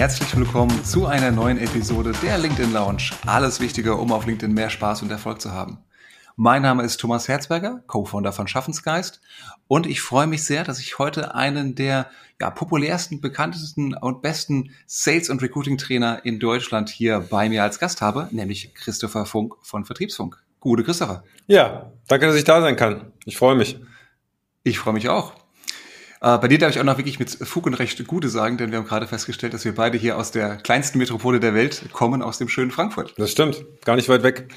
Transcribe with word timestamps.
herzlich 0.00 0.34
willkommen 0.34 0.82
zu 0.82 1.04
einer 1.04 1.30
neuen 1.30 1.58
Episode 1.58 2.12
der 2.22 2.38
LinkedIn 2.38 2.72
Lounge. 2.72 3.10
Alles 3.26 3.60
Wichtige, 3.60 3.96
um 3.96 4.12
auf 4.12 4.24
LinkedIn 4.24 4.54
mehr 4.54 4.70
Spaß 4.70 5.02
und 5.02 5.10
Erfolg 5.10 5.42
zu 5.42 5.52
haben. 5.52 5.76
Mein 6.36 6.62
Name 6.62 6.84
ist 6.84 6.96
Thomas 6.96 7.28
Herzberger, 7.28 7.82
Co-Founder 7.86 8.32
von 8.32 8.48
Schaffensgeist 8.48 9.20
und 9.68 9.86
ich 9.86 10.00
freue 10.00 10.26
mich 10.26 10.44
sehr, 10.44 10.64
dass 10.64 10.80
ich 10.80 10.98
heute 10.98 11.34
einen 11.34 11.74
der 11.74 12.06
ja, 12.40 12.48
populärsten, 12.48 13.20
bekanntesten 13.20 13.92
und 13.92 14.22
besten 14.22 14.70
Sales- 14.86 15.28
und 15.28 15.42
Recruiting-Trainer 15.42 16.24
in 16.24 16.40
Deutschland 16.40 16.88
hier 16.88 17.20
bei 17.20 17.50
mir 17.50 17.62
als 17.62 17.78
Gast 17.78 18.00
habe, 18.00 18.26
nämlich 18.30 18.74
Christopher 18.74 19.26
Funk 19.26 19.56
von 19.60 19.84
Vertriebsfunk. 19.84 20.42
Gute 20.60 20.82
Christopher. 20.82 21.24
Ja, 21.46 21.92
danke, 22.08 22.26
dass 22.26 22.36
ich 22.36 22.44
da 22.44 22.62
sein 22.62 22.76
kann. 22.76 23.12
Ich 23.26 23.36
freue 23.36 23.54
mich. 23.54 23.78
Ich 24.62 24.78
freue 24.78 24.94
mich 24.94 25.10
auch. 25.10 25.34
Äh, 26.20 26.38
bei 26.38 26.48
dir 26.48 26.58
darf 26.58 26.70
ich 26.70 26.80
auch 26.80 26.84
noch 26.84 26.98
wirklich 26.98 27.18
mit 27.18 27.30
Fug 27.30 27.66
und 27.66 27.74
Recht 27.74 28.06
Gute 28.06 28.28
sagen, 28.28 28.58
denn 28.58 28.70
wir 28.70 28.78
haben 28.78 28.86
gerade 28.86 29.06
festgestellt, 29.06 29.54
dass 29.54 29.64
wir 29.64 29.74
beide 29.74 29.96
hier 29.96 30.18
aus 30.18 30.30
der 30.30 30.56
kleinsten 30.56 30.98
Metropole 30.98 31.40
der 31.40 31.54
Welt 31.54 31.84
kommen, 31.92 32.22
aus 32.22 32.38
dem 32.38 32.48
schönen 32.48 32.70
Frankfurt. 32.70 33.14
Das 33.16 33.32
stimmt, 33.32 33.64
gar 33.84 33.96
nicht 33.96 34.08
weit 34.08 34.22
weg. 34.22 34.48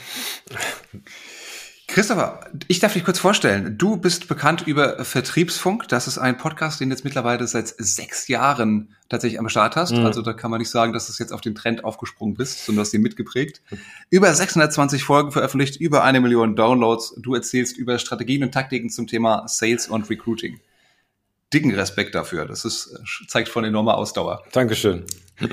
Christopher, 1.88 2.50
ich 2.68 2.80
darf 2.80 2.94
dich 2.94 3.04
kurz 3.04 3.20
vorstellen. 3.20 3.78
Du 3.78 3.98
bist 3.98 4.28
bekannt 4.28 4.66
über 4.66 5.06
Vertriebsfunk. 5.06 5.88
Das 5.90 6.08
ist 6.08 6.18
ein 6.18 6.38
Podcast, 6.38 6.80
den 6.80 6.90
du 6.90 6.96
jetzt 6.96 7.04
mittlerweile 7.04 7.46
seit 7.46 7.68
sechs 7.78 8.28
Jahren 8.28 8.96
tatsächlich 9.10 9.40
am 9.40 9.48
Start 9.48 9.76
hast. 9.76 9.92
Mhm. 9.92 10.06
Also 10.06 10.24
da 10.24 10.34
kann 10.34 10.50
man 10.50 10.60
nicht 10.60 10.72
sagen, 10.72 10.92
dass 10.92 11.06
du 11.06 11.14
jetzt 11.22 11.32
auf 11.32 11.42
den 11.42 11.54
Trend 11.54 11.84
aufgesprungen 11.84 12.36
bist, 12.36 12.66
sondern 12.66 12.78
du 12.78 12.88
hast 12.88 12.94
ihn 12.96 13.04
mitgeprägt. 13.04 13.62
Über 14.10 14.34
620 14.34 15.04
Folgen 15.04 15.32
veröffentlicht, 15.32 15.76
über 15.80 16.04
eine 16.04 16.20
Million 16.20 16.56
Downloads. 16.56 17.16
Du 17.22 17.36
erzählst 17.36 17.78
über 17.78 18.00
Strategien 18.00 18.44
und 18.44 18.52
Taktiken 18.52 18.90
zum 18.90 19.06
Thema 19.06 19.48
Sales 19.48 19.88
und 19.88 20.10
Recruiting 20.10 20.60
dicken 21.54 21.74
Respekt 21.74 22.16
dafür. 22.16 22.46
Das 22.46 22.66
ist, 22.66 23.00
zeigt 23.28 23.50
von 23.50 23.64
enormer 23.64 23.96
Ausdauer. 23.96 24.44
Dankeschön. 24.52 25.06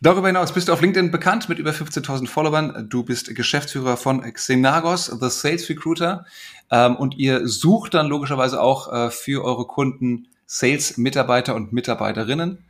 Darüber 0.00 0.28
hinaus 0.28 0.54
bist 0.54 0.68
du 0.68 0.72
auf 0.72 0.80
LinkedIn 0.80 1.10
bekannt 1.10 1.48
mit 1.48 1.58
über 1.58 1.72
15.000 1.72 2.28
Followern. 2.28 2.86
Du 2.88 3.02
bist 3.02 3.34
Geschäftsführer 3.34 3.96
von 3.96 4.20
Xenagos, 4.20 5.06
The 5.06 5.28
Sales 5.28 5.68
Recruiter. 5.68 6.24
Ähm, 6.70 6.94
und 6.94 7.16
ihr 7.18 7.48
sucht 7.48 7.94
dann 7.94 8.06
logischerweise 8.06 8.60
auch 8.60 8.92
äh, 8.92 9.10
für 9.10 9.44
eure 9.44 9.66
Kunden 9.66 10.28
Sales-Mitarbeiter 10.46 11.56
und 11.56 11.72
Mitarbeiterinnen. 11.72 12.64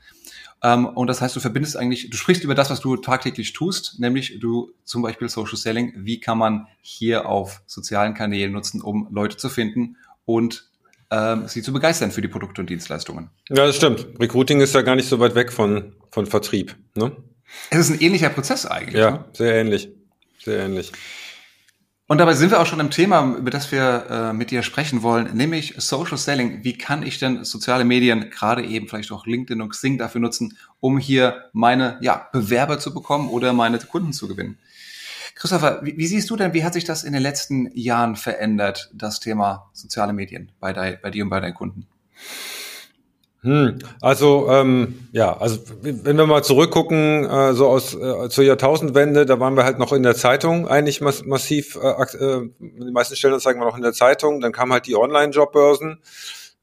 Ähm, 0.62 0.86
und 0.86 1.06
das 1.06 1.20
heißt, 1.20 1.36
du 1.36 1.40
verbindest 1.40 1.76
eigentlich, 1.76 2.08
du 2.08 2.16
sprichst 2.16 2.44
über 2.44 2.54
das, 2.54 2.70
was 2.70 2.80
du 2.80 2.96
tagtäglich 2.96 3.52
tust, 3.52 4.00
nämlich 4.00 4.38
du 4.40 4.72
zum 4.84 5.02
Beispiel 5.02 5.28
Social 5.28 5.56
Selling. 5.56 5.92
Wie 5.96 6.20
kann 6.20 6.38
man 6.38 6.66
hier 6.80 7.28
auf 7.28 7.60
sozialen 7.66 8.14
Kanälen 8.14 8.52
nutzen, 8.52 8.80
um 8.80 9.06
Leute 9.10 9.36
zu 9.36 9.50
finden 9.50 9.96
und 10.24 10.70
ähm, 11.10 11.48
sie 11.48 11.62
zu 11.62 11.72
begeistern 11.72 12.10
für 12.10 12.22
die 12.22 12.28
Produkte 12.28 12.60
und 12.60 12.70
Dienstleistungen. 12.70 13.30
Ja, 13.48 13.66
das 13.66 13.76
stimmt. 13.76 14.06
Recruiting 14.20 14.60
ist 14.60 14.74
ja 14.74 14.82
gar 14.82 14.96
nicht 14.96 15.08
so 15.08 15.18
weit 15.20 15.34
weg 15.34 15.52
von, 15.52 15.94
von 16.10 16.26
Vertrieb. 16.26 16.76
Ne? 16.94 17.12
Es 17.70 17.78
ist 17.78 17.90
ein 17.90 18.00
ähnlicher 18.00 18.28
Prozess 18.28 18.66
eigentlich. 18.66 19.00
Ja, 19.00 19.10
ne? 19.10 19.24
sehr 19.32 19.54
ähnlich. 19.54 19.88
Sehr 20.44 20.64
ähnlich. 20.64 20.92
Und 22.10 22.18
dabei 22.18 22.32
sind 22.32 22.50
wir 22.50 22.60
auch 22.60 22.66
schon 22.66 22.80
im 22.80 22.90
Thema, 22.90 23.36
über 23.36 23.50
das 23.50 23.70
wir 23.70 24.06
äh, 24.08 24.32
mit 24.32 24.50
dir 24.50 24.62
sprechen 24.62 25.02
wollen, 25.02 25.36
nämlich 25.36 25.74
Social 25.76 26.16
Selling. 26.16 26.64
Wie 26.64 26.72
kann 26.72 27.02
ich 27.02 27.18
denn 27.18 27.44
soziale 27.44 27.84
Medien, 27.84 28.30
gerade 28.30 28.64
eben 28.64 28.88
vielleicht 28.88 29.12
auch 29.12 29.26
LinkedIn 29.26 29.60
und 29.60 29.68
Xing 29.68 29.98
dafür 29.98 30.22
nutzen, 30.22 30.56
um 30.80 30.96
hier 30.96 31.50
meine 31.52 31.98
ja, 32.00 32.26
Bewerber 32.32 32.78
zu 32.78 32.94
bekommen 32.94 33.28
oder 33.28 33.52
meine 33.52 33.78
Kunden 33.78 34.14
zu 34.14 34.26
gewinnen? 34.26 34.56
Christopher, 35.38 35.78
wie, 35.82 35.96
wie, 35.96 36.06
siehst 36.08 36.28
du 36.30 36.36
denn, 36.36 36.52
wie 36.52 36.64
hat 36.64 36.74
sich 36.74 36.84
das 36.84 37.04
in 37.04 37.12
den 37.12 37.22
letzten 37.22 37.70
Jahren 37.72 38.16
verändert, 38.16 38.90
das 38.92 39.20
Thema 39.20 39.70
soziale 39.72 40.12
Medien 40.12 40.50
bei, 40.58 40.72
de, 40.72 40.98
bei 41.00 41.10
dir 41.10 41.22
und 41.22 41.30
bei 41.30 41.38
deinen 41.38 41.54
Kunden? 41.54 41.86
Hm, 43.42 43.78
also 44.00 44.50
ähm, 44.50 45.08
ja, 45.12 45.36
also 45.36 45.60
wenn 45.80 46.16
wir 46.16 46.26
mal 46.26 46.42
zurückgucken, 46.42 47.24
äh, 47.24 47.54
so 47.54 47.68
aus 47.68 47.94
äh, 47.94 48.28
zur 48.30 48.42
Jahrtausendwende, 48.42 49.26
da 49.26 49.38
waren 49.38 49.56
wir 49.56 49.62
halt 49.62 49.78
noch 49.78 49.92
in 49.92 50.02
der 50.02 50.16
Zeitung 50.16 50.66
eigentlich 50.66 51.00
mass 51.00 51.24
massiv, 51.24 51.78
äh, 51.80 52.02
äh, 52.02 52.50
die 52.58 52.90
meisten 52.90 53.14
Stellenanzeigen 53.14 53.60
waren 53.60 53.68
noch 53.68 53.76
in 53.76 53.84
der 53.84 53.92
Zeitung, 53.92 54.40
dann 54.40 54.50
kamen 54.50 54.72
halt 54.72 54.86
die 54.86 54.96
Online-Jobbörsen. 54.96 56.00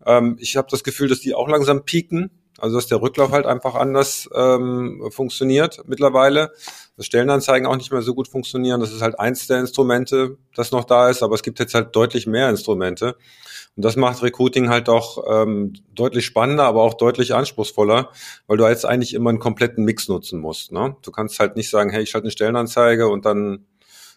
Ähm, 0.06 0.35
ich 0.41 0.58
habe 0.58 0.68
das 0.69 0.84
Gefühl, 0.84 1.08
dass 1.08 1.22
die 1.22 1.34
auch 1.34 1.47
langsam 1.47 1.85
pieken, 1.85 2.30
also 2.60 2.78
dass 2.78 2.88
der 2.88 3.02
Rücklauf 3.02 3.32
halt 3.32 3.46
einfach 3.46 3.76
anders 3.76 4.30
ähm, 4.34 5.10
funktioniert 5.12 5.82
mittlerweile 5.88 6.52
dass 6.98 7.08
Stellenanzeigen 7.08 7.68
auch 7.68 7.76
nicht 7.76 7.92
mehr 7.92 8.02
so 8.02 8.14
gut 8.14 8.28
funktionieren. 8.28 8.80
Das 8.80 8.92
ist 8.92 9.02
halt 9.02 9.20
eins 9.20 9.48
der 9.48 9.60
Instrumente, 9.60 10.38
das 10.56 10.72
noch 10.72 10.86
da 10.86 11.10
ist, 11.10 11.24
aber 11.24 11.36
es 11.36 11.44
gibt 11.44 11.60
jetzt 11.60 11.74
halt 11.74 11.96
deutlich 11.96 12.26
mehr 12.26 12.50
Instrumente. 12.50 13.18
Und 13.76 13.84
das 13.84 13.98
macht 13.98 14.24
Recruiting 14.24 14.70
halt 14.70 14.88
auch 14.88 15.24
ähm, 15.30 15.74
deutlich 15.94 16.26
spannender, 16.26 16.64
aber 16.64 16.84
auch 16.84 16.94
deutlich 16.94 17.34
anspruchsvoller, 17.34 18.10
weil 18.48 18.58
du 18.58 18.66
jetzt 18.66 18.86
eigentlich 18.86 19.14
immer 19.14 19.30
einen 19.30 19.40
kompletten 19.40 19.84
Mix 19.84 20.08
nutzen 20.08 20.40
musst. 20.40 20.72
Ne? 20.72 20.96
Du 21.02 21.12
kannst 21.12 21.40
halt 21.40 21.58
nicht 21.58 21.70
sagen, 21.70 21.90
hey, 21.90 22.04
ich 22.04 22.10
schalte 22.10 22.26
eine 22.26 22.32
Stellenanzeige 22.32 23.10
und 23.10 23.26
dann 23.26 23.66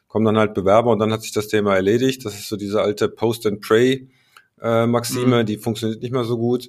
kommen 0.06 0.24
dann 0.24 0.38
halt 0.38 0.54
Bewerber 0.54 0.92
und 0.92 1.00
dann 1.00 1.12
hat 1.12 1.22
sich 1.22 1.32
das 1.32 1.48
Thema 1.48 1.74
erledigt. 1.74 2.24
Das 2.24 2.34
ist 2.34 2.48
so 2.48 2.56
diese 2.56 2.80
alte 2.80 3.08
Post 3.08 3.46
and 3.46 3.60
Pray 3.60 4.08
äh, 4.62 4.86
Maxime, 4.86 5.42
mhm. 5.42 5.46
die 5.46 5.56
funktioniert 5.58 6.02
nicht 6.02 6.12
mehr 6.12 6.24
so 6.24 6.38
gut. 6.38 6.68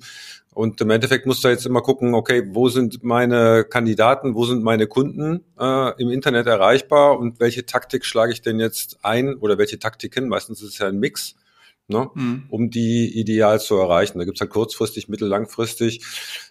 Und 0.54 0.82
im 0.82 0.90
Endeffekt 0.90 1.26
musst 1.26 1.44
du 1.44 1.48
jetzt 1.48 1.66
immer 1.66 1.82
gucken, 1.82 2.14
okay, 2.16 2.44
wo 2.52 2.70
sind 2.70 3.04
meine 3.04 3.64
Kandidaten, 3.64 4.36
wo 4.36 4.46
sind 4.46 4.64
meine 4.64 4.88
Kunden 4.88 5.44
äh, 5.60 6.02
im 6.02 6.10
Internet 6.10 6.48
erreichbar 6.48 7.20
und 7.20 7.40
welche 7.40 7.66
Taktik 7.66 8.04
schlage 8.04 8.34
ich 8.34 8.42
denn 8.42 8.60
jetzt 8.60 8.98
ein 9.04 9.36
oder 9.36 9.58
welche 9.58 9.80
Taktiken, 9.80 10.28
meistens 10.28 10.62
ist 10.62 10.70
es 10.70 10.78
ja 10.80 10.88
ein 10.88 11.00
Mix, 11.00 11.36
ne, 11.90 12.10
mhm. 12.14 12.44
um 12.50 12.70
die 12.70 13.20
ideal 13.20 13.60
zu 13.60 13.76
erreichen. 13.76 14.20
Da 14.20 14.26
gibt's 14.26 14.42
halt 14.42 14.52
kurzfristig, 14.52 15.10
mittellangfristig. 15.10 16.06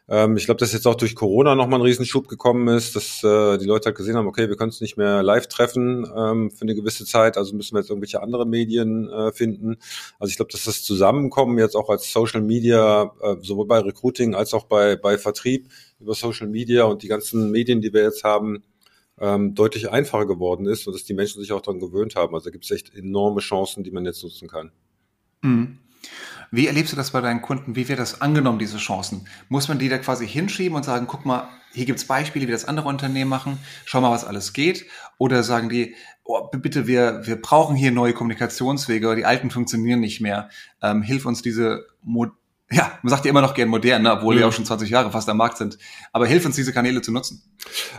Ähm, 0.09 0.37
ich 0.37 0.47
glaube, 0.47 0.59
dass 0.59 0.73
jetzt 0.73 0.87
auch 0.87 0.97
durch 0.97 1.15
Corona 1.15 1.55
nochmal 1.55 1.81
ein 1.81 1.87
Riesenschub 1.87 2.29
gekommen 2.29 2.69
ist, 2.69 2.97
dass 2.97 3.23
äh, 3.23 3.59
die 3.59 3.67
Leute 3.67 3.87
halt 3.87 3.97
gesehen 3.97 4.17
haben, 4.17 4.27
okay, 4.27 4.49
wir 4.49 4.57
können 4.57 4.71
uns 4.71 4.81
nicht 4.81 4.97
mehr 4.97 5.23
live 5.23 5.47
treffen 5.47 6.07
ähm, 6.15 6.51
für 6.51 6.63
eine 6.63 6.75
gewisse 6.75 7.05
Zeit, 7.05 7.37
also 7.37 7.55
müssen 7.55 7.75
wir 7.75 7.81
jetzt 7.81 7.91
irgendwelche 7.91 8.23
andere 8.23 8.47
Medien 8.47 9.09
äh, 9.09 9.33
finden. 9.33 9.77
Also 10.19 10.31
ich 10.31 10.37
glaube, 10.37 10.53
dass 10.53 10.65
das 10.65 10.83
Zusammenkommen 10.83 11.59
jetzt 11.59 11.77
auch 11.77 11.89
als 11.89 12.13
Social 12.13 12.43
Media, 12.43 13.13
äh, 13.23 13.37
sowohl 13.43 13.67
bei 13.67 13.79
Recruiting 13.79 14.35
als 14.35 14.55
auch 14.55 14.65
bei, 14.65 14.97
bei 14.97 15.19
Vertrieb 15.19 15.69
über 16.01 16.15
Social 16.15 16.49
Media 16.49 16.85
und 16.85 17.03
die 17.03 17.09
ganzen 17.09 17.51
Medien, 17.51 17.81
die 17.81 17.93
wir 17.93 18.03
jetzt 18.03 18.25
haben, 18.25 18.63
ähm, 19.21 19.55
deutlich 19.55 19.91
einfacher 19.91 20.27
geworden 20.27 20.67
ist 20.67 20.87
und 20.87 20.95
dass 20.95 21.05
die 21.05 21.15
Menschen 21.15 21.41
sich 21.41 21.53
auch 21.53 21.61
daran 21.61 21.81
gewöhnt 21.81 22.17
haben. 22.17 22.35
Also 22.35 22.47
da 22.47 22.51
gibt 22.51 22.65
es 22.65 22.71
echt 22.71 22.95
enorme 22.95 23.41
Chancen, 23.41 23.85
die 23.85 23.91
man 23.91 24.05
jetzt 24.05 24.23
nutzen 24.23 24.49
kann. 24.49 24.73
Mhm. 25.43 25.79
Wie 26.51 26.67
erlebst 26.67 26.93
du 26.93 26.97
das 26.97 27.11
bei 27.11 27.21
deinen 27.21 27.43
Kunden? 27.43 27.77
Wie 27.77 27.89
wird 27.89 27.99
das 27.99 28.23
angenommen, 28.23 28.59
diese 28.59 28.79
Chancen? 28.79 29.27
Muss 29.49 29.69
man 29.69 29.79
die 29.79 29.89
da 29.91 29.99
quasi 29.99 30.27
hinschieben 30.27 30.77
und 30.77 30.85
sagen, 30.85 31.07
guck 31.07 31.27
mal, 31.27 31.49
hier 31.73 31.85
gibt's 31.85 32.07
Beispiele, 32.07 32.47
wie 32.47 32.53
das 32.53 32.65
andere 32.65 32.89
Unternehmen 32.89 33.29
machen, 33.29 33.59
schau 33.85 34.01
mal, 34.01 34.11
was 34.11 34.25
alles 34.25 34.55
geht? 34.55 34.87
Oder 35.19 35.43
sagen 35.43 35.69
die, 35.69 35.95
oh, 36.25 36.49
bitte, 36.49 36.87
wir, 36.87 37.27
wir 37.27 37.41
brauchen 37.41 37.77
hier 37.77 37.93
neue 37.93 38.15
Kommunikationswege, 38.15 39.15
die 39.15 39.27
alten 39.27 39.51
funktionieren 39.51 40.01
nicht 40.01 40.21
mehr. 40.21 40.49
Ähm, 40.81 41.03
hilf 41.03 41.27
uns 41.27 41.43
diese 41.43 41.87
ja, 42.71 42.99
man 43.03 43.11
sagt 43.11 43.25
ja 43.25 43.31
immer 43.31 43.41
noch 43.41 43.55
gern 43.55 43.69
modern, 43.69 44.03
ne, 44.03 44.13
obwohl 44.13 44.35
mhm. 44.35 44.39
die 44.39 44.45
auch 44.45 44.53
schon 44.53 44.67
20 44.67 44.91
Jahre 44.91 45.11
fast 45.11 45.27
am 45.31 45.39
Markt 45.39 45.57
sind. 45.57 45.79
Aber 46.13 46.27
hilf 46.27 46.45
uns, 46.45 46.55
diese 46.55 46.75
Kanäle 46.75 47.01
zu 47.01 47.11
nutzen. 47.13 47.43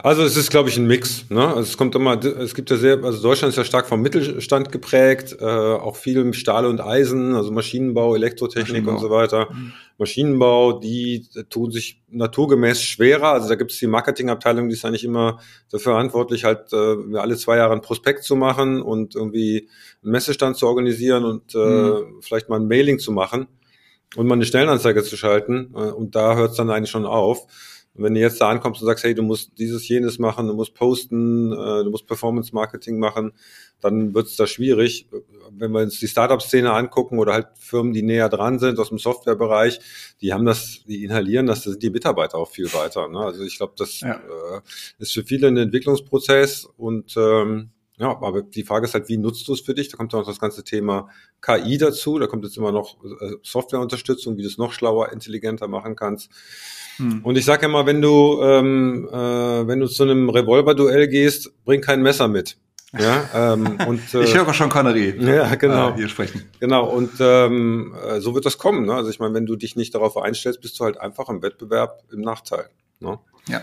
Also 0.04 0.22
es 0.22 0.38
ist, 0.38 0.52
glaube 0.52 0.70
ich, 0.70 0.78
ein 0.78 0.86
Mix. 0.86 1.26
Ne? 1.30 1.48
Also 1.48 1.62
es 1.62 1.76
kommt 1.76 1.96
immer, 1.96 2.24
es 2.24 2.54
gibt 2.54 2.70
ja 2.70 2.78
sehr, 2.78 3.04
also 3.04 3.20
Deutschland 3.20 3.52
ist 3.52 3.58
ja 3.58 3.64
stark 3.64 3.88
vom 3.88 4.02
Mittelstand 4.02 4.72
geprägt, 4.72 5.36
äh, 5.40 5.44
auch 5.44 5.96
viel 5.96 6.32
Stahl 6.36 6.68
und 6.68 6.82
Eisen, 6.82 7.34
also 7.34 7.52
Maschinenbau, 7.52 8.14
Elektrotechnik 8.14 8.86
Maschinenbau. 8.86 8.92
und 8.92 9.00
so 9.00 9.10
weiter. 9.10 9.52
Mhm. 9.52 9.74
Maschinenbau, 9.98 10.74
die 10.80 11.28
tun 11.50 11.72
sich 11.72 12.04
naturgemäß 12.10 12.84
schwerer. 12.84 13.30
Also 13.30 13.50
da 13.50 13.56
gibt 13.56 13.72
es 13.72 13.80
die 13.80 13.88
Marketingabteilung, 13.88 14.70
die 14.70 14.76
ist 14.76 14.86
eigentlich 14.86 15.04
immer 15.04 15.40
dafür 15.72 15.94
verantwortlich, 15.94 16.44
halt 16.44 16.72
äh, 16.74 17.18
alle 17.18 17.38
zwei 17.38 17.58
Jahre 17.58 17.74
ein 17.74 17.82
Prospekt 17.82 18.24
zu 18.24 18.36
machen 18.36 18.84
und 18.84 19.16
irgendwie 19.16 19.68
einen 20.04 20.12
Messestand 20.12 20.58
zu 20.58 20.68
organisieren 20.68 21.26
und 21.26 21.56
äh, 21.56 21.58
mhm. 21.58 22.22
vielleicht 22.22 22.50
mal 22.50 22.60
ein 22.60 22.68
Mailing 22.68 23.00
zu 23.00 23.12
machen 23.12 23.48
und 24.16 24.28
mal 24.28 24.36
eine 24.36 24.46
Stellenanzeige 24.46 25.04
zu 25.04 25.18
schalten. 25.18 25.74
Äh, 25.76 25.92
und 25.92 26.16
da 26.16 26.36
hört 26.36 26.52
es 26.52 26.58
dann 26.58 26.70
eigentlich 26.70 26.92
schon 26.92 27.06
auf. 27.06 27.48
Und 27.94 28.04
wenn 28.04 28.14
du 28.14 28.20
jetzt 28.20 28.40
da 28.40 28.50
ankommst 28.50 28.82
und 28.82 28.88
sagst, 28.88 29.04
hey, 29.04 29.14
du 29.14 29.24
musst 29.24 29.58
dieses, 29.58 29.88
jenes 29.88 30.20
machen, 30.20 30.48
du 30.48 30.54
musst 30.54 30.74
posten, 30.74 31.52
äh, 31.52 31.84
du 31.84 31.90
musst 31.90 32.08
Performance 32.08 32.54
Marketing 32.54 33.00
machen, 33.00 33.34
dann 33.82 34.14
wird 34.14 34.28
es 34.28 34.36
da 34.36 34.46
schwierig. 34.46 35.08
Wenn 35.52 35.72
wir 35.72 35.82
uns 35.82 36.00
die 36.00 36.08
Startup-Szene 36.08 36.72
angucken 36.72 37.18
oder 37.18 37.34
halt 37.34 37.48
Firmen, 37.58 37.94
die 37.94 38.04
näher 38.04 38.30
dran 38.30 38.60
sind 38.60 38.80
aus 38.80 38.90
dem 38.90 39.00
Softwarebereich, 39.00 39.80
die 40.22 40.34
haben 40.34 40.46
das, 40.46 40.84
die 40.88 41.04
inhalieren 41.04 41.48
das, 41.48 41.64
da 41.64 41.72
sind 41.72 41.84
die 41.84 41.90
Mitarbeiter 41.90 42.38
auch 42.38 42.50
viel 42.50 42.72
weiter. 42.74 43.08
Ne? 43.08 43.20
Also 43.20 43.44
ich 43.44 43.58
glaube, 43.58 43.74
das 43.78 44.02
ja. 44.02 44.14
äh, 44.14 44.62
ist 45.00 45.14
für 45.14 45.24
viele 45.24 45.48
ein 45.48 45.58
Entwicklungsprozess 45.58 46.66
und 46.78 47.16
ähm, 47.18 47.72
ja, 48.00 48.12
aber 48.22 48.42
die 48.42 48.64
Frage 48.64 48.86
ist 48.86 48.94
halt, 48.94 49.10
wie 49.10 49.18
nutzt 49.18 49.46
du 49.48 49.54
es 49.54 49.60
für 49.60 49.74
dich? 49.74 49.90
Da 49.90 49.98
kommt 49.98 50.16
auch 50.16 50.26
das 50.26 50.40
ganze 50.40 50.64
Thema 50.64 51.10
KI 51.42 51.78
dazu. 51.78 52.18
Da 52.18 52.28
kommt 52.28 52.46
jetzt 52.46 52.58
immer 52.58 52.72
noch 52.72 52.96
äh, 53.04 53.34
Softwareunterstützung, 53.44 54.38
wie 54.38 54.42
du 54.42 54.48
es 54.48 54.58
noch 54.58 54.72
schlauer, 54.72 55.12
intelligenter 55.12 55.68
machen 55.68 55.98
kannst. 55.98 56.32
Hm. 56.96 57.20
Und 57.24 57.38
ich 57.38 57.44
sage 57.44 57.66
immer, 57.66 57.86
wenn 57.86 58.02
du 58.02 58.42
ähm, 58.42 59.10
äh, 59.12 59.68
wenn 59.68 59.82
du 59.82 59.88
zu 59.88 60.04
einem 60.04 60.30
Revolver-Duell 60.30 61.10
gehst, 61.10 61.52
bring 61.66 61.82
kein 61.82 62.02
Messer 62.02 62.30
mit. 62.30 62.58
Ja, 62.98 63.54
ähm, 63.54 63.78
und, 63.88 64.14
äh, 64.14 64.24
ich 64.24 64.34
höre 64.34 64.54
schon 64.54 64.70
Connery. 64.70 65.16
Ja, 65.20 65.54
genau. 65.56 65.90
Äh, 65.90 65.96
hier 65.96 66.08
sprechen. 66.08 66.50
Genau, 66.62 66.86
und 66.86 67.12
ähm, 67.20 67.94
äh, 68.08 68.22
so 68.22 68.34
wird 68.34 68.46
das 68.46 68.58
kommen. 68.58 68.86
Ne? 68.86 68.94
Also 68.96 69.10
ich 69.10 69.20
meine, 69.20 69.34
wenn 69.34 69.46
du 69.46 69.58
dich 69.58 69.76
nicht 69.76 69.94
darauf 69.94 70.18
einstellst, 70.18 70.62
bist 70.62 70.80
du 70.80 70.86
halt 70.86 71.00
einfach 71.00 71.28
im 71.28 71.42
Wettbewerb 71.42 72.02
im 72.14 72.22
Nachteil. 72.22 72.70
Ne? 73.02 73.20
Ja. 73.50 73.62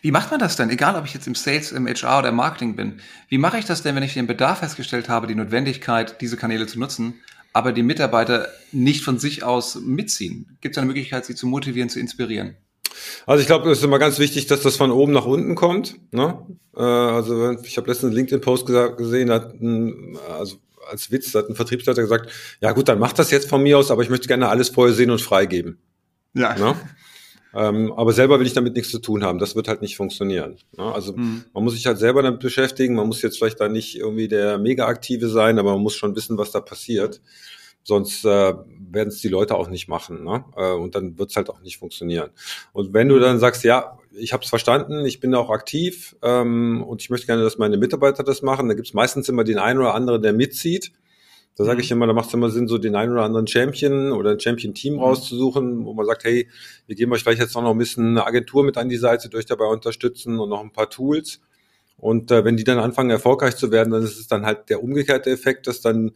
Wie 0.00 0.10
macht 0.10 0.30
man 0.30 0.40
das 0.40 0.56
denn? 0.56 0.70
Egal, 0.70 0.96
ob 0.96 1.04
ich 1.04 1.14
jetzt 1.14 1.26
im 1.26 1.34
Sales, 1.34 1.72
im 1.72 1.86
HR 1.86 2.20
oder 2.20 2.28
im 2.28 2.36
Marketing 2.36 2.76
bin. 2.76 3.00
Wie 3.28 3.38
mache 3.38 3.58
ich 3.58 3.64
das 3.64 3.82
denn, 3.82 3.96
wenn 3.96 4.02
ich 4.02 4.14
den 4.14 4.26
Bedarf 4.26 4.58
festgestellt 4.60 5.08
habe, 5.08 5.26
die 5.26 5.34
Notwendigkeit, 5.34 6.20
diese 6.20 6.36
Kanäle 6.36 6.66
zu 6.66 6.78
nutzen, 6.78 7.14
aber 7.52 7.72
die 7.72 7.82
Mitarbeiter 7.82 8.48
nicht 8.72 9.04
von 9.04 9.18
sich 9.18 9.42
aus 9.42 9.76
mitziehen? 9.76 10.56
Gibt 10.60 10.76
es 10.76 10.78
eine 10.78 10.86
Möglichkeit, 10.86 11.24
sie 11.24 11.34
zu 11.34 11.46
motivieren, 11.46 11.88
zu 11.88 12.00
inspirieren? 12.00 12.56
Also 13.26 13.40
ich 13.40 13.46
glaube, 13.46 13.70
es 13.70 13.78
ist 13.78 13.84
immer 13.84 13.98
ganz 13.98 14.18
wichtig, 14.18 14.46
dass 14.46 14.62
das 14.62 14.76
von 14.76 14.90
oben 14.90 15.12
nach 15.12 15.26
unten 15.26 15.54
kommt. 15.54 15.96
Ne? 16.12 16.46
Äh, 16.76 16.80
also 16.80 17.52
ich 17.62 17.76
habe 17.76 17.88
letztens 17.88 18.10
einen 18.10 18.16
LinkedIn-Post 18.16 18.66
gesehen, 18.96 19.30
hat 19.30 19.54
ein, 19.54 20.18
also 20.38 20.56
als 20.90 21.10
Witz 21.10 21.34
hat 21.34 21.48
ein 21.48 21.54
Vertriebsleiter 21.54 22.02
gesagt, 22.02 22.30
ja 22.60 22.72
gut, 22.72 22.88
dann 22.88 22.98
macht 22.98 23.18
das 23.18 23.30
jetzt 23.30 23.48
von 23.48 23.62
mir 23.62 23.78
aus, 23.78 23.90
aber 23.90 24.02
ich 24.02 24.10
möchte 24.10 24.28
gerne 24.28 24.48
alles 24.48 24.70
vorher 24.70 24.94
sehen 24.94 25.10
und 25.10 25.20
freigeben. 25.20 25.78
Ja. 26.34 26.54
Ne? 26.56 26.76
Ähm, 27.58 27.92
aber 27.96 28.12
selber 28.12 28.38
will 28.38 28.46
ich 28.46 28.52
damit 28.52 28.76
nichts 28.76 28.92
zu 28.92 29.00
tun 29.00 29.24
haben. 29.24 29.40
Das 29.40 29.56
wird 29.56 29.66
halt 29.66 29.82
nicht 29.82 29.96
funktionieren. 29.96 30.58
Ne? 30.76 30.84
Also 30.84 31.14
mhm. 31.14 31.44
man 31.52 31.64
muss 31.64 31.74
sich 31.74 31.86
halt 31.86 31.98
selber 31.98 32.22
damit 32.22 32.38
beschäftigen. 32.38 32.94
Man 32.94 33.08
muss 33.08 33.20
jetzt 33.20 33.36
vielleicht 33.36 33.58
da 33.58 33.68
nicht 33.68 33.98
irgendwie 33.98 34.28
der 34.28 34.58
Mega-Aktive 34.58 35.28
sein, 35.28 35.58
aber 35.58 35.72
man 35.72 35.82
muss 35.82 35.96
schon 35.96 36.14
wissen, 36.14 36.38
was 36.38 36.52
da 36.52 36.60
passiert. 36.60 37.20
Sonst 37.82 38.24
äh, 38.24 38.54
werden 38.90 39.08
es 39.08 39.20
die 39.20 39.28
Leute 39.28 39.56
auch 39.56 39.68
nicht 39.68 39.88
machen. 39.88 40.22
Ne? 40.22 40.44
Äh, 40.56 40.70
und 40.70 40.94
dann 40.94 41.18
wird 41.18 41.30
es 41.30 41.36
halt 41.36 41.50
auch 41.50 41.60
nicht 41.60 41.78
funktionieren. 41.78 42.30
Und 42.72 42.94
wenn 42.94 43.08
du 43.08 43.18
dann 43.18 43.40
sagst, 43.40 43.64
ja, 43.64 43.98
ich 44.12 44.32
habe 44.32 44.44
es 44.44 44.50
verstanden, 44.50 45.04
ich 45.04 45.18
bin 45.18 45.34
auch 45.34 45.50
aktiv 45.50 46.14
ähm, 46.22 46.84
und 46.84 47.02
ich 47.02 47.10
möchte 47.10 47.26
gerne, 47.26 47.42
dass 47.42 47.58
meine 47.58 47.76
Mitarbeiter 47.76 48.22
das 48.22 48.42
machen, 48.42 48.68
da 48.68 48.74
gibt 48.74 48.86
es 48.86 48.94
meistens 48.94 49.28
immer 49.28 49.42
den 49.42 49.58
einen 49.58 49.80
oder 49.80 49.94
anderen, 49.94 50.22
der 50.22 50.32
mitzieht. 50.32 50.92
Da 51.58 51.64
sage 51.64 51.80
ich 51.80 51.90
mhm. 51.90 51.96
immer, 51.96 52.06
da 52.06 52.12
macht 52.12 52.28
es 52.28 52.34
immer 52.34 52.50
Sinn, 52.50 52.68
so 52.68 52.78
den 52.78 52.94
einen 52.94 53.12
oder 53.12 53.24
anderen 53.24 53.48
Champion 53.48 54.12
oder 54.12 54.30
ein 54.30 54.38
Champion-Team 54.38 54.94
mhm. 54.94 55.00
rauszusuchen, 55.00 55.84
wo 55.84 55.92
man 55.92 56.06
sagt, 56.06 56.22
hey, 56.22 56.48
wir 56.86 56.94
geben 56.94 57.12
euch 57.12 57.22
vielleicht 57.22 57.40
jetzt 57.40 57.54
noch 57.54 57.68
ein 57.68 57.76
bisschen 57.76 58.10
eine 58.10 58.24
Agentur 58.24 58.62
mit 58.62 58.78
an 58.78 58.88
die 58.88 58.96
Seite, 58.96 59.28
die 59.28 59.36
euch 59.36 59.46
dabei 59.46 59.64
unterstützen 59.66 60.38
und 60.38 60.48
noch 60.48 60.62
ein 60.62 60.72
paar 60.72 60.88
Tools. 60.88 61.40
Und 61.96 62.30
äh, 62.30 62.44
wenn 62.44 62.56
die 62.56 62.62
dann 62.62 62.78
anfangen, 62.78 63.10
erfolgreich 63.10 63.56
zu 63.56 63.72
werden, 63.72 63.90
dann 63.90 64.04
ist 64.04 64.20
es 64.20 64.28
dann 64.28 64.46
halt 64.46 64.70
der 64.70 64.84
umgekehrte 64.84 65.30
Effekt, 65.30 65.66
dass 65.66 65.80
dann 65.80 66.12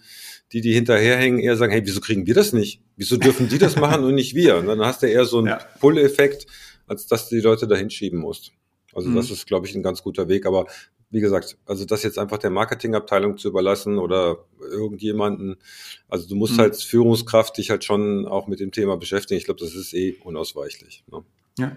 die, 0.52 0.60
die 0.60 0.74
hinterherhängen, 0.74 1.40
eher 1.40 1.56
sagen, 1.56 1.72
hey, 1.72 1.82
wieso 1.84 2.00
kriegen 2.00 2.24
wir 2.24 2.34
das 2.34 2.52
nicht? 2.52 2.80
Wieso 2.96 3.16
dürfen 3.16 3.48
die 3.48 3.58
das 3.58 3.74
machen 3.80 4.04
und 4.04 4.14
nicht 4.14 4.36
wir? 4.36 4.58
Und 4.58 4.66
dann 4.66 4.80
hast 4.80 5.02
du 5.02 5.08
eher 5.08 5.24
so 5.24 5.38
einen 5.38 5.48
ja. 5.48 5.60
Pull-Effekt, 5.80 6.46
als 6.86 7.08
dass 7.08 7.28
du 7.28 7.34
die 7.34 7.40
Leute 7.40 7.66
dahin 7.66 7.90
schieben 7.90 8.20
musst. 8.20 8.52
Also 8.94 9.08
mhm. 9.08 9.16
das 9.16 9.28
ist, 9.32 9.48
glaube 9.48 9.66
ich, 9.66 9.74
ein 9.74 9.82
ganz 9.82 10.04
guter 10.04 10.28
Weg. 10.28 10.46
Aber 10.46 10.66
wie 11.12 11.20
gesagt, 11.20 11.58
also 11.66 11.84
das 11.84 12.02
jetzt 12.02 12.18
einfach 12.18 12.38
der 12.38 12.50
Marketingabteilung 12.50 13.36
zu 13.36 13.48
überlassen 13.48 13.98
oder 13.98 14.38
irgendjemanden, 14.60 15.56
also 16.08 16.26
du 16.26 16.34
musst 16.34 16.54
mhm. 16.54 16.60
halt 16.60 16.76
Führungskraft 16.76 17.58
dich 17.58 17.70
halt 17.70 17.84
schon 17.84 18.26
auch 18.26 18.48
mit 18.48 18.60
dem 18.60 18.72
Thema 18.72 18.96
beschäftigen. 18.96 19.38
Ich 19.38 19.44
glaube, 19.44 19.60
das 19.60 19.74
ist 19.74 19.92
eh 19.92 20.16
unausweichlich. 20.24 21.04
Ne? 21.12 21.22
Ja. 21.58 21.76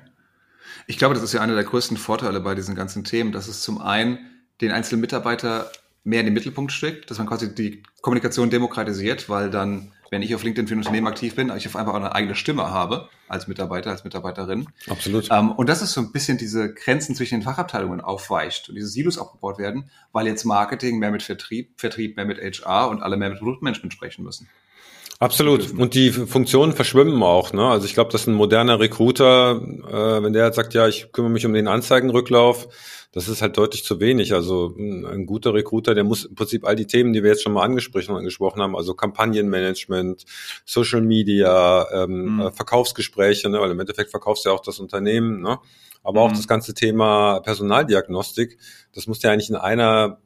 Ich 0.88 0.98
glaube, 0.98 1.16
das 1.16 1.24
ist 1.24 1.34
ja 1.34 1.42
einer 1.42 1.54
der 1.54 1.66
größten 1.66 1.98
Vorteile 1.98 2.40
bei 2.40 2.56
diesen 2.56 2.76
ganzen 2.76 3.04
Themen, 3.04 3.34
dass 3.34 3.50
es 3.50 3.62
zum 3.62 3.82
einen 3.82 4.20
den 4.62 4.72
einzelnen 4.72 5.02
Mitarbeiter 5.02 5.70
mehr 6.06 6.22
in 6.22 6.28
den 6.28 6.34
Mittelpunkt 6.34 6.72
steckt, 6.72 7.12
dass 7.12 7.18
man 7.18 7.28
quasi 7.28 7.54
die 7.54 7.84
Kommunikation 8.02 8.50
demokratisiert, 8.50 9.28
weil 9.28 9.50
dann 9.50 9.92
wenn 10.12 10.22
ich 10.22 10.34
auf 10.36 10.44
LinkedIn 10.44 10.68
für 10.68 10.76
ein 10.76 10.80
Unternehmen 10.80 11.08
aktiv 11.08 11.36
bin, 11.36 11.52
ich 11.56 11.68
auf 11.68 11.76
einmal 11.76 11.94
auch 11.94 12.00
eine 12.00 12.14
eigene 12.14 12.36
Stimme 12.36 12.70
habe 12.70 13.10
als 13.28 13.48
Mitarbeiter, 13.48 13.90
als 13.90 14.04
Mitarbeiterin. 14.04 14.68
Absolut. 14.88 15.30
Ähm, 15.32 15.52
und 15.52 15.68
das 15.68 15.82
ist 15.82 15.94
so 15.94 16.02
ein 16.02 16.12
bisschen 16.12 16.38
diese 16.38 16.74
Grenzen 16.74 17.16
zwischen 17.16 17.40
den 17.40 17.44
Fachabteilungen 17.44 18.02
aufweicht 18.02 18.70
und 18.70 18.76
diese 18.76 18.88
Silos 18.88 19.18
abgebaut 19.18 19.58
werden, 19.58 19.90
weil 20.12 20.28
jetzt 20.28 20.46
Marketing 20.46 21.00
mehr 21.00 21.12
mit 21.12 21.24
Vertrieb, 21.24 21.80
Vertrieb 21.80 22.16
mehr 22.18 22.26
mit 22.26 22.40
HR 22.40 22.90
und 22.90 23.02
alle 23.02 23.18
mehr 23.18 23.30
mit 23.30 23.40
Produktmanagement 23.40 23.94
sprechen 23.94 24.24
müssen. 24.24 24.48
Absolut. 25.20 25.72
Und 25.72 25.94
die 25.94 26.12
Funktionen 26.12 26.74
verschwimmen 26.74 27.24
auch. 27.24 27.54
Ne? 27.54 27.66
Also 27.66 27.86
ich 27.86 27.94
glaube, 27.94 28.12
dass 28.12 28.28
ein 28.28 28.34
moderner 28.34 28.80
Recruiter, 28.80 29.62
äh, 29.62 30.24
wenn 30.24 30.34
der 30.34 30.46
jetzt 30.46 30.58
sagt, 30.58 30.74
ja, 30.74 30.88
ich 30.88 31.12
kümmere 31.14 31.32
mich 31.32 31.46
um 31.46 31.54
den 31.54 31.68
Anzeigenrücklauf, 31.68 32.68
das 33.16 33.30
ist 33.30 33.42
halt 33.42 33.58
deutlich 33.58 33.86
zu 33.86 34.02
wenig. 34.02 34.34
Also 34.34 34.76
ein 34.78 35.26
guter 35.26 35.54
Recruiter, 35.54 35.96
der 35.96 36.04
muss 36.04 36.26
im 36.26 36.36
Prinzip 36.36 36.66
all 36.66 36.76
die 36.76 36.86
Themen, 36.86 37.14
die 37.14 37.24
wir 37.24 37.32
jetzt 37.32 37.44
schon 37.44 37.54
mal 37.54 37.64
angesprochen, 37.64 38.14
angesprochen 38.14 38.62
haben, 38.62 38.76
also 38.76 38.94
Kampagnenmanagement, 38.94 40.26
Social 40.66 41.00
Media, 41.00 41.88
ähm, 41.94 42.36
mhm. 42.36 42.52
Verkaufsgespräche, 42.52 43.50
ne? 43.50 43.62
weil 43.62 43.72
im 43.72 43.80
Endeffekt 43.80 44.12
verkaufst 44.12 44.44
du 44.44 44.50
ja 44.50 44.56
auch 44.56 44.60
das 44.60 44.82
Unternehmen, 44.82 45.42
ne? 45.42 45.60
aber 46.04 46.26
mhm. 46.26 46.28
auch 46.28 46.36
das 46.36 46.46
ganze 46.46 46.74
Thema 46.74 47.40
Personaldiagnostik, 47.40 48.58
das 48.94 49.08
muss 49.08 49.24
ja 49.24 49.32
eigentlich 49.32 49.50
in 49.50 49.56
einer 49.56 50.20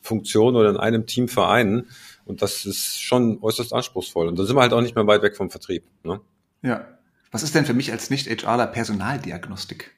Funktion 0.00 0.54
oder 0.54 0.70
in 0.70 0.76
einem 0.76 1.06
Team 1.06 1.26
vereinen. 1.26 1.88
Und 2.26 2.42
das 2.42 2.64
ist 2.64 3.02
schon 3.02 3.42
äußerst 3.42 3.72
anspruchsvoll. 3.72 4.28
Und 4.28 4.38
da 4.38 4.44
sind 4.44 4.54
wir 4.54 4.62
halt 4.62 4.72
auch 4.72 4.82
nicht 4.82 4.94
mehr 4.94 5.06
weit 5.08 5.22
weg 5.22 5.36
vom 5.36 5.50
Vertrieb. 5.50 5.82
Ne? 6.04 6.20
Ja. 6.62 6.86
Was 7.32 7.42
ist 7.42 7.56
denn 7.56 7.66
für 7.66 7.74
mich 7.74 7.90
als 7.90 8.08
Nicht-HRler 8.08 8.68
Personaldiagnostik? 8.68 9.96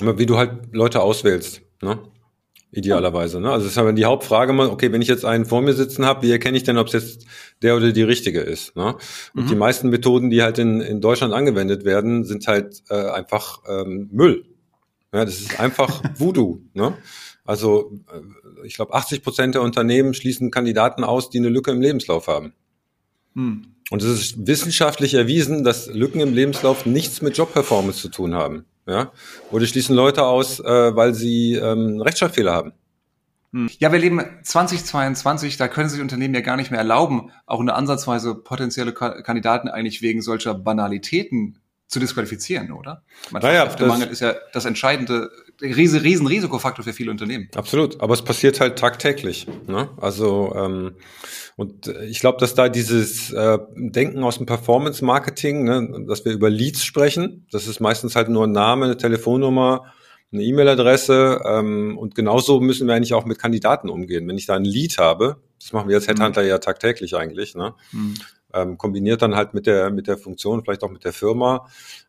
Wie 0.00 0.26
du 0.26 0.36
halt 0.36 0.72
Leute 0.72 1.00
auswählst, 1.00 1.62
ne? 1.82 1.98
Idealerweise. 2.72 3.40
Ne? 3.40 3.50
Also 3.50 3.64
das 3.64 3.72
ist 3.72 3.78
aber 3.78 3.92
die 3.92 4.04
Hauptfrage 4.04 4.52
mal, 4.52 4.68
okay, 4.68 4.92
wenn 4.92 5.02
ich 5.02 5.08
jetzt 5.08 5.24
einen 5.24 5.44
vor 5.44 5.60
mir 5.60 5.72
sitzen 5.72 6.06
habe, 6.06 6.22
wie 6.22 6.30
erkenne 6.30 6.56
ich 6.56 6.62
denn, 6.62 6.78
ob 6.78 6.86
es 6.86 6.92
jetzt 6.92 7.26
der 7.62 7.76
oder 7.76 7.90
die 7.90 8.02
richtige 8.02 8.40
ist? 8.40 8.76
Ne? 8.76 8.94
Und 9.34 9.44
mhm. 9.44 9.48
die 9.48 9.54
meisten 9.56 9.88
Methoden, 9.88 10.30
die 10.30 10.42
halt 10.42 10.58
in, 10.58 10.80
in 10.80 11.00
Deutschland 11.00 11.34
angewendet 11.34 11.84
werden, 11.84 12.24
sind 12.24 12.46
halt 12.46 12.84
äh, 12.88 13.10
einfach 13.10 13.62
ähm, 13.68 14.08
Müll. 14.12 14.44
Ja, 15.12 15.24
das 15.24 15.40
ist 15.40 15.58
einfach 15.58 16.00
Voodoo. 16.16 16.60
Ne? 16.72 16.96
Also 17.44 17.90
äh, 18.12 18.64
ich 18.64 18.74
glaube, 18.74 18.94
80 18.94 19.24
Prozent 19.24 19.56
der 19.56 19.62
Unternehmen 19.62 20.14
schließen 20.14 20.52
Kandidaten 20.52 21.02
aus, 21.02 21.28
die 21.28 21.38
eine 21.38 21.48
Lücke 21.48 21.72
im 21.72 21.80
Lebenslauf 21.80 22.28
haben. 22.28 22.52
Mhm. 23.34 23.62
Und 23.90 24.02
es 24.02 24.08
ist 24.08 24.46
wissenschaftlich 24.46 25.14
erwiesen, 25.14 25.64
dass 25.64 25.88
Lücken 25.88 26.20
im 26.20 26.32
Lebenslauf 26.32 26.86
nichts 26.86 27.20
mit 27.20 27.36
Jobperformance 27.36 28.00
zu 28.00 28.08
tun 28.10 28.34
haben. 28.34 28.64
Ja? 28.90 29.12
Oder 29.50 29.66
schließen 29.66 29.94
Leute 29.94 30.24
aus, 30.24 30.60
äh, 30.60 30.96
weil 30.96 31.14
sie 31.14 31.54
ähm, 31.54 32.00
Rechtschreibfehler 32.00 32.52
haben. 32.52 32.72
Hm. 33.52 33.68
Ja, 33.78 33.90
wir 33.90 33.98
leben 33.98 34.22
2022, 34.42 35.56
da 35.56 35.68
können 35.68 35.88
sich 35.88 36.00
Unternehmen 36.00 36.34
ja 36.34 36.40
gar 36.40 36.56
nicht 36.56 36.70
mehr 36.70 36.78
erlauben, 36.78 37.32
auch 37.46 37.60
eine 37.60 37.74
ansatzweise 37.74 38.34
potenzielle 38.34 38.92
Kandidaten 38.92 39.68
eigentlich 39.68 40.02
wegen 40.02 40.22
solcher 40.22 40.54
Banalitäten 40.54 41.58
zu 41.88 41.98
disqualifizieren, 41.98 42.70
oder? 42.70 43.02
Man 43.30 43.42
naja, 43.42 43.68
Mangel 43.80 44.08
ist 44.08 44.20
ja 44.20 44.34
das 44.52 44.64
entscheidende, 44.64 45.30
riesen, 45.60 46.00
riesen 46.00 46.26
Risikofaktor 46.26 46.84
für 46.84 46.92
viele 46.92 47.10
Unternehmen. 47.10 47.48
Absolut, 47.54 48.00
aber 48.00 48.14
es 48.14 48.22
passiert 48.22 48.60
halt 48.60 48.78
tagtäglich. 48.78 49.46
Ne? 49.66 49.88
Also 50.00 50.52
ähm, 50.56 50.96
und 51.56 51.88
ich 52.08 52.20
glaube, 52.20 52.38
dass 52.38 52.54
da 52.54 52.68
dieses 52.68 53.32
äh, 53.32 53.58
Denken 53.76 54.22
aus 54.22 54.38
dem 54.38 54.46
Performance-Marketing, 54.46 55.64
ne, 55.64 56.04
dass 56.06 56.24
wir 56.24 56.32
über 56.32 56.50
Leads 56.50 56.84
sprechen, 56.84 57.46
das 57.50 57.66
ist 57.66 57.80
meistens 57.80 58.16
halt 58.16 58.28
nur 58.28 58.46
ein 58.46 58.52
Name, 58.52 58.86
eine 58.86 58.96
Telefonnummer, 58.96 59.92
eine 60.32 60.42
E-Mail-Adresse 60.42 61.42
ähm, 61.44 61.98
und 61.98 62.14
genauso 62.14 62.60
müssen 62.60 62.86
wir 62.86 62.94
eigentlich 62.94 63.14
auch 63.14 63.24
mit 63.24 63.38
Kandidaten 63.38 63.88
umgehen. 63.88 64.26
Wenn 64.28 64.38
ich 64.38 64.46
da 64.46 64.54
ein 64.54 64.64
Lead 64.64 64.98
habe, 64.98 65.36
das 65.58 65.72
machen 65.72 65.88
wir 65.88 65.96
als 65.96 66.08
Headhunter 66.08 66.42
mhm. 66.42 66.48
ja 66.48 66.58
tagtäglich 66.58 67.16
eigentlich, 67.16 67.54
ne? 67.54 67.74
Mhm 67.92 68.14
ähm, 68.54 68.78
kombiniert 68.78 69.22
dann 69.22 69.36
halt 69.36 69.54
mit 69.54 69.66
der, 69.66 69.90
mit 69.90 70.06
der 70.06 70.18
Funktion, 70.18 70.62
vielleicht 70.62 70.82
auch 70.82 70.90
mit 70.90 71.04
der 71.04 71.12
Firma, 71.12 71.66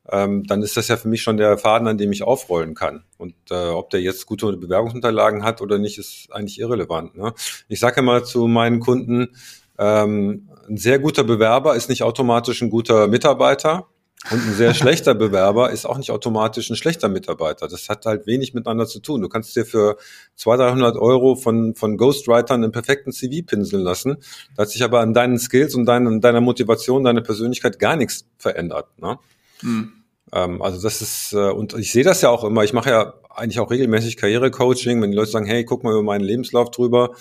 ähm, 0.10 0.44
dann 0.46 0.62
ist 0.62 0.78
das 0.78 0.88
ja 0.88 0.98
für 0.98 1.08
mich 1.08 1.22
schon 1.22 1.38
der 1.38 1.58
Faden, 1.58 1.88
an 1.88 1.98
dem 1.98 2.12
ich 2.12 2.24
aufrollen 2.24 2.76
kann. 2.76 3.04
Und 3.18 3.36
äh, 3.50 3.70
ob 3.70 3.90
der 3.90 4.02
jetzt 4.02 4.26
gute 4.26 4.56
Bewerbungsunterlagen 4.58 5.44
hat 5.44 5.62
oder 5.62 5.78
nicht, 5.78 5.98
ist 5.98 6.28
eigentlich 6.32 6.60
irrelevant. 6.60 7.16
Ne? 7.16 7.34
Ich 7.68 7.80
sage 7.80 8.02
mal 8.02 8.24
zu 8.24 8.48
meinen 8.48 8.80
Kunden, 8.80 9.36
ähm, 9.78 10.50
ein 10.68 10.78
sehr 10.78 11.00
guter 11.00 11.24
Bewerber 11.24 11.76
ist 11.76 11.90
nicht 11.90 12.04
automatisch 12.04 12.62
ein 12.62 12.70
guter 12.70 13.08
Mitarbeiter. 13.08 13.88
Und 14.30 14.46
ein 14.46 14.54
sehr 14.54 14.74
schlechter 14.76 15.16
Bewerber 15.16 15.72
ist 15.72 15.86
auch 15.86 15.98
nicht 15.98 16.12
automatisch 16.12 16.70
ein 16.70 16.76
schlechter 16.76 17.10
Mitarbeiter. 17.10 17.68
Das 17.68 17.90
hat 17.90 18.06
halt 18.06 18.28
wenig 18.28 18.54
miteinander 18.54 18.86
zu 18.86 19.00
tun. 19.00 19.22
Du 19.22 19.30
kannst 19.30 19.56
dir 19.56 19.66
für 19.66 19.98
200, 20.36 20.72
300 20.72 20.98
Euro 20.98 21.36
von, 21.36 21.76
von 21.76 21.98
Ghostwritern 21.98 22.64
einen 22.64 22.72
perfekten 22.72 23.12
CV 23.12 23.46
pinseln 23.46 23.84
lassen. 23.84 24.18
Da 24.56 24.64
hat 24.64 24.70
sich 24.70 24.84
aber 24.84 25.00
an 25.00 25.14
deinen 25.14 25.40
Skills 25.40 25.74
und 25.76 25.86
dein, 25.86 26.22
deiner 26.22 26.42
Motivation, 26.42 27.04
deiner 27.04 27.22
Persönlichkeit 27.22 27.80
gar 27.80 27.96
nichts 27.96 28.26
verändert. 28.38 28.88
Ne? 29.00 29.18
Mhm. 29.62 29.94
Ähm, 30.32 30.62
also 30.62 30.82
das 30.82 31.02
ist, 31.02 31.34
äh, 31.34 31.50
und 31.50 31.74
ich 31.74 31.92
sehe 31.92 32.04
das 32.04 32.22
ja 32.22 32.30
auch 32.30 32.44
immer. 32.44 32.64
Ich 32.64 32.74
mache 32.74 32.90
ja 32.90 33.14
eigentlich 33.30 33.60
auch 33.60 33.72
regelmäßig 33.72 34.18
Karrierecoaching, 34.18 35.02
wenn 35.02 35.12
die 35.12 35.18
Leute 35.18 35.32
sagen, 35.32 35.46
hey, 35.46 35.66
guck 35.66 35.84
mal 35.84 35.94
über 35.94 36.04
meinen 36.04 36.24
Lebenslauf 36.24 36.70
drüber, 36.72 37.12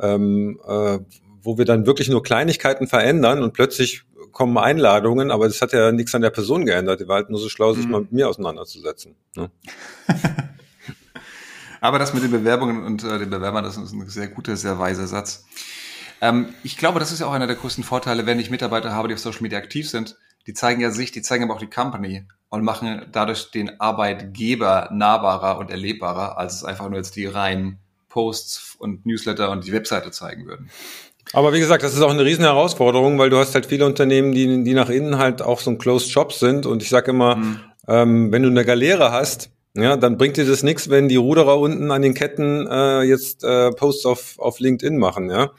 ähm, 0.00 0.60
äh, 0.66 0.98
wo 1.42 1.58
wir 1.58 1.64
dann 1.64 1.86
wirklich 1.86 2.08
nur 2.08 2.22
Kleinigkeiten 2.22 2.86
verändern 2.86 3.42
und 3.42 3.52
plötzlich 3.52 4.02
kommen 4.32 4.58
Einladungen, 4.58 5.30
aber 5.30 5.46
das 5.46 5.60
hat 5.62 5.72
ja 5.72 5.92
nichts 5.92 6.14
an 6.14 6.22
der 6.22 6.30
Person 6.30 6.66
geändert. 6.66 7.00
Die 7.00 7.08
war 7.08 7.16
halt 7.16 7.30
nur 7.30 7.40
so 7.40 7.48
schlau, 7.48 7.72
sich 7.72 7.86
mhm. 7.86 7.90
mal 7.90 8.00
mit 8.02 8.12
mir 8.12 8.28
auseinanderzusetzen. 8.28 9.14
Ne? 9.34 9.50
aber 11.80 11.98
das 11.98 12.14
mit 12.14 12.22
den 12.22 12.30
Bewerbungen 12.30 12.84
und 12.84 13.04
äh, 13.04 13.18
den 13.18 13.30
Bewerbern, 13.30 13.64
das 13.64 13.76
ist 13.76 13.92
ein 13.92 14.08
sehr 14.08 14.28
guter, 14.28 14.56
sehr 14.56 14.78
weiser 14.78 15.06
Satz. 15.06 15.44
Ähm, 16.20 16.54
ich 16.62 16.76
glaube, 16.76 17.00
das 17.00 17.12
ist 17.12 17.20
ja 17.20 17.26
auch 17.26 17.32
einer 17.32 17.46
der 17.46 17.56
größten 17.56 17.84
Vorteile, 17.84 18.26
wenn 18.26 18.40
ich 18.40 18.50
Mitarbeiter 18.50 18.92
habe, 18.92 19.08
die 19.08 19.14
auf 19.14 19.20
Social 19.20 19.42
Media 19.42 19.58
aktiv 19.58 19.88
sind. 19.88 20.16
Die 20.46 20.54
zeigen 20.54 20.80
ja 20.80 20.90
sich, 20.90 21.10
die 21.10 21.22
zeigen 21.22 21.44
aber 21.44 21.54
auch 21.54 21.60
die 21.60 21.70
Company 21.70 22.26
und 22.48 22.62
machen 22.62 23.06
dadurch 23.10 23.50
den 23.50 23.80
Arbeitgeber 23.80 24.88
nahbarer 24.92 25.58
und 25.58 25.70
erlebbarer, 25.70 26.38
als 26.38 26.54
es 26.54 26.64
einfach 26.64 26.88
nur 26.88 26.98
jetzt 26.98 27.16
die 27.16 27.26
reinen 27.26 27.78
Posts 28.08 28.76
und 28.78 29.04
Newsletter 29.04 29.50
und 29.50 29.66
die 29.66 29.72
Webseite 29.72 30.10
zeigen 30.10 30.46
würden. 30.46 30.70
Aber 31.32 31.52
wie 31.52 31.60
gesagt, 31.60 31.82
das 31.82 31.94
ist 31.94 32.02
auch 32.02 32.10
eine 32.10 32.24
riesen 32.24 32.44
Herausforderung, 32.44 33.18
weil 33.18 33.30
du 33.30 33.36
hast 33.36 33.54
halt 33.54 33.66
viele 33.66 33.84
Unternehmen, 33.84 34.32
die, 34.32 34.64
die 34.64 34.74
nach 34.74 34.88
innen 34.88 35.18
halt 35.18 35.42
auch 35.42 35.60
so 35.60 35.70
ein 35.70 35.78
Closed 35.78 36.10
Shop 36.10 36.32
sind. 36.32 36.66
Und 36.66 36.82
ich 36.82 36.88
sage 36.88 37.10
immer, 37.10 37.36
mhm. 37.36 37.60
ähm, 37.88 38.32
wenn 38.32 38.42
du 38.42 38.48
eine 38.48 38.64
Galeere 38.64 39.12
hast, 39.12 39.50
ja, 39.74 39.96
dann 39.96 40.16
bringt 40.16 40.36
dir 40.38 40.46
das 40.46 40.62
nichts, 40.62 40.88
wenn 40.88 41.08
die 41.08 41.16
Ruderer 41.16 41.58
unten 41.58 41.90
an 41.90 42.00
den 42.00 42.14
Ketten 42.14 42.66
äh, 42.66 43.02
jetzt 43.02 43.44
äh, 43.44 43.70
Posts 43.70 44.06
auf, 44.06 44.38
auf 44.38 44.58
LinkedIn 44.58 44.96
machen, 44.96 45.28
ja. 45.30 45.50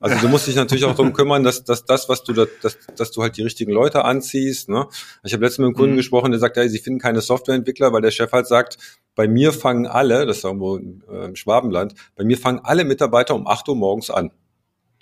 Also 0.00 0.16
du 0.20 0.28
musst 0.28 0.46
dich 0.46 0.54
natürlich 0.54 0.84
auch 0.84 0.94
darum 0.94 1.12
kümmern, 1.14 1.42
dass, 1.42 1.64
dass 1.64 1.84
das, 1.84 2.08
was 2.08 2.22
du 2.22 2.32
da, 2.32 2.46
dass, 2.62 2.78
dass 2.96 3.10
du 3.10 3.22
halt 3.22 3.36
die 3.36 3.42
richtigen 3.42 3.72
Leute 3.72 4.04
anziehst. 4.04 4.68
Ne? 4.68 4.86
Ich 5.24 5.32
habe 5.32 5.44
letztens 5.44 5.58
mit 5.58 5.66
einem 5.66 5.74
Kunden 5.74 5.92
mhm. 5.94 5.98
gesprochen, 5.98 6.30
der 6.30 6.38
sagt, 6.38 6.56
ja, 6.56 6.68
sie 6.68 6.78
finden 6.78 7.00
keine 7.00 7.20
Softwareentwickler, 7.20 7.92
weil 7.92 8.00
der 8.00 8.12
Chef 8.12 8.30
halt 8.30 8.46
sagt, 8.46 8.78
bei 9.16 9.26
mir 9.26 9.52
fangen 9.52 9.86
alle, 9.86 10.24
das 10.24 10.38
ist 10.38 10.44
irgendwo 10.44 10.78
äh, 10.78 11.24
im 11.24 11.34
Schwabenland, 11.34 11.94
bei 12.14 12.24
mir 12.24 12.38
fangen 12.38 12.60
alle 12.62 12.84
Mitarbeiter 12.84 13.34
um 13.34 13.48
8 13.48 13.68
Uhr 13.68 13.76
morgens 13.76 14.10
an. 14.10 14.30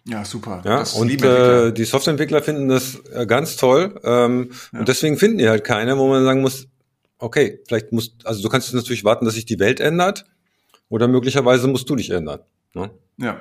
Ja, 0.08 0.24
super. 0.24 0.62
Ja, 0.64 0.84
und 0.94 1.22
äh, 1.22 1.72
die 1.72 1.84
Softwareentwickler 1.84 2.40
finden 2.40 2.68
das 2.68 3.00
äh, 3.12 3.26
ganz 3.26 3.56
toll. 3.56 4.00
Ähm, 4.04 4.50
ja. 4.72 4.78
Und 4.78 4.88
deswegen 4.88 5.18
finden 5.18 5.38
die 5.38 5.48
halt 5.48 5.64
keine, 5.64 5.98
wo 5.98 6.08
man 6.08 6.24
sagen 6.24 6.42
muss, 6.42 6.68
okay, 7.18 7.60
vielleicht 7.66 7.92
muss, 7.92 8.14
also 8.24 8.40
du 8.40 8.48
kannst 8.48 8.72
natürlich 8.72 9.04
warten, 9.04 9.24
dass 9.24 9.34
sich 9.34 9.46
die 9.46 9.58
Welt 9.58 9.80
ändert, 9.80 10.24
oder 10.88 11.08
möglicherweise 11.08 11.66
musst 11.66 11.90
du 11.90 11.96
dich 11.96 12.10
ändern. 12.10 12.40
Ne? 12.74 12.90
Ja. 13.16 13.40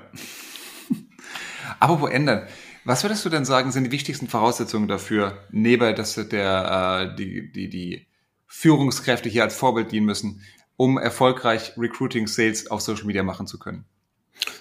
Apropos 1.80 2.10
ändern. 2.10 2.48
Was 2.84 3.04
würdest 3.04 3.26
du 3.26 3.30
denn 3.30 3.46
sagen, 3.46 3.72
sind 3.72 3.84
die 3.84 3.92
wichtigsten 3.92 4.28
Voraussetzungen 4.28 4.88
dafür, 4.88 5.38
neben 5.52 5.96
dass 5.96 6.16
der, 6.16 7.12
äh, 7.12 7.16
die, 7.16 7.52
die, 7.52 7.70
die 7.70 8.08
Führungskräfte 8.48 9.30
hier 9.30 9.44
als 9.44 9.56
Vorbild 9.56 9.92
dienen 9.92 10.06
müssen, 10.06 10.42
um 10.78 10.98
erfolgreich 10.98 11.74
Recruiting 11.78 12.28
Sales 12.28 12.70
auf 12.72 12.82
Social 12.82 13.06
Media 13.06 13.24
machen 13.24 13.48
zu 13.48 13.60
können? 13.60 13.86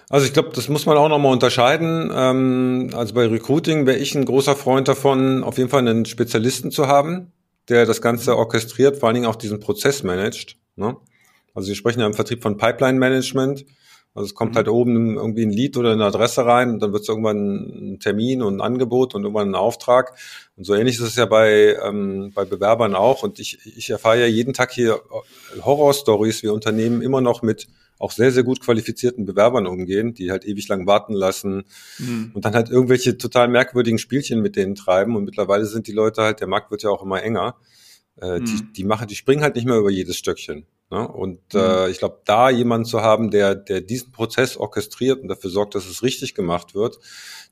Also 0.09 0.27
ich 0.27 0.33
glaube, 0.33 0.51
das 0.55 0.69
muss 0.69 0.87
man 0.87 0.97
auch 0.97 1.09
nochmal 1.09 1.33
unterscheiden. 1.33 2.11
Ähm, 2.15 2.91
also 2.95 3.15
bei 3.15 3.27
Recruiting 3.27 3.87
wäre 3.87 3.99
ich 3.99 4.15
ein 4.15 4.25
großer 4.25 4.57
Freund 4.57 4.89
davon, 4.89 5.43
auf 5.43 5.59
jeden 5.59 5.71
Fall 5.71 5.81
einen 5.81 6.05
Spezialisten 6.05 6.71
zu 6.71 6.87
haben, 6.87 7.33
der 7.69 7.87
das 7.87 8.01
Ganze 8.01 8.37
orchestriert, 8.37 8.99
vor 8.99 9.09
allen 9.09 9.15
Dingen 9.15 9.27
auch 9.27 9.37
diesen 9.37 9.61
Prozess 9.61 10.03
managt. 10.03 10.57
Ne? 10.77 10.97
Also 11.55 11.69
wir 11.69 11.75
sprechen 11.75 12.01
ja 12.01 12.07
im 12.07 12.15
Vertrieb 12.15 12.43
von 12.43 12.57
Pipeline 12.57 12.99
Management. 12.99 13.65
Also 14.15 14.27
es 14.27 14.35
kommt 14.35 14.53
mhm. 14.53 14.57
halt 14.57 14.69
oben 14.69 15.17
irgendwie 15.17 15.45
ein 15.45 15.51
Lied 15.51 15.77
oder 15.77 15.93
eine 15.93 16.05
Adresse 16.05 16.47
rein 16.47 16.71
und 16.71 16.81
dann 16.81 16.93
wird 16.93 17.03
es 17.03 17.09
irgendwann 17.09 17.95
ein 17.95 17.99
Termin 17.99 18.43
und 18.43 18.57
ein 18.57 18.61
Angebot 18.61 19.15
und 19.15 19.23
irgendwann 19.23 19.51
ein 19.51 19.55
Auftrag. 19.57 20.17
Und 20.57 20.65
so 20.65 20.75
ähnlich 20.75 20.97
ist 20.97 21.03
es 21.03 21.17
ja 21.17 21.27
bei, 21.27 21.77
ähm, 21.85 22.31
bei 22.33 22.45
Bewerbern 22.45 22.95
auch. 22.95 23.25
Und 23.25 23.41
ich, 23.41 23.59
ich 23.77 23.91
erfahre 23.91 24.21
ja 24.21 24.27
jeden 24.27 24.55
Tag 24.55 24.71
hier 24.71 25.01
Horrorstories, 25.63 26.45
wie 26.45 26.49
Unternehmen 26.49 27.03
immer 27.03 27.21
noch 27.21 27.43
mit 27.43 27.67
auch 27.99 28.13
sehr, 28.13 28.33
sehr 28.33 28.43
gut 28.43 28.61
qualifizierten 28.61 29.25
Bewerbern 29.25 29.67
umgehen, 29.67 30.15
die 30.15 30.31
halt 30.31 30.45
ewig 30.45 30.69
lang 30.69 30.87
warten 30.87 31.15
lassen 31.15 31.65
mhm. 31.99 32.33
und 32.35 32.45
dann 32.45 32.55
halt 32.55 32.69
irgendwelche 32.69 33.19
total 33.19 33.49
merkwürdigen 33.49 33.99
Spielchen 33.99 34.41
mit 34.41 34.57
denen 34.57 34.75
treiben. 34.75 35.17
Und 35.17 35.25
mittlerweile 35.25 35.67
sind 35.67 35.87
die 35.87 35.93
Leute 35.93 36.23
halt, 36.23 36.41
der 36.41 36.49
Markt 36.49 36.71
wird 36.71 36.83
ja 36.83 36.91
auch 36.91 37.03
immer 37.03 37.23
enger. 37.23 37.57
Äh, 38.21 38.41
mhm. 38.41 38.45
die, 38.45 38.73
die 38.73 38.85
machen, 38.85 39.09
die 39.09 39.17
springen 39.17 39.43
halt 39.43 39.57
nicht 39.57 39.67
mehr 39.67 39.79
über 39.79 39.91
jedes 39.91 40.17
Stöckchen. 40.17 40.67
Ne? 40.91 41.09
Und 41.09 41.55
mhm. 41.55 41.61
äh, 41.61 41.91
ich 41.91 41.99
glaube, 41.99 42.21
da 42.25 42.51
jemanden 42.51 42.85
zu 42.85 43.01
haben, 43.01 43.31
der, 43.31 43.55
der 43.55 43.81
diesen 43.81 44.13
Prozess 44.13 44.57
orchestriert 44.57 45.21
und 45.21 45.29
dafür 45.29 45.51
sorgt, 45.51 45.75
dass 45.75 45.87
es 45.87 46.03
richtig 46.03 46.35
gemacht 46.35 46.75
wird, 46.75 46.99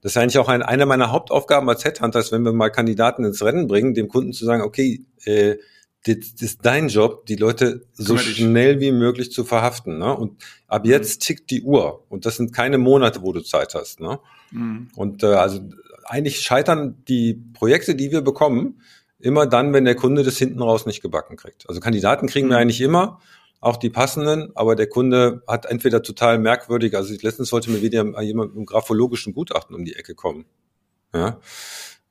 das 0.02 0.12
ist 0.12 0.16
eigentlich 0.16 0.38
auch 0.38 0.48
ein, 0.48 0.62
eine 0.62 0.86
meiner 0.86 1.12
Hauptaufgaben 1.12 1.68
als 1.68 1.84
Headhunter, 1.84 2.18
ist, 2.18 2.32
wenn 2.32 2.44
wir 2.44 2.52
mal 2.52 2.70
Kandidaten 2.70 3.24
ins 3.24 3.42
Rennen 3.42 3.68
bringen, 3.68 3.94
dem 3.94 4.08
Kunden 4.08 4.32
zu 4.32 4.44
sagen, 4.44 4.62
okay, 4.62 5.04
äh, 5.24 5.56
das, 6.04 6.32
ist 6.40 6.60
dein 6.64 6.88
Job, 6.88 7.26
die 7.26 7.36
Leute 7.36 7.86
so 7.92 8.16
schnell 8.16 8.80
wie 8.80 8.92
möglich 8.92 9.30
zu 9.30 9.44
verhaften. 9.44 9.98
Ne? 9.98 10.14
Und 10.16 10.42
ab 10.66 10.84
mhm. 10.84 10.90
jetzt 10.90 11.22
tickt 11.22 11.50
die 11.50 11.62
Uhr. 11.62 12.04
Und 12.08 12.26
das 12.26 12.36
sind 12.36 12.52
keine 12.52 12.78
Monate, 12.78 13.22
wo 13.22 13.32
du 13.32 13.40
Zeit 13.40 13.74
hast. 13.74 14.00
Ne? 14.00 14.18
Mhm. 14.50 14.88
Und 14.96 15.22
äh, 15.22 15.26
also 15.26 15.60
eigentlich 16.04 16.40
scheitern 16.40 17.02
die 17.06 17.34
Projekte, 17.54 17.94
die 17.94 18.10
wir 18.10 18.22
bekommen, 18.22 18.80
immer 19.20 19.46
dann, 19.46 19.72
wenn 19.72 19.84
der 19.84 19.94
Kunde 19.94 20.24
das 20.24 20.36
hinten 20.38 20.60
raus 20.60 20.86
nicht 20.86 21.02
gebacken 21.02 21.36
kriegt. 21.36 21.68
Also 21.68 21.80
Kandidaten 21.80 22.26
kriegen 22.26 22.48
wir 22.48 22.56
mhm. 22.56 22.62
eigentlich 22.62 22.80
immer, 22.80 23.20
auch 23.60 23.76
die 23.76 23.90
passenden, 23.90 24.50
aber 24.56 24.74
der 24.74 24.88
Kunde 24.88 25.44
hat 25.46 25.66
entweder 25.66 26.02
total 26.02 26.40
merkwürdig, 26.40 26.96
also 26.96 27.14
letztens 27.22 27.52
wollte 27.52 27.70
mir 27.70 27.80
wieder 27.80 28.02
jemand 28.20 28.50
mit 28.50 28.56
einem 28.56 28.66
graphologischen 28.66 29.34
Gutachten 29.34 29.76
um 29.76 29.84
die 29.84 29.94
Ecke 29.94 30.16
kommen. 30.16 30.46
Ja. 31.14 31.38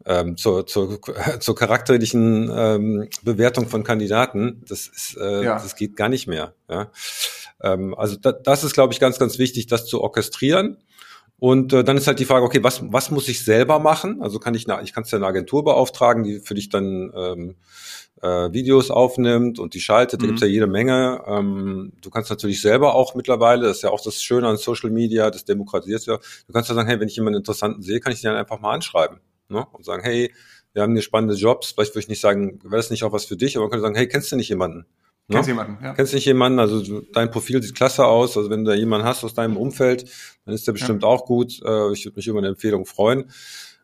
Ähm, 0.06 0.36
zur, 0.38 0.66
zur, 0.66 1.00
zur 1.40 1.56
charakterlichen 1.56 2.52
ähm, 2.54 3.10
Bewertung 3.24 3.68
von 3.68 3.84
Kandidaten, 3.84 4.64
das 4.68 4.88
ist, 4.88 5.18
äh, 5.18 5.44
ja. 5.44 5.54
das 5.56 5.76
geht 5.76 5.96
gar 5.96 6.10
nicht 6.10 6.28
mehr. 6.28 6.54
Ja? 6.70 6.92
Ähm, 7.62 7.94
also 7.96 8.16
da, 8.16 8.32
das 8.32 8.64
ist, 8.64 8.74
glaube 8.74 8.94
ich, 8.94 9.00
ganz, 9.00 9.20
ganz 9.20 9.38
wichtig, 9.38 9.68
das 9.68 9.86
zu 9.86 10.02
orchestrieren. 10.02 10.78
Und 11.38 11.74
äh, 11.74 11.84
dann 11.84 11.98
ist 11.98 12.06
halt 12.06 12.20
die 12.20 12.26
Frage, 12.26 12.46
okay, 12.46 12.64
was, 12.64 12.84
was 12.92 13.10
muss 13.10 13.28
ich 13.28 13.44
selber 13.44 13.80
machen? 13.80 14.22
Also 14.22 14.38
kann 14.38 14.54
ich, 14.54 14.70
eine, 14.70 14.84
ich 14.84 14.94
kann 14.94 15.04
es 15.04 15.12
ja 15.12 15.18
eine 15.18 15.26
Agentur 15.26 15.64
beauftragen, 15.64 16.24
die 16.24 16.40
für 16.40 16.54
dich 16.54 16.70
dann 16.70 17.12
ähm, 17.16 17.56
äh, 18.22 18.54
Videos 18.54 18.92
aufnimmt 18.92 19.58
und 19.58 19.74
die 19.74 19.82
schaltet. 19.82 20.20
Mhm. 20.20 20.24
Da 20.24 20.28
gibt's 20.28 20.42
ja 20.44 20.48
jede 20.48 20.68
Menge. 20.68 21.24
Ähm, 21.26 21.94
du 22.02 22.12
kannst 22.12 22.30
natürlich 22.30 22.62
selber 22.62 22.94
auch 22.94 23.16
mittlerweile, 23.16 23.68
das 23.68 23.78
ist 23.78 23.84
ja 23.84 23.90
auch 23.90 24.02
das 24.02 24.22
Schöne 24.22 24.48
an 24.48 24.58
Social 24.58 24.92
Media, 24.92 25.32
das 25.32 25.44
demokratisiert 25.44 26.06
ja. 26.06 26.20
Du 26.46 26.54
kannst 26.54 26.70
ja 26.70 26.76
sagen, 26.76 26.88
hey, 26.88 27.00
wenn 27.00 27.08
ich 27.08 27.16
jemanden 27.16 27.40
Interessanten 27.40 27.82
sehe, 27.82 28.00
kann 28.00 28.14
ich 28.14 28.22
den 28.22 28.32
einfach 28.32 28.60
mal 28.60 28.74
anschreiben 28.74 29.20
ne? 29.52 29.66
und 29.72 29.86
sagen, 29.86 30.04
hey, 30.04 30.34
wir 30.74 30.82
haben 30.82 30.94
hier 30.94 31.02
spannende 31.02 31.36
Jobs. 31.36 31.72
Vielleicht 31.72 31.92
würde 31.92 32.02
ich 32.02 32.08
nicht 32.08 32.22
sagen, 32.22 32.60
wäre 32.64 32.78
das 32.78 32.90
nicht 32.90 33.04
auch 33.04 33.12
was 33.12 33.26
für 33.26 33.38
dich, 33.38 33.56
aber 33.56 33.66
man 33.66 33.72
könnte 33.72 33.84
sagen, 33.84 33.96
hey, 33.96 34.08
kennst 34.08 34.32
du 34.32 34.36
nicht 34.36 34.50
jemanden? 34.50 34.86
Ne? 35.28 35.36
Kennst 35.36 35.48
jemanden, 35.48 35.84
ja. 35.84 35.94
Kennst 35.94 36.14
nicht 36.14 36.26
jemanden, 36.26 36.60
also 36.60 37.02
dein 37.14 37.32
Profil 37.32 37.62
sieht 37.62 37.76
klasse 37.76 38.06
aus, 38.06 38.38
also 38.38 38.50
wenn 38.50 38.66
du 38.66 38.72
da 38.72 38.78
jemanden 38.78 39.08
hast 39.08 39.24
aus 39.24 39.34
deinem 39.34 39.58
Umfeld, 39.58 40.10
dann 40.46 40.54
ist 40.54 40.68
der 40.68 40.74
bestimmt 40.74 41.04
ja. 41.04 41.10
auch 41.10 41.26
gut. 41.26 41.62
Äh, 41.64 41.94
ich 41.94 42.06
würde 42.06 42.16
mich 42.16 42.28
über 42.28 42.40
eine 42.40 42.50
Empfehlung 42.50 42.86
freuen. 42.86 43.32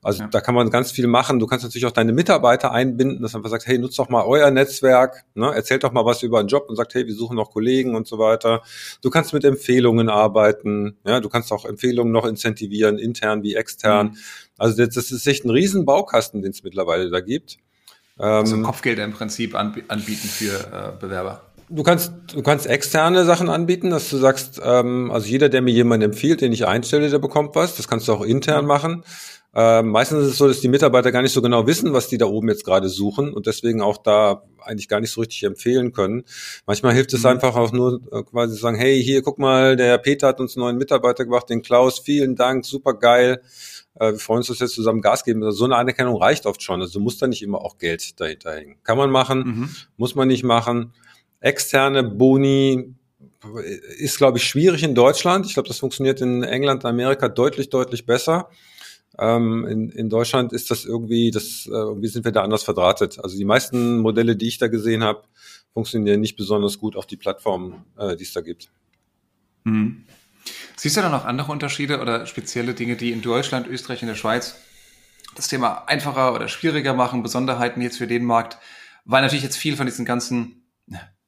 Also 0.04 0.24
ja. 0.24 0.30
da 0.30 0.42
kann 0.42 0.56
man 0.56 0.70
ganz 0.70 0.92
viel 0.92 1.08
machen. 1.08 1.40
Du 1.40 1.48
kannst 1.48 1.66
natürlich 1.66 1.86
auch 1.86 1.92
deine 1.92 2.14
Mitarbeiter 2.14 2.72
einbinden, 2.72 3.22
dass 3.22 3.34
man 3.34 3.42
einfach 3.42 3.50
sagt, 3.52 3.68
hey, 3.68 3.78
nutzt 3.78 3.98
doch 4.00 4.10
mal 4.10 4.24
euer 4.24 4.52
Netzwerk, 4.52 5.24
ne? 5.34 5.52
erzählt 5.54 5.84
doch 5.84 5.92
mal 5.92 6.06
was 6.06 6.24
über 6.24 6.40
einen 6.40 6.48
Job 6.48 6.70
und 6.70 6.76
sagt, 6.76 6.94
hey, 6.94 7.08
wir 7.08 7.16
suchen 7.16 7.36
noch 7.36 7.52
Kollegen 7.52 7.96
und 7.96 8.08
so 8.08 8.20
weiter. 8.20 8.62
Du 9.02 9.10
kannst 9.10 9.34
mit 9.34 9.44
Empfehlungen 9.44 10.10
arbeiten, 10.10 10.98
ja, 11.06 11.20
du 11.20 11.30
kannst 11.30 11.52
auch 11.52 11.66
Empfehlungen 11.66 12.14
noch 12.14 12.26
incentivieren, 12.26 12.98
intern 12.98 13.44
wie 13.44 13.56
extern. 13.56 14.08
Mhm. 14.08 14.18
Also 14.58 14.78
das, 14.78 14.96
das 14.96 15.12
ist 15.12 15.28
echt 15.28 15.46
ein 15.46 15.50
riesen 15.50 15.86
Baukasten, 15.86 16.42
den 16.42 16.52
es 16.52 16.64
mittlerweile 16.64 17.10
da 17.10 17.20
gibt. 17.20 17.58
Also 18.18 18.56
ähm, 18.56 18.64
Kopfgelder 18.64 19.04
im 19.04 19.14
Prinzip 19.14 19.56
anbieten 19.56 20.28
für 20.28 20.54
äh, 20.56 21.00
Bewerber. 21.00 21.42
Du 21.70 21.84
kannst, 21.84 22.14
du 22.34 22.42
kannst 22.42 22.66
externe 22.66 23.26
Sachen 23.26 23.50
anbieten, 23.50 23.90
dass 23.90 24.10
du 24.10 24.18
sagst, 24.18 24.62
ähm, 24.64 25.12
also 25.12 25.28
jeder, 25.28 25.50
der 25.50 25.62
mir 25.62 25.74
jemanden 25.74 26.06
empfiehlt, 26.06 26.40
den 26.40 26.54
ich 26.54 26.66
einstelle, 26.66 27.10
der 27.10 27.20
bekommt 27.20 27.56
was. 27.56 27.76
Das 27.76 27.90
kannst 27.90 28.08
du 28.08 28.14
auch 28.14 28.22
intern 28.22 28.62
ja. 28.62 28.68
machen. 28.68 29.04
Ähm, 29.54 29.90
meistens 29.90 30.26
ist 30.26 30.32
es 30.32 30.38
so, 30.38 30.48
dass 30.48 30.60
die 30.60 30.68
Mitarbeiter 30.68 31.12
gar 31.12 31.22
nicht 31.22 31.34
so 31.34 31.42
genau 31.42 31.66
wissen, 31.66 31.94
was 31.94 32.08
die 32.08 32.18
da 32.18 32.26
oben 32.26 32.50
jetzt 32.50 32.64
gerade 32.64 32.90
suchen 32.90 33.34
und 33.34 33.48
deswegen 33.48 33.82
auch 33.82 33.98
da 33.98 34.44
eigentlich 34.60 34.88
gar 34.88 35.00
nicht 35.00 35.12
so 35.12 35.22
richtig 35.22 35.44
empfehlen 35.44 35.94
können. 35.94 36.24
Manchmal 36.66 36.94
hilft 36.94 37.14
es 37.14 37.22
mhm. 37.22 37.28
einfach 37.28 37.56
auch 37.56 37.72
nur 37.72 38.02
äh, 38.12 38.24
quasi 38.24 38.56
zu 38.56 38.62
sagen, 38.62 38.78
hey, 38.78 39.02
hier, 39.02 39.22
guck 39.24 39.40
mal, 39.40 39.76
der 39.76 39.98
Peter 39.98 40.28
hat 40.28 40.40
uns 40.40 40.56
einen 40.56 40.66
neuen 40.66 40.78
Mitarbeiter 40.78 41.24
gebracht, 41.24 41.50
den 41.50 41.62
Klaus, 41.62 42.00
vielen 42.00 42.36
Dank, 42.36 42.66
super 42.66 42.94
geil. 42.94 43.42
Äh, 43.96 44.12
wir 44.12 44.20
freuen 44.20 44.40
uns, 44.40 44.48
dass 44.48 44.60
wir 44.60 44.68
jetzt 44.68 44.76
zusammen 44.76 45.02
Gas 45.02 45.24
geben. 45.24 45.44
Also 45.44 45.60
so 45.60 45.66
eine 45.66 45.78
Anerkennung 45.78 46.18
reicht 46.18 46.46
oft 46.46 46.62
schon. 46.62 46.82
Also 46.82 47.00
muss 47.00 47.18
da 47.18 47.28
nicht 47.28 47.42
immer 47.42 47.62
auch 47.62 47.78
Geld 47.78 48.20
dahinter 48.20 48.54
hängen. 48.54 48.76
Kann 48.84 48.98
man 48.98 49.10
machen, 49.10 49.40
mhm. 49.40 49.70
muss 49.96 50.14
man 50.14 50.28
nicht 50.28 50.44
machen 50.44 50.94
externe 51.40 52.04
Boni 52.04 52.96
ist, 54.00 54.18
glaube 54.18 54.38
ich, 54.38 54.44
schwierig 54.44 54.84
in 54.84 54.96
Deutschland. 54.96 55.46
Ich 55.46 55.54
glaube, 55.54 55.68
das 55.68 55.80
funktioniert 55.80 56.22
in 56.22 56.44
England, 56.44 56.86
Amerika 56.86 57.30
deutlich, 57.30 57.70
deutlich 57.70 58.06
besser. 58.06 58.50
Ähm, 59.20 59.66
in, 59.66 59.90
in 59.90 60.10
Deutschland 60.10 60.54
ist 60.54 60.70
das 60.70 60.86
irgendwie, 60.86 61.32
das, 61.32 61.68
äh, 61.68 61.72
irgendwie 61.72 62.08
sind 62.08 62.26
wir 62.26 62.32
da 62.32 62.44
anders 62.44 62.64
verdrahtet. 62.64 63.20
Also 63.24 63.38
die 63.38 63.46
meisten 63.46 64.00
Modelle, 64.00 64.36
die 64.36 64.48
ich 64.48 64.58
da 64.58 64.68
gesehen 64.68 65.04
habe, 65.04 65.24
funktionieren 65.74 66.22
nicht 66.22 66.36
besonders 66.36 66.78
gut 66.78 66.96
auf 66.96 67.06
die 67.06 67.18
Plattformen, 67.18 67.86
äh, 67.98 68.16
die 68.16 68.24
es 68.24 68.34
da 68.34 68.42
gibt. 68.42 68.70
Mhm. 69.64 70.06
Siehst 70.76 70.98
du 70.98 71.02
da 71.02 71.10
noch 71.10 71.26
andere 71.26 71.52
Unterschiede 71.52 72.00
oder 72.00 72.26
spezielle 72.26 72.74
Dinge, 72.74 72.96
die 72.96 73.12
in 73.12 73.22
Deutschland, 73.22 73.68
Österreich 73.68 74.02
und 74.02 74.08
der 74.08 74.16
Schweiz 74.16 74.56
das 75.36 75.48
Thema 75.48 75.84
einfacher 75.88 76.34
oder 76.34 76.48
schwieriger 76.48 76.94
machen, 76.94 77.24
Besonderheiten 77.24 77.82
jetzt 77.82 77.98
für 77.98 78.08
den 78.08 78.24
Markt? 78.24 78.58
Weil 79.04 79.22
natürlich 79.22 79.44
jetzt 79.44 79.58
viel 79.58 79.76
von 79.76 79.86
diesen 79.86 80.06
ganzen 80.06 80.64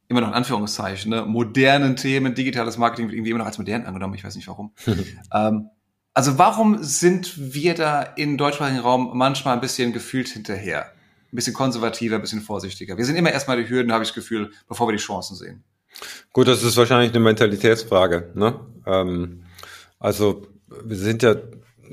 immer 0.09 0.21
noch 0.21 0.29
in 0.29 0.33
Anführungszeichen, 0.33 1.11
ne, 1.11 1.23
modernen 1.23 1.95
Themen, 1.95 2.33
digitales 2.33 2.77
Marketing 2.77 3.05
wird 3.05 3.15
irgendwie 3.15 3.29
immer 3.29 3.39
noch 3.39 3.45
als 3.45 3.59
modern 3.59 3.85
angenommen, 3.85 4.15
ich 4.15 4.23
weiß 4.23 4.35
nicht 4.35 4.47
warum. 4.47 4.73
ähm, 5.33 5.69
also 6.19 6.37
warum 6.37 6.83
sind 6.83 7.53
wir 7.53 7.75
da 7.75 8.01
im 8.01 8.37
deutschsprachigen 8.37 8.81
Raum 8.81 9.11
manchmal 9.13 9.53
ein 9.53 9.61
bisschen 9.61 9.93
gefühlt 9.93 10.27
hinterher? 10.27 10.91
Ein 11.31 11.35
bisschen 11.37 11.53
konservativer, 11.53 12.15
ein 12.15 12.21
bisschen 12.21 12.41
vorsichtiger. 12.41 12.97
Wir 12.97 13.05
sind 13.05 13.15
immer 13.15 13.31
erstmal 13.31 13.55
die 13.55 13.69
Hürden, 13.69 13.93
habe 13.93 14.03
ich 14.03 14.09
das 14.09 14.15
Gefühl, 14.15 14.51
bevor 14.67 14.89
wir 14.89 14.91
die 14.91 14.97
Chancen 14.97 15.37
sehen. 15.37 15.63
Gut, 16.33 16.49
das 16.49 16.61
ist 16.61 16.75
wahrscheinlich 16.75 17.11
eine 17.11 17.21
Mentalitätsfrage. 17.21 18.31
Ne? 18.33 18.59
Ähm, 18.85 19.45
also 19.97 20.45
wir 20.83 20.97
sind 20.97 21.23
ja 21.23 21.35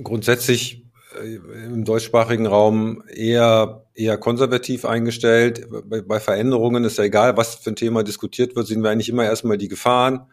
grundsätzlich 0.02 0.85
äh, 1.23 1.37
im 1.66 1.85
deutschsprachigen 1.85 2.47
Raum 2.47 3.04
eher 3.06 3.87
eher 3.95 4.18
konservativ 4.18 4.87
eingestellt. 4.87 5.68
Bei, 5.85 6.02
bei, 6.02 6.18
Veränderungen 6.18 6.83
ist 6.83 6.99
ja 6.99 7.04
egal, 7.04 7.37
was 7.37 7.54
für 7.54 7.71
ein 7.71 7.76
Thema 7.76 8.02
diskutiert 8.02 8.56
wird, 8.56 8.66
sehen 8.66 8.83
wir 8.83 8.90
eigentlich 8.90 9.09
immer 9.09 9.25
erstmal 9.25 9.56
die 9.56 9.68
Gefahren. 9.68 10.26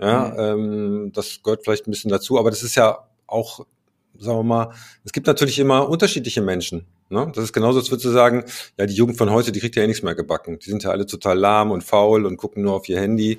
Ja, 0.00 0.28
mhm. 0.28 0.38
ähm, 0.38 1.12
das 1.12 1.42
gehört 1.42 1.64
vielleicht 1.64 1.86
ein 1.86 1.90
bisschen 1.90 2.10
dazu, 2.10 2.38
aber 2.38 2.48
das 2.48 2.62
ist 2.62 2.76
ja 2.76 3.06
auch, 3.26 3.66
sagen 4.18 4.38
wir 4.38 4.42
mal, 4.42 4.72
es 5.04 5.12
gibt 5.12 5.26
natürlich 5.26 5.58
immer 5.58 5.88
unterschiedliche 5.88 6.42
Menschen. 6.42 6.86
Ne? 7.08 7.30
Das 7.34 7.44
ist 7.44 7.52
genauso, 7.52 7.78
als 7.78 7.90
würdest 7.90 8.04
du 8.04 8.10
sagen, 8.10 8.44
ja, 8.78 8.86
die 8.86 8.94
Jugend 8.94 9.16
von 9.16 9.30
heute, 9.30 9.52
die 9.52 9.60
kriegt 9.60 9.76
ja 9.76 9.82
eh 9.82 9.86
nichts 9.86 10.02
mehr 10.02 10.14
gebacken. 10.14 10.58
Die 10.58 10.70
sind 10.70 10.82
ja 10.82 10.90
alle 10.90 11.06
total 11.06 11.38
lahm 11.38 11.70
und 11.70 11.84
faul 11.84 12.26
und 12.26 12.36
gucken 12.36 12.62
nur 12.62 12.74
auf 12.74 12.88
ihr 12.88 13.00
Handy. 13.00 13.38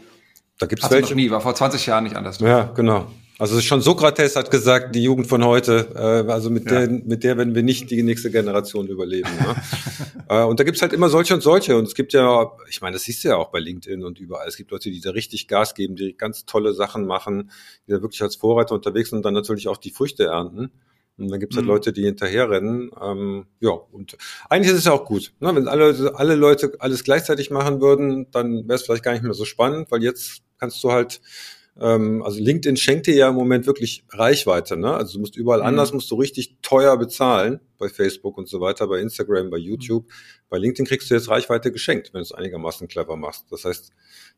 Da 0.57 0.65
gibt's 0.65 0.85
Hast 0.85 0.91
welche. 0.91 1.09
Noch 1.09 1.15
nie, 1.15 1.29
war 1.29 1.41
vor 1.41 1.55
20 1.55 1.85
Jahren 1.85 2.03
nicht 2.03 2.15
anders. 2.15 2.39
Ja, 2.39 2.63
genau. 2.75 3.07
Also 3.39 3.61
schon 3.61 3.81
Sokrates 3.81 4.35
hat 4.35 4.49
gesagt, 4.49 4.95
die 4.95 5.03
Jugend 5.03 5.27
von 5.27 5.45
heute, 5.45 5.89
äh, 5.95 6.31
also 6.31 6.49
mit 6.49 6.69
ja. 6.71 6.79
der, 6.79 6.89
mit 6.89 7.23
der 7.23 7.37
werden 7.37 7.53
wir 7.53 7.61
nicht 7.61 7.91
die 7.91 8.01
nächste 8.01 8.31
Generation 8.31 8.87
überleben. 8.87 9.29
Ne? 9.29 9.55
äh, 10.29 10.43
und 10.43 10.59
da 10.59 10.63
gibt's 10.63 10.81
halt 10.81 10.91
immer 10.91 11.09
solche 11.09 11.35
und 11.35 11.41
solche. 11.41 11.77
Und 11.77 11.85
es 11.85 11.93
gibt 11.93 12.13
ja, 12.13 12.51
ich 12.67 12.81
meine, 12.81 12.93
das 12.93 13.03
siehst 13.03 13.23
du 13.23 13.29
ja 13.29 13.35
auch 13.35 13.49
bei 13.49 13.59
LinkedIn 13.59 14.03
und 14.03 14.19
überall. 14.19 14.47
Es 14.47 14.57
gibt 14.57 14.71
Leute, 14.71 14.89
die 14.89 15.01
da 15.01 15.11
richtig 15.11 15.47
Gas 15.47 15.75
geben, 15.75 15.95
die 15.95 16.17
ganz 16.17 16.45
tolle 16.45 16.73
Sachen 16.73 17.05
machen, 17.05 17.51
die 17.85 17.91
da 17.91 18.01
wirklich 18.01 18.23
als 18.23 18.35
Vorreiter 18.35 18.73
unterwegs 18.73 19.09
sind 19.09 19.17
und 19.17 19.25
dann 19.25 19.35
natürlich 19.35 19.67
auch 19.67 19.77
die 19.77 19.91
Früchte 19.91 20.25
ernten. 20.25 20.71
Und 21.19 21.29
dann 21.29 21.39
gibt's 21.39 21.55
halt 21.55 21.65
mhm. 21.65 21.71
Leute, 21.71 21.93
die 21.93 22.05
hinterherrennen. 22.05 22.91
Ähm, 22.99 23.45
ja, 23.59 23.71
und 23.71 24.17
eigentlich 24.49 24.71
ist 24.71 24.79
es 24.79 24.85
ja 24.85 24.93
auch 24.93 25.05
gut. 25.05 25.33
Ne? 25.39 25.55
Wenn 25.55 25.67
alle, 25.67 26.13
alle 26.15 26.35
Leute 26.35 26.73
alles 26.79 27.03
gleichzeitig 27.03 27.51
machen 27.51 27.81
würden, 27.81 28.31
dann 28.31 28.67
wäre 28.67 28.75
es 28.75 28.83
vielleicht 28.83 29.03
gar 29.03 29.13
nicht 29.13 29.23
mehr 29.23 29.33
so 29.33 29.45
spannend, 29.45 29.91
weil 29.91 30.03
jetzt 30.03 30.41
kannst 30.59 30.83
du 30.83 30.91
halt 30.91 31.21
ähm, 31.79 32.23
also 32.23 32.39
LinkedIn 32.39 32.77
schenkt 32.77 33.07
dir 33.07 33.15
ja 33.15 33.29
im 33.29 33.35
Moment 33.35 33.67
wirklich 33.67 34.03
Reichweite, 34.09 34.77
ne? 34.77 34.93
Also 34.93 35.13
du 35.13 35.19
musst 35.19 35.35
überall 35.35 35.59
mhm. 35.59 35.67
anders, 35.67 35.93
musst 35.93 36.09
du 36.09 36.15
richtig 36.15 36.57
teuer 36.61 36.97
bezahlen, 36.97 37.59
bei 37.77 37.89
Facebook 37.89 38.37
und 38.37 38.47
so 38.47 38.59
weiter, 38.61 38.87
bei 38.87 38.99
Instagram, 38.99 39.49
bei 39.49 39.57
YouTube. 39.57 40.05
Mhm. 40.05 40.11
Bei 40.49 40.57
LinkedIn 40.57 40.85
kriegst 40.85 41.09
du 41.09 41.13
jetzt 41.13 41.29
Reichweite 41.29 41.71
geschenkt, 41.71 42.13
wenn 42.13 42.19
du 42.19 42.23
es 42.23 42.31
einigermaßen 42.31 42.87
clever 42.87 43.15
machst. 43.15 43.45
Das 43.51 43.65
heißt, 43.65 43.91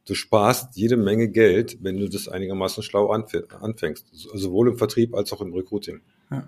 du 0.05 0.15
sparst 0.15 0.75
jede 0.75 0.97
Menge 0.97 1.29
Geld, 1.29 1.77
wenn 1.81 1.97
du 1.97 2.09
das 2.09 2.27
einigermaßen 2.27 2.83
schlau 2.83 3.09
anfängst, 3.09 4.07
sowohl 4.11 4.69
im 4.69 4.77
Vertrieb 4.77 5.15
als 5.15 5.31
auch 5.31 5.41
im 5.41 5.53
Recruiting. 5.53 6.01
Ja. 6.31 6.47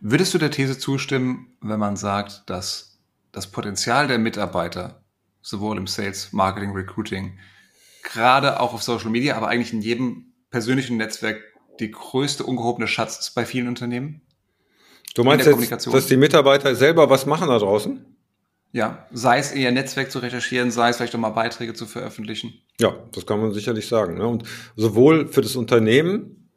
Würdest 0.00 0.34
du 0.34 0.38
der 0.38 0.50
These 0.50 0.78
zustimmen, 0.78 1.56
wenn 1.60 1.78
man 1.78 1.96
sagt, 1.96 2.48
dass 2.48 2.98
das 3.32 3.46
Potenzial 3.46 4.08
der 4.08 4.18
Mitarbeiter 4.18 5.04
sowohl 5.42 5.78
im 5.78 5.86
Sales, 5.86 6.32
Marketing, 6.32 6.72
Recruiting 6.72 7.38
gerade 8.02 8.60
auch 8.60 8.74
auf 8.74 8.82
Social 8.82 9.10
Media, 9.10 9.36
aber 9.36 9.48
eigentlich 9.48 9.72
in 9.72 9.82
jedem 9.82 10.32
persönlichen 10.50 10.96
Netzwerk 10.96 11.40
die 11.78 11.90
größte 11.90 12.44
ungehobene 12.44 12.86
Schatz 12.86 13.18
ist 13.18 13.34
bei 13.34 13.46
vielen 13.46 13.68
Unternehmen. 13.68 14.20
Du 15.14 15.24
meinst 15.24 15.46
jetzt, 15.46 15.86
dass 15.86 16.06
die 16.06 16.16
Mitarbeiter 16.16 16.74
selber 16.74 17.10
was 17.10 17.26
machen 17.26 17.48
da 17.48 17.58
draußen? 17.58 18.04
Ja, 18.72 19.06
sei 19.10 19.38
es 19.38 19.52
ihr 19.52 19.72
Netzwerk 19.72 20.12
zu 20.12 20.20
recherchieren, 20.20 20.70
sei 20.70 20.90
es 20.90 20.96
vielleicht 20.96 21.14
auch 21.16 21.18
mal 21.18 21.30
Beiträge 21.30 21.74
zu 21.74 21.86
veröffentlichen. 21.86 22.54
Ja, 22.78 22.94
das 23.12 23.26
kann 23.26 23.40
man 23.40 23.52
sicherlich 23.52 23.88
sagen. 23.88 24.18
Ne? 24.18 24.26
Und 24.26 24.44
sowohl 24.76 25.26
für 25.26 25.40
das 25.40 25.56
Unternehmen 25.56 26.48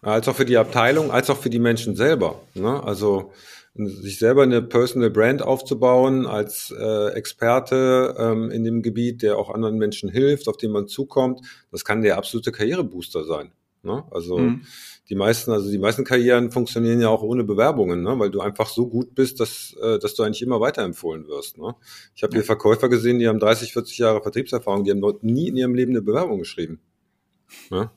als 0.00 0.28
auch 0.28 0.36
für 0.36 0.46
die 0.46 0.56
Abteilung, 0.56 1.10
als 1.10 1.28
auch 1.28 1.36
für 1.36 1.50
die 1.50 1.58
Menschen 1.58 1.96
selber. 1.96 2.40
Ne? 2.54 2.82
Also 2.82 3.32
sich 3.74 4.18
selber 4.18 4.42
eine 4.42 4.62
Personal 4.62 5.10
Brand 5.10 5.42
aufzubauen 5.42 6.26
als 6.26 6.74
äh, 6.76 7.08
Experte 7.10 8.14
ähm, 8.18 8.50
in 8.50 8.64
dem 8.64 8.82
Gebiet, 8.82 9.22
der 9.22 9.38
auch 9.38 9.50
anderen 9.50 9.78
Menschen 9.78 10.08
hilft, 10.08 10.48
auf 10.48 10.56
den 10.56 10.72
man 10.72 10.88
zukommt, 10.88 11.40
das 11.70 11.84
kann 11.84 12.02
der 12.02 12.18
absolute 12.18 12.50
Karrierebooster 12.50 13.24
sein. 13.24 13.52
Ne? 13.82 14.04
Also 14.10 14.38
mhm. 14.38 14.62
die 15.08 15.14
meisten, 15.14 15.52
also 15.52 15.70
die 15.70 15.78
meisten 15.78 16.04
Karrieren 16.04 16.50
funktionieren 16.50 17.00
ja 17.00 17.08
auch 17.08 17.22
ohne 17.22 17.44
Bewerbungen, 17.44 18.02
ne? 18.02 18.18
weil 18.18 18.30
du 18.30 18.40
einfach 18.40 18.68
so 18.68 18.88
gut 18.88 19.14
bist, 19.14 19.40
dass, 19.40 19.76
äh, 19.80 19.98
dass 19.98 20.14
du 20.14 20.24
eigentlich 20.24 20.42
immer 20.42 20.60
weiterempfohlen 20.60 21.26
wirst. 21.28 21.58
Ne? 21.58 21.74
Ich 22.16 22.22
habe 22.22 22.34
hier 22.34 22.44
Verkäufer 22.44 22.88
gesehen, 22.88 23.18
die 23.18 23.28
haben 23.28 23.38
30, 23.38 23.72
40 23.72 23.98
Jahre 23.98 24.22
Vertriebserfahrung, 24.22 24.84
die 24.84 24.90
haben 24.90 25.00
noch 25.00 25.22
nie 25.22 25.48
in 25.48 25.56
ihrem 25.56 25.74
Leben 25.74 25.92
eine 25.92 26.02
Bewerbung 26.02 26.40
geschrieben. 26.40 26.80
Ne? 27.70 27.90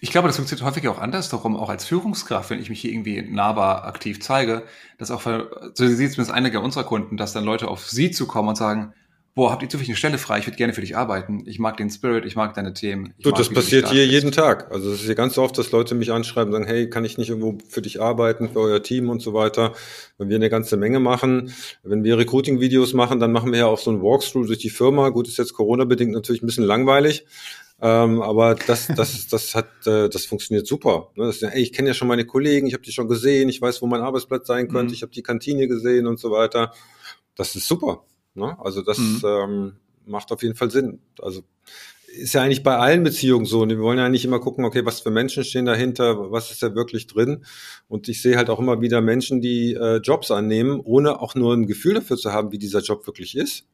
Ich 0.00 0.10
glaube, 0.10 0.28
das 0.28 0.36
funktioniert 0.36 0.66
häufig 0.66 0.88
auch 0.88 0.98
andersherum, 0.98 1.56
auch 1.56 1.68
als 1.68 1.84
Führungskraft, 1.84 2.50
wenn 2.50 2.60
ich 2.60 2.70
mich 2.70 2.80
hier 2.80 2.92
irgendwie 2.92 3.22
nahbar 3.22 3.84
aktiv 3.84 4.20
zeige, 4.20 4.62
dass 4.98 5.10
auch, 5.10 5.22
für, 5.22 5.72
so 5.74 5.86
sieht 5.86 6.12
zumindest 6.12 6.30
einige 6.30 6.60
unserer 6.60 6.84
Kunden, 6.84 7.16
dass 7.16 7.32
dann 7.32 7.44
Leute 7.44 7.68
auf 7.68 7.88
sie 7.88 8.10
zukommen 8.10 8.50
und 8.50 8.56
sagen, 8.56 8.92
boah, 9.34 9.52
habt 9.52 9.62
ihr 9.62 9.68
zufällig 9.68 9.88
eine 9.88 9.96
Stelle 9.96 10.18
frei? 10.18 10.38
Ich 10.38 10.46
würde 10.46 10.56
gerne 10.56 10.72
für 10.72 10.80
dich 10.80 10.96
arbeiten. 10.96 11.44
Ich 11.46 11.58
mag 11.58 11.76
den 11.76 11.88
Spirit, 11.88 12.24
ich 12.26 12.36
mag 12.36 12.54
deine 12.54 12.74
Themen. 12.74 13.14
Du, 13.22 13.30
das 13.30 13.48
passiert 13.48 13.88
hier 13.88 14.06
jeden 14.06 14.32
Tag. 14.32 14.70
Also 14.70 14.90
es 14.90 15.00
ist 15.00 15.06
hier 15.06 15.14
ganz 15.14 15.38
oft, 15.38 15.56
dass 15.56 15.70
Leute 15.70 15.94
mich 15.94 16.12
anschreiben 16.12 16.52
und 16.52 16.60
sagen, 16.60 16.70
hey, 16.70 16.90
kann 16.90 17.04
ich 17.04 17.16
nicht 17.16 17.30
irgendwo 17.30 17.58
für 17.68 17.80
dich 17.80 18.00
arbeiten, 18.02 18.50
für 18.50 18.60
euer 18.60 18.82
Team 18.82 19.08
und 19.08 19.20
so 19.20 19.32
weiter. 19.32 19.72
Wenn 20.18 20.28
wir 20.28 20.36
eine 20.36 20.50
ganze 20.50 20.76
Menge 20.76 21.00
machen, 21.00 21.54
wenn 21.82 22.04
wir 22.04 22.18
Recruiting-Videos 22.18 22.92
machen, 22.92 23.20
dann 23.20 23.32
machen 23.32 23.52
wir 23.52 23.60
ja 23.60 23.66
auch 23.66 23.78
so 23.78 23.90
ein 23.90 24.02
Walkthrough 24.02 24.46
durch 24.46 24.58
die 24.58 24.70
Firma. 24.70 25.08
Gut, 25.10 25.28
ist 25.28 25.38
jetzt 25.38 25.54
Corona-bedingt 25.54 26.12
natürlich 26.12 26.42
ein 26.42 26.46
bisschen 26.46 26.64
langweilig. 26.64 27.24
Ähm, 27.82 28.20
aber 28.22 28.54
das, 28.54 28.88
das, 28.88 29.26
das 29.30 29.54
hat, 29.54 29.68
äh, 29.86 30.08
das 30.08 30.26
funktioniert 30.26 30.66
super. 30.66 31.10
Ne? 31.16 31.26
Das 31.26 31.42
ey, 31.42 31.62
ich 31.62 31.72
kenne 31.72 31.88
ja 31.88 31.94
schon 31.94 32.08
meine 32.08 32.26
Kollegen, 32.26 32.66
ich 32.66 32.74
habe 32.74 32.82
die 32.82 32.92
schon 32.92 33.08
gesehen, 33.08 33.48
ich 33.48 33.60
weiß, 33.60 33.80
wo 33.82 33.86
mein 33.86 34.02
Arbeitsplatz 34.02 34.46
sein 34.46 34.68
könnte, 34.68 34.88
mhm. 34.88 34.94
ich 34.94 35.02
habe 35.02 35.12
die 35.12 35.22
Kantine 35.22 35.68
gesehen 35.68 36.06
und 36.06 36.18
so 36.18 36.30
weiter. 36.30 36.72
Das 37.34 37.56
ist 37.56 37.66
super. 37.66 38.04
Ne? 38.34 38.56
Also 38.60 38.82
das 38.82 38.98
mhm. 38.98 39.22
ähm, 39.24 39.72
macht 40.06 40.30
auf 40.32 40.42
jeden 40.42 40.56
Fall 40.56 40.70
Sinn. 40.70 41.00
Also 41.20 41.42
ist 42.12 42.34
ja 42.34 42.42
eigentlich 42.42 42.62
bei 42.62 42.76
allen 42.76 43.02
Beziehungen 43.02 43.46
so. 43.46 43.62
Und 43.62 43.70
wir 43.70 43.78
wollen 43.78 43.98
ja 43.98 44.08
nicht 44.08 44.24
immer 44.24 44.40
gucken, 44.40 44.64
okay, 44.64 44.84
was 44.84 45.00
für 45.00 45.10
Menschen 45.10 45.44
stehen 45.44 45.64
dahinter, 45.64 46.30
was 46.30 46.50
ist 46.50 46.62
da 46.62 46.74
wirklich 46.74 47.06
drin. 47.06 47.44
Und 47.88 48.08
ich 48.08 48.20
sehe 48.20 48.36
halt 48.36 48.50
auch 48.50 48.58
immer 48.58 48.80
wieder 48.80 49.00
Menschen, 49.00 49.40
die 49.40 49.74
äh, 49.74 49.98
Jobs 49.98 50.30
annehmen, 50.30 50.80
ohne 50.80 51.20
auch 51.20 51.34
nur 51.34 51.54
ein 51.54 51.66
Gefühl 51.66 51.94
dafür 51.94 52.16
zu 52.16 52.32
haben, 52.32 52.52
wie 52.52 52.58
dieser 52.58 52.80
Job 52.80 53.06
wirklich 53.06 53.36
ist. 53.36 53.66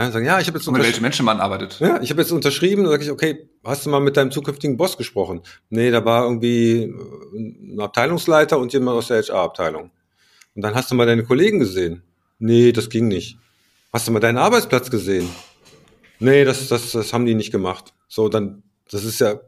Ja, 0.00 0.10
sagen, 0.10 0.24
ja, 0.24 0.40
ich 0.40 0.46
habe 0.46 0.56
jetzt 0.56 0.70
mit 0.70 0.82
welchen 0.82 1.02
Menschen 1.02 1.26
man 1.26 1.40
arbeitet. 1.40 1.78
Ja, 1.78 2.00
ich 2.00 2.08
habe 2.10 2.22
jetzt 2.22 2.32
unterschrieben, 2.32 2.84
dann 2.84 2.92
sage 2.92 3.04
ich, 3.04 3.10
okay, 3.10 3.50
hast 3.62 3.84
du 3.84 3.90
mal 3.90 4.00
mit 4.00 4.16
deinem 4.16 4.30
zukünftigen 4.30 4.78
Boss 4.78 4.96
gesprochen? 4.96 5.42
Nee, 5.68 5.90
da 5.90 6.02
war 6.06 6.24
irgendwie 6.24 6.84
äh, 6.84 6.94
ein 7.38 7.80
Abteilungsleiter 7.80 8.58
und 8.58 8.72
jemand 8.72 8.96
aus 8.96 9.08
der 9.08 9.22
HR-Abteilung. 9.22 9.90
Und 10.54 10.62
dann 10.62 10.74
hast 10.74 10.90
du 10.90 10.94
mal 10.94 11.04
deine 11.04 11.22
Kollegen 11.22 11.58
gesehen? 11.58 12.02
Nee, 12.38 12.72
das 12.72 12.88
ging 12.88 13.08
nicht. 13.08 13.36
Hast 13.92 14.08
du 14.08 14.12
mal 14.12 14.20
deinen 14.20 14.38
Arbeitsplatz 14.38 14.90
gesehen? 14.90 15.28
Nee, 16.18 16.44
das, 16.44 16.68
das, 16.68 16.92
das 16.92 17.12
haben 17.12 17.26
die 17.26 17.34
nicht 17.34 17.50
gemacht. 17.50 17.92
So, 18.08 18.30
dann, 18.30 18.62
das 18.90 19.04
ist 19.04 19.20
ja 19.20 19.40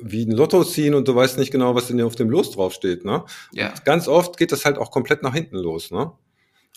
wie 0.00 0.24
ein 0.24 0.32
Lotto 0.32 0.64
ziehen 0.64 0.94
und 0.94 1.08
du 1.08 1.14
weißt 1.14 1.36
nicht 1.36 1.50
genau, 1.50 1.74
was 1.74 1.88
denn 1.88 2.00
auf 2.00 2.16
dem 2.16 2.30
Los 2.30 2.52
draufsteht, 2.52 3.04
ne? 3.04 3.26
Ja. 3.52 3.68
Und 3.68 3.84
ganz 3.84 4.08
oft 4.08 4.38
geht 4.38 4.50
das 4.50 4.64
halt 4.64 4.78
auch 4.78 4.90
komplett 4.90 5.22
nach 5.22 5.34
hinten 5.34 5.56
los, 5.56 5.90
ne? 5.90 6.12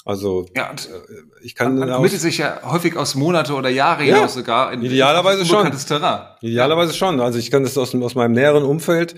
Also 0.05 0.47
ja, 0.55 0.71
äh, 0.71 0.75
ich 1.41 1.55
kann 1.55 1.79
man, 1.79 1.89
committet 1.89 2.19
sich 2.19 2.37
ja 2.37 2.59
häufig 2.63 2.97
aus 2.97 3.15
Monate 3.15 3.53
oder 3.53 3.69
Jahre 3.69 4.03
ja, 4.03 4.15
hinaus 4.15 4.33
sogar 4.33 4.73
in 4.73 4.83
idealerweise 4.83 5.45
schon. 5.45 5.71
Terrain. 5.71 6.27
Idealerweise 6.41 6.93
schon. 6.93 7.21
Also 7.21 7.39
ich 7.39 7.49
kann 7.49 7.63
das 7.63 7.77
aus, 7.77 7.95
aus 7.95 8.15
meinem 8.15 8.33
näheren 8.33 8.63
Umfeld 8.63 9.15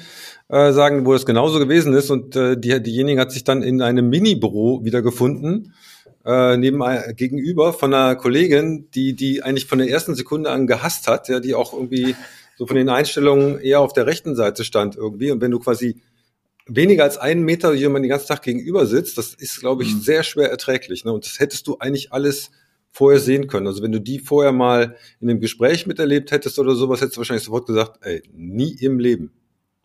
äh, 0.47 0.71
sagen, 0.73 1.05
wo 1.07 1.13
das 1.13 1.25
genauso 1.25 1.57
gewesen 1.57 1.93
ist 1.93 2.11
und 2.11 2.35
äh, 2.35 2.55
die, 2.55 2.81
diejenige 2.83 3.19
hat 3.19 3.31
sich 3.31 3.43
dann 3.43 3.63
in 3.63 3.81
einem 3.81 4.09
Mini-Büro 4.09 4.83
wiedergefunden 4.83 5.73
äh, 6.23 6.55
neben 6.57 6.81
äh, 6.81 7.13
gegenüber 7.15 7.73
von 7.73 7.91
einer 7.91 8.15
Kollegin, 8.15 8.87
die 8.93 9.13
die 9.13 9.41
eigentlich 9.41 9.65
von 9.65 9.79
der 9.79 9.89
ersten 9.89 10.13
Sekunde 10.13 10.51
an 10.51 10.67
gehasst 10.67 11.07
hat, 11.07 11.29
ja, 11.29 11.39
die 11.39 11.55
auch 11.55 11.73
irgendwie 11.73 12.15
so 12.57 12.67
von 12.67 12.75
den 12.75 12.89
Einstellungen 12.89 13.59
eher 13.59 13.81
auf 13.81 13.93
der 13.93 14.05
rechten 14.05 14.35
Seite 14.35 14.63
stand 14.63 14.95
irgendwie 14.95 15.31
und 15.31 15.41
wenn 15.41 15.51
du 15.51 15.59
quasi 15.59 16.01
weniger 16.67 17.03
als 17.03 17.17
einen 17.17 17.43
Meter 17.43 17.73
jemand 17.73 18.03
den 18.03 18.09
ganzen 18.09 18.27
Tag 18.27 18.41
gegenüber 18.41 18.85
sitzt, 18.85 19.17
das 19.17 19.33
ist, 19.33 19.59
glaube 19.59 19.83
ich, 19.83 19.93
mhm. 19.93 19.99
sehr 20.01 20.23
schwer 20.23 20.49
erträglich. 20.49 21.05
Ne? 21.05 21.13
Und 21.13 21.25
das 21.25 21.39
hättest 21.39 21.67
du 21.67 21.77
eigentlich 21.77 22.11
alles 22.11 22.51
vorher 22.91 23.19
sehen 23.19 23.47
können. 23.47 23.67
Also 23.67 23.83
wenn 23.83 23.91
du 23.91 23.99
die 23.99 24.19
vorher 24.19 24.51
mal 24.51 24.95
in 25.19 25.29
einem 25.29 25.41
Gespräch 25.41 25.85
miterlebt 25.85 26.31
hättest 26.31 26.57
oder 26.59 26.75
sowas, 26.75 27.01
hättest 27.01 27.17
du 27.17 27.19
wahrscheinlich 27.19 27.43
sofort 27.43 27.67
gesagt, 27.67 27.99
ey, 28.01 28.23
nie 28.33 28.71
im 28.79 28.99
Leben. 28.99 29.31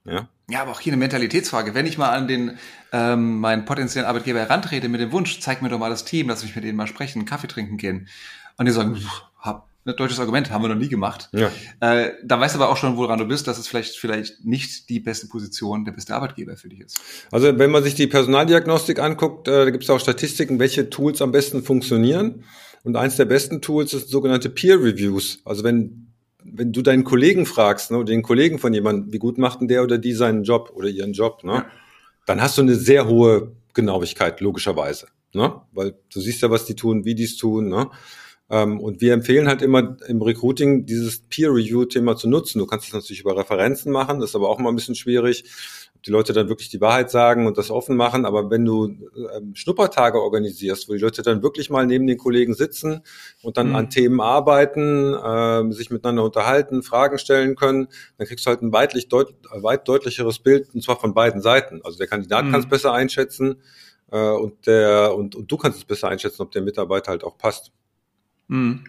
Ja, 0.05 0.29
ja 0.49 0.63
aber 0.63 0.71
auch 0.71 0.81
hier 0.81 0.93
eine 0.93 1.01
Mentalitätsfrage. 1.01 1.75
Wenn 1.75 1.87
ich 1.87 1.99
mal 1.99 2.11
an 2.11 2.29
den 2.29 2.59
ähm, 2.93 3.41
meinen 3.41 3.65
potenziellen 3.65 4.09
Arbeitgeber 4.09 4.39
herantrete 4.39 4.89
mit 4.89 5.01
dem 5.01 5.13
Wunsch, 5.13 5.41
zeig 5.41 5.61
mir 5.61 5.69
doch 5.69 5.79
mal 5.79 5.91
das 5.91 6.05
Team, 6.05 6.29
lass 6.29 6.43
mich 6.43 6.55
mit 6.55 6.65
denen 6.65 6.77
mal 6.77 6.87
sprechen, 6.87 7.25
Kaffee 7.25 7.49
trinken 7.49 7.77
gehen. 7.77 8.09
Und 8.57 8.67
die 8.67 8.73
sagen, 8.73 8.97
hab, 9.39 9.65
ein 9.65 9.70
deutsches 9.85 10.21
Argument, 10.21 10.51
haben 10.51 10.63
wir 10.63 10.69
noch 10.69 10.77
nie 10.77 10.89
gemacht. 10.89 11.29
Ja. 11.33 11.51
Äh, 11.81 12.13
da 12.25 12.39
weißt 12.39 12.55
du 12.55 12.61
aber 12.61 12.71
auch 12.71 12.77
schon, 12.77 12.97
woran 12.97 13.19
du 13.19 13.27
bist, 13.27 13.47
dass 13.47 13.59
es 13.59 13.67
vielleicht, 13.67 13.97
vielleicht 13.97 14.45
nicht 14.45 14.89
die 14.89 15.01
beste 15.01 15.27
Position, 15.27 15.85
der 15.85 15.93
beste 15.93 16.15
Arbeitgeber 16.15 16.57
für 16.57 16.69
dich 16.69 16.81
ist. 16.81 17.01
Also 17.31 17.59
wenn 17.59 17.71
man 17.71 17.83
sich 17.83 17.95
die 17.95 18.07
Personaldiagnostik 18.07 18.99
anguckt, 18.99 19.49
äh, 19.49 19.65
da 19.65 19.71
gibt 19.71 19.85
es 19.85 19.91
auch 19.91 20.01
Statistiken, 20.01 20.59
welche 20.59 20.91
Tools 20.91 21.23
am 21.23 21.33
besten 21.33 21.63
funktionieren. 21.63 22.45
Und 22.83 22.97
eins 22.97 23.17
der 23.17 23.27
besten 23.27 23.61
Tools 23.61 23.93
ist 23.95 24.09
sogenannte 24.09 24.51
Peer 24.51 24.77
Reviews. 24.77 25.41
Also 25.45 25.65
wenn 25.65 26.07
wenn 26.43 26.73
du 26.73 26.81
deinen 26.81 27.05
Kollegen 27.05 27.45
fragst, 27.45 27.91
ne, 27.91 27.99
oder 27.99 28.07
den 28.07 28.23
Kollegen 28.23 28.59
von 28.59 28.73
jemandem, 28.73 29.13
wie 29.13 29.19
gut 29.19 29.37
macht 29.37 29.61
denn 29.61 29.69
der 29.69 29.83
oder 29.83 29.99
die 29.99 30.15
seinen 30.15 30.43
Job 30.43 30.73
oder 30.75 30.89
ihren 30.89 31.13
Job, 31.13 31.45
ne, 31.45 31.53
ja. 31.53 31.67
dann 32.25 32.41
hast 32.41 32.57
du 32.57 32.63
eine 32.63 32.77
sehr 32.77 33.07
hohe 33.07 33.53
Genauigkeit, 33.75 34.41
logischerweise. 34.41 35.09
Ne? 35.33 35.61
Weil 35.73 35.95
du 36.13 36.21
siehst 36.21 36.43
ja, 36.43 36.51
was 36.51 36.65
die 36.65 36.75
tun, 36.75 37.05
wie 37.05 37.15
die 37.15 37.25
es 37.25 37.37
tun. 37.37 37.69
Ne? 37.69 37.89
Ähm, 38.51 38.81
und 38.81 39.01
wir 39.01 39.13
empfehlen 39.15 39.47
halt 39.47 39.63
immer 39.63 39.97
im 40.09 40.21
Recruiting 40.21 40.85
dieses 40.85 41.21
Peer-Review-Thema 41.21 42.17
zu 42.17 42.29
nutzen. 42.29 42.59
Du 42.59 42.67
kannst 42.67 42.89
es 42.89 42.93
natürlich 42.93 43.21
über 43.21 43.37
Referenzen 43.37 43.93
machen, 43.93 44.21
das 44.21 44.31
ist 44.31 44.37
aber 44.37 44.49
auch 44.49 44.59
mal 44.59 44.71
ein 44.71 44.75
bisschen 44.75 44.97
schwierig, 44.97 45.45
ob 45.95 46.03
die 46.03 46.11
Leute 46.11 46.33
dann 46.33 46.49
wirklich 46.49 46.69
die 46.69 46.81
Wahrheit 46.81 47.13
sagen 47.13 47.47
und 47.47 47.59
das 47.59 47.71
offen 47.71 47.97
machen. 47.97 48.27
Aber 48.27 48.51
wenn 48.51 48.65
du 48.65 48.87
ähm, 49.37 49.55
Schnuppertage 49.55 50.21
organisierst, 50.21 50.89
wo 50.89 50.95
die 50.95 50.99
Leute 50.99 51.23
dann 51.23 51.45
wirklich 51.45 51.71
mal 51.71 51.87
neben 51.87 52.09
den 52.09 52.19
Kollegen 52.19 52.55
sitzen 52.55 53.03
und 53.43 53.57
dann 53.57 53.69
mhm. 53.69 53.77
an 53.77 53.91
Themen 53.91 54.21
arbeiten, 54.21 55.15
äh, 55.15 55.73
sich 55.73 55.91
miteinander 55.91 56.25
unterhalten, 56.25 56.83
Fragen 56.83 57.19
stellen 57.19 57.55
können, 57.55 57.87
dann 58.19 58.27
kriegst 58.27 58.47
du 58.47 58.51
halt 58.51 58.63
ein 58.63 58.73
weitlich 58.73 59.09
deut 59.09 59.33
weit 59.53 59.87
deutlicheres 59.87 60.41
Bild, 60.41 60.75
und 60.75 60.83
zwar 60.83 60.99
von 60.99 61.15
beiden 61.15 61.41
Seiten. 61.41 61.83
Also 61.85 61.99
der 61.99 62.09
Kandidat 62.09 62.47
mhm. 62.47 62.51
kann 62.51 62.61
es 62.61 62.69
besser 62.69 62.93
einschätzen 62.93 63.63
äh, 64.11 64.19
und 64.19 64.67
der 64.67 65.15
und, 65.15 65.37
und 65.37 65.53
du 65.53 65.57
kannst 65.57 65.79
es 65.79 65.85
besser 65.85 66.09
einschätzen, 66.09 66.43
ob 66.43 66.51
der 66.51 66.63
Mitarbeiter 66.63 67.13
halt 67.13 67.23
auch 67.23 67.39
passt. 67.39 67.71
Mhm. 68.51 68.85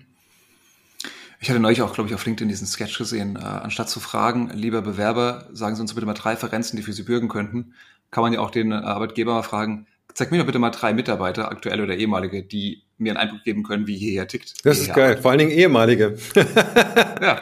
Ich 1.40 1.50
hatte 1.50 1.60
neulich 1.60 1.82
auch, 1.82 1.94
glaube 1.94 2.10
ich, 2.10 2.16
auf 2.16 2.26
LinkedIn 2.26 2.50
diesen 2.50 2.68
Sketch 2.68 2.98
gesehen. 2.98 3.36
Äh, 3.36 3.40
anstatt 3.40 3.90
zu 3.90 4.00
fragen, 4.00 4.52
lieber 4.54 4.82
Bewerber, 4.82 5.48
sagen 5.54 5.76
Sie 5.76 5.82
uns 5.82 5.94
bitte 5.94 6.06
mal 6.06 6.14
drei 6.14 6.32
Referenzen, 6.32 6.78
die 6.78 6.84
für 6.84 6.94
Sie 6.94 7.04
bürgen 7.04 7.30
könnten, 7.30 7.74
kann 8.12 8.24
man 8.24 8.34
ja 8.34 8.42
auch 8.42 8.52
den 8.52 8.74
Arbeitgeber 8.74 9.34
mal 9.34 9.44
fragen, 9.44 9.88
zeig 10.14 10.32
mir 10.32 10.40
doch 10.40 10.46
bitte 10.46 10.60
mal 10.60 10.70
drei 10.70 10.94
Mitarbeiter, 10.94 11.50
aktuelle 11.50 11.84
oder 11.84 11.96
ehemalige, 11.96 12.44
die 12.44 12.84
mir 12.98 13.12
einen 13.12 13.18
Eindruck 13.18 13.44
geben 13.44 13.64
können, 13.64 13.88
wie 13.88 13.98
hierher 13.98 14.28
tickt. 14.28 14.66
Das 14.66 14.80
ist 14.80 14.94
geil, 14.94 15.06
arbeitet. 15.06 15.22
vor 15.22 15.32
allen 15.32 15.40
Dingen 15.40 15.52
ehemalige. 15.52 16.18
ja. 16.36 17.42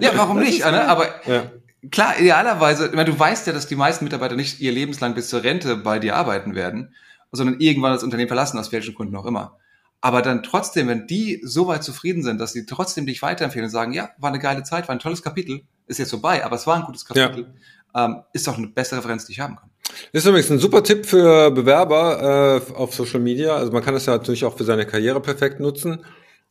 ja, 0.00 0.10
warum 0.14 0.38
nicht? 0.38 0.60
Ne? 0.60 0.88
Aber 0.88 1.06
ja. 1.26 1.50
klar, 1.90 2.18
idealerweise, 2.18 2.86
ich 2.86 2.94
meine, 2.94 3.10
du 3.10 3.18
weißt 3.18 3.46
ja, 3.46 3.52
dass 3.52 3.66
die 3.66 3.76
meisten 3.76 4.04
Mitarbeiter 4.04 4.36
nicht 4.36 4.60
ihr 4.60 4.72
lebenslang 4.72 5.14
bis 5.14 5.28
zur 5.28 5.42
Rente 5.42 5.76
bei 5.76 5.98
dir 5.98 6.16
arbeiten 6.16 6.54
werden, 6.54 6.94
sondern 7.32 7.60
irgendwann 7.60 7.92
das 7.92 8.04
Unternehmen 8.04 8.28
verlassen, 8.28 8.58
aus 8.58 8.72
welchen 8.72 8.94
Gründen 8.94 9.16
auch 9.16 9.26
immer. 9.26 9.58
Aber 10.04 10.20
dann 10.20 10.42
trotzdem, 10.42 10.88
wenn 10.88 11.06
die 11.06 11.40
so 11.44 11.66
weit 11.66 11.82
zufrieden 11.82 12.22
sind, 12.22 12.38
dass 12.38 12.52
sie 12.52 12.66
trotzdem 12.66 13.06
dich 13.06 13.22
weiterempfehlen 13.22 13.64
und 13.64 13.70
sagen, 13.70 13.94
ja, 13.94 14.10
war 14.18 14.28
eine 14.28 14.38
geile 14.38 14.62
Zeit, 14.62 14.86
war 14.86 14.94
ein 14.94 14.98
tolles 14.98 15.22
Kapitel, 15.22 15.62
ist 15.86 15.96
jetzt 15.96 16.10
vorbei, 16.10 16.44
aber 16.44 16.56
es 16.56 16.66
war 16.66 16.76
ein 16.76 16.82
gutes 16.82 17.06
Kapitel, 17.06 17.54
ja. 17.94 18.04
ähm, 18.04 18.16
ist 18.34 18.46
doch 18.46 18.58
eine 18.58 18.66
bessere 18.66 18.98
Referenz, 18.98 19.24
die 19.24 19.32
ich 19.32 19.40
haben 19.40 19.56
kann. 19.56 19.70
Das 20.12 20.22
ist 20.22 20.28
übrigens 20.28 20.50
ein 20.50 20.58
super 20.58 20.82
Tipp 20.82 21.06
für 21.06 21.50
Bewerber 21.50 22.60
äh, 22.68 22.74
auf 22.74 22.94
Social 22.94 23.20
Media. 23.20 23.56
Also 23.56 23.72
man 23.72 23.82
kann 23.82 23.94
das 23.94 24.04
ja 24.04 24.12
natürlich 24.12 24.44
auch 24.44 24.58
für 24.58 24.64
seine 24.64 24.84
Karriere 24.84 25.22
perfekt 25.22 25.58
nutzen. 25.58 26.04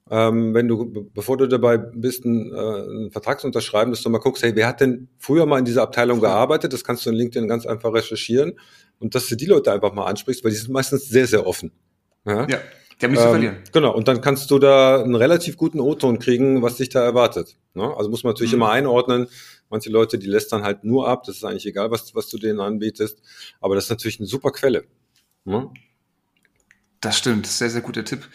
Ähm, 0.09 0.55
wenn 0.55 0.67
du, 0.67 1.11
bevor 1.13 1.37
du 1.37 1.45
dabei 1.45 1.77
bist, 1.77 2.25
einen, 2.25 2.51
äh, 2.51 2.57
einen 2.57 3.11
Vertrag 3.11 3.39
zu 3.39 3.45
unterschreiben, 3.45 3.91
dass 3.91 4.01
du 4.01 4.09
mal 4.09 4.17
guckst, 4.17 4.41
hey, 4.41 4.55
wer 4.55 4.65
hat 4.65 4.81
denn 4.81 5.09
früher 5.19 5.45
mal 5.45 5.59
in 5.59 5.65
dieser 5.65 5.83
Abteilung 5.83 6.21
gearbeitet? 6.21 6.73
Das 6.73 6.83
kannst 6.83 7.05
du 7.05 7.11
in 7.11 7.17
LinkedIn 7.17 7.47
ganz 7.47 7.67
einfach 7.67 7.93
recherchieren 7.93 8.57
und 8.97 9.13
dass 9.13 9.27
du 9.27 9.35
die 9.35 9.45
Leute 9.45 9.71
einfach 9.71 9.93
mal 9.93 10.07
ansprichst, 10.07 10.43
weil 10.43 10.49
die 10.49 10.57
sind 10.57 10.73
meistens 10.73 11.07
sehr, 11.07 11.27
sehr 11.27 11.45
offen. 11.45 11.71
Ja. 12.25 12.47
ja. 12.49 12.57
Haben 13.01 13.11
nichts 13.11 13.25
ähm, 13.25 13.29
zu 13.29 13.33
verlieren. 13.33 13.57
Genau, 13.71 13.95
und 13.95 14.07
dann 14.07 14.21
kannst 14.21 14.51
du 14.51 14.59
da 14.59 15.01
einen 15.01 15.15
relativ 15.15 15.57
guten 15.57 15.79
O-Ton 15.79 16.19
kriegen, 16.19 16.61
was 16.61 16.77
dich 16.77 16.89
da 16.89 17.03
erwartet. 17.03 17.57
Ne? 17.73 17.95
Also 17.95 18.09
muss 18.09 18.23
man 18.23 18.31
natürlich 18.31 18.51
mhm. 18.51 18.59
immer 18.59 18.71
einordnen. 18.71 19.27
Manche 19.69 19.89
Leute, 19.89 20.17
die 20.17 20.27
lässt 20.27 20.51
dann 20.51 20.63
halt 20.63 20.83
nur 20.83 21.07
ab. 21.07 21.23
Das 21.25 21.37
ist 21.37 21.43
eigentlich 21.43 21.65
egal, 21.65 21.91
was, 21.91 22.13
was 22.13 22.29
du 22.29 22.37
denen 22.37 22.59
anbietest. 22.59 23.21
Aber 23.59 23.75
das 23.75 23.85
ist 23.85 23.89
natürlich 23.89 24.19
eine 24.19 24.27
super 24.27 24.51
Quelle. 24.51 24.85
Ne? 25.45 25.69
Das 27.01 27.17
stimmt, 27.17 27.47
sehr, 27.47 27.69
sehr 27.69 27.81
guter 27.81 28.05
Tipp. 28.05 28.29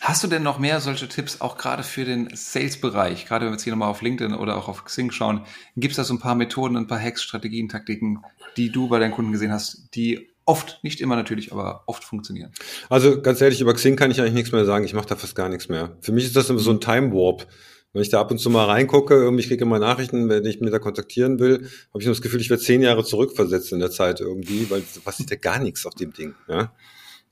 Hast 0.00 0.24
du 0.24 0.28
denn 0.28 0.42
noch 0.42 0.58
mehr 0.58 0.80
solche 0.80 1.08
Tipps, 1.08 1.42
auch 1.42 1.58
gerade 1.58 1.82
für 1.82 2.06
den 2.06 2.30
Sales-Bereich? 2.32 3.26
Gerade 3.26 3.44
wenn 3.44 3.52
wir 3.52 3.56
jetzt 3.56 3.64
hier 3.64 3.72
nochmal 3.72 3.90
auf 3.90 4.00
LinkedIn 4.00 4.34
oder 4.34 4.56
auch 4.56 4.68
auf 4.68 4.84
Xing 4.84 5.10
schauen, 5.10 5.44
gibt 5.76 5.92
es 5.92 5.96
da 5.96 6.04
so 6.04 6.14
ein 6.14 6.20
paar 6.20 6.34
Methoden, 6.34 6.78
ein 6.78 6.86
paar 6.86 6.98
Hacks, 6.98 7.22
Strategien, 7.22 7.68
Taktiken, 7.68 8.22
die 8.56 8.70
du 8.70 8.88
bei 8.88 8.98
deinen 8.98 9.12
Kunden 9.12 9.32
gesehen 9.32 9.52
hast, 9.52 9.88
die 9.94 10.30
oft, 10.44 10.80
nicht 10.82 11.00
immer 11.00 11.16
natürlich, 11.16 11.52
aber 11.52 11.84
oft 11.86 12.04
funktionieren. 12.04 12.52
Also 12.88 13.20
ganz 13.20 13.40
ehrlich, 13.40 13.60
über 13.60 13.74
Xing 13.74 13.96
kann 13.96 14.10
ich 14.10 14.20
eigentlich 14.20 14.34
nichts 14.34 14.52
mehr 14.52 14.64
sagen. 14.64 14.84
Ich 14.84 14.94
mache 14.94 15.08
da 15.08 15.16
fast 15.16 15.34
gar 15.34 15.48
nichts 15.48 15.68
mehr. 15.68 15.96
Für 16.00 16.12
mich 16.12 16.24
ist 16.24 16.36
das 16.36 16.50
immer 16.50 16.58
so 16.58 16.70
ein 16.70 16.80
Time 16.80 17.12
Warp. 17.12 17.46
Wenn 17.92 18.02
ich 18.02 18.08
da 18.08 18.20
ab 18.20 18.32
und 18.32 18.38
zu 18.38 18.50
mal 18.50 18.64
reingucke, 18.64 19.14
irgendwie 19.14 19.42
ich 19.42 19.48
kriege 19.48 19.62
immer 19.62 19.78
Nachrichten, 19.78 20.28
wenn 20.28 20.44
ich 20.44 20.60
mir 20.60 20.70
da 20.70 20.80
kontaktieren 20.80 21.38
will, 21.38 21.70
habe 21.90 22.00
ich 22.00 22.06
das 22.06 22.20
Gefühl, 22.22 22.40
ich 22.40 22.50
werde 22.50 22.62
zehn 22.62 22.82
Jahre 22.82 23.04
zurückversetzt 23.04 23.72
in 23.72 23.78
der 23.78 23.92
Zeit 23.92 24.20
irgendwie, 24.20 24.68
weil 24.68 24.82
passiert 25.04 25.30
ja 25.30 25.36
gar 25.36 25.60
nichts 25.60 25.86
auf 25.86 25.94
dem 25.94 26.12
Ding. 26.12 26.34
Ja? 26.48 26.72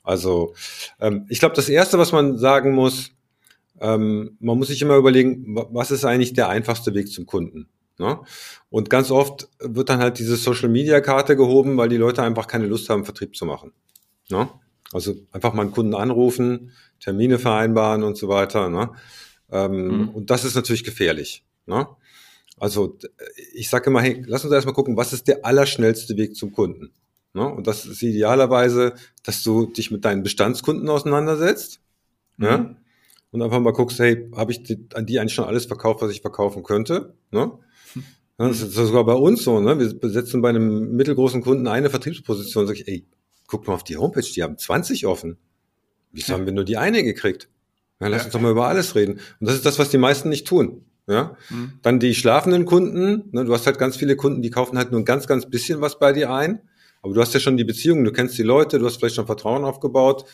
Also 0.05 0.55
ähm, 1.01 1.27
ich 1.29 1.40
glaube, 1.40 1.57
das 1.57 1.68
Erste, 1.68 1.98
was 1.98 2.12
man 2.12 2.38
sagen 2.38 2.72
muss, 2.72 3.11
ähm, 3.81 4.37
man 4.38 4.57
muss 4.57 4.68
sich 4.68 4.81
immer 4.81 4.96
überlegen, 4.96 5.57
was 5.70 5.90
ist 5.90 6.05
eigentlich 6.05 6.33
der 6.33 6.48
einfachste 6.48 6.94
Weg 6.94 7.11
zum 7.11 7.27
Kunden? 7.27 7.68
Ne? 7.99 8.21
Und 8.71 8.91
ganz 8.91 9.11
oft 9.11 9.49
wird 9.61 9.89
dann 9.89 10.01
halt 10.01 10.19
diese 10.19 10.37
Social-Media-Karte 10.37 11.37
gehoben, 11.37 11.77
weil 11.77 11.89
die 11.89 11.97
Leute 11.97 12.23
einfach 12.23 12.47
keine 12.47 12.67
Lust 12.67 12.89
haben, 12.89 13.05
Vertrieb 13.05 13.37
zu 13.37 13.45
machen. 13.45 13.73
Ne? 14.31 14.49
Also 14.93 15.15
einfach 15.31 15.53
mal 15.53 15.63
einen 15.63 15.73
Kunden 15.73 15.95
anrufen, 15.95 16.73
Termine 17.01 17.39
vereinbaren 17.39 18.03
und 18.03 18.17
so 18.17 18.29
weiter. 18.29 18.69
Ne? 18.69 18.91
Ähm, 19.51 19.87
mhm. 19.87 20.09
Und 20.11 20.31
das 20.31 20.45
ist 20.45 20.55
natürlich 20.55 20.85
gefährlich. 20.85 21.45
Ne? 21.67 21.87
Also 22.59 22.99
ich 23.55 23.69
sage 23.69 23.91
immer, 23.91 24.01
hey, 24.01 24.23
lass 24.27 24.45
uns 24.45 24.53
erstmal 24.53 24.75
gucken, 24.75 24.97
was 24.97 25.13
ist 25.13 25.29
der 25.29 25.45
allerschnellste 25.45 26.17
Weg 26.17 26.37
zum 26.37 26.53
Kunden? 26.53 26.93
Ne? 27.35 27.47
Und 27.47 27.67
das 27.67 27.87
ist 27.87 28.03
idealerweise, 28.03 28.95
dass 29.23 29.43
du 29.43 29.67
dich 29.67 29.91
mit 29.91 30.05
deinen 30.05 30.23
Bestandskunden 30.23 30.89
auseinandersetzt. 30.89 31.81
Mhm. 32.37 32.45
Ja? 32.45 32.77
Und 33.33 33.42
einfach 33.42 33.61
mal 33.61 33.73
guckst, 33.73 33.99
hey, 33.99 34.31
habe 34.37 34.53
ich 34.53 34.62
die, 34.62 34.87
an 34.95 35.07
die 35.07 35.18
eigentlich 35.18 35.35
schon 35.35 35.47
alles 35.47 35.66
verkauft, 35.66 36.03
was 36.03 36.11
ich 36.12 36.21
verkaufen 36.21 36.62
könnte? 36.62 37.14
Ne? 37.31 37.51
Das 38.38 38.61
ist 38.61 38.75
sogar 38.75 39.05
bei 39.05 39.14
uns 39.14 39.45
so, 39.45 39.61
ne? 39.61 39.79
Wir 39.79 39.95
besetzen 39.99 40.42
bei 40.42 40.49
einem 40.49 40.97
mittelgroßen 40.97 41.42
Kunden 41.42 41.66
eine 41.66 41.90
Vertriebsposition. 41.90 42.66
Sag 42.66 42.77
ich, 42.77 42.88
ey, 42.88 43.07
guck 43.47 43.66
mal 43.66 43.75
auf 43.75 43.85
die 43.85 43.97
Homepage, 43.97 44.23
die 44.23 44.42
haben 44.42 44.59
20 44.59 45.07
offen. 45.07 45.38
Wieso 46.12 46.33
ja. 46.33 46.38
haben 46.38 46.47
wir 46.47 46.53
nur 46.53 46.64
die 46.64 46.77
eine 46.77 47.03
gekriegt? 47.03 47.49
Ja, 48.01 48.09
lass 48.09 48.23
ja. 48.23 48.25
uns 48.27 48.33
doch 48.33 48.40
mal 48.40 48.51
über 48.51 48.66
alles 48.66 48.95
reden. 48.95 49.21
Und 49.40 49.49
das 49.49 49.55
ist 49.55 49.66
das, 49.66 49.79
was 49.79 49.90
die 49.90 49.99
meisten 49.99 50.29
nicht 50.29 50.47
tun. 50.47 50.85
Ja, 51.09 51.37
mhm. 51.51 51.73
dann 51.83 52.01
die 52.01 52.14
schlafenden 52.14 52.64
Kunden. 52.64 53.29
Ne, 53.33 53.45
du 53.45 53.53
hast 53.53 53.66
halt 53.66 53.79
ganz 53.79 53.97
viele 53.97 54.16
Kunden, 54.16 54.42
die 54.42 54.51
kaufen 54.51 54.79
halt 54.79 54.92
nur 54.92 55.01
ein 55.01 55.05
ganz, 55.05 55.27
ganz 55.27 55.49
bisschen 55.49 55.81
was 55.81 55.99
bei 55.99 56.12
dir 56.12 56.31
ein. 56.31 56.62
Aber 57.03 57.14
du 57.14 57.21
hast 57.21 57.35
ja 57.35 57.40
schon 57.40 57.57
die 57.57 57.64
Beziehungen, 57.64 58.05
du 58.05 58.12
kennst 58.12 58.38
die 58.38 58.45
Leute, 58.45 58.79
du 58.79 58.87
hast 58.87 58.97
vielleicht 58.97 59.16
schon 59.16 59.27
Vertrauen 59.27 59.64
aufgebaut. 59.64 60.25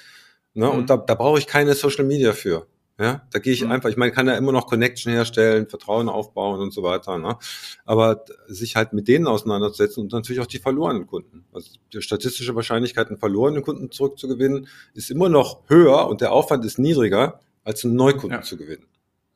Ne, 0.55 0.67
mhm. 0.67 0.73
Und 0.73 0.91
da, 0.91 0.97
da 0.97 1.15
brauche 1.15 1.39
ich 1.39 1.47
keine 1.47 1.75
Social 1.75 2.05
Media 2.05 2.33
für. 2.33 2.67
Ja, 3.01 3.23
da 3.31 3.39
gehe 3.39 3.53
ich 3.53 3.63
mhm. 3.63 3.71
einfach, 3.71 3.91
ich 3.91 3.97
meine, 3.97 4.11
kann 4.11 4.27
ja 4.27 4.37
immer 4.37 4.51
noch 4.51 4.67
Connection 4.67 5.13
herstellen, 5.13 5.69
Vertrauen 5.69 6.09
aufbauen 6.09 6.59
und 6.59 6.73
so 6.73 6.83
weiter. 6.83 7.17
Ne? 7.19 7.37
Aber 7.85 8.25
sich 8.49 8.75
halt 8.75 8.93
mit 8.93 9.07
denen 9.07 9.29
auseinanderzusetzen 9.29 10.03
und 10.03 10.13
natürlich 10.13 10.41
auch 10.41 10.47
die 10.47 10.59
verlorenen 10.59 11.07
Kunden. 11.07 11.45
Also 11.53 11.71
die 11.93 12.03
statistische 12.03 12.57
Wahrscheinlichkeit, 12.57 13.07
einen 13.07 13.19
verlorenen 13.19 13.63
Kunden 13.63 13.93
zurückzugewinnen, 13.93 14.67
ist 14.95 15.13
immer 15.13 15.29
noch 15.29 15.61
höher 15.69 16.09
und 16.09 16.21
der 16.21 16.33
Aufwand 16.33 16.65
ist 16.65 16.81
niedriger, 16.81 17.39
als 17.63 17.85
einen 17.85 17.95
Neukunden 17.95 18.41
ja. 18.41 18.43
zu 18.43 18.57
gewinnen. 18.57 18.87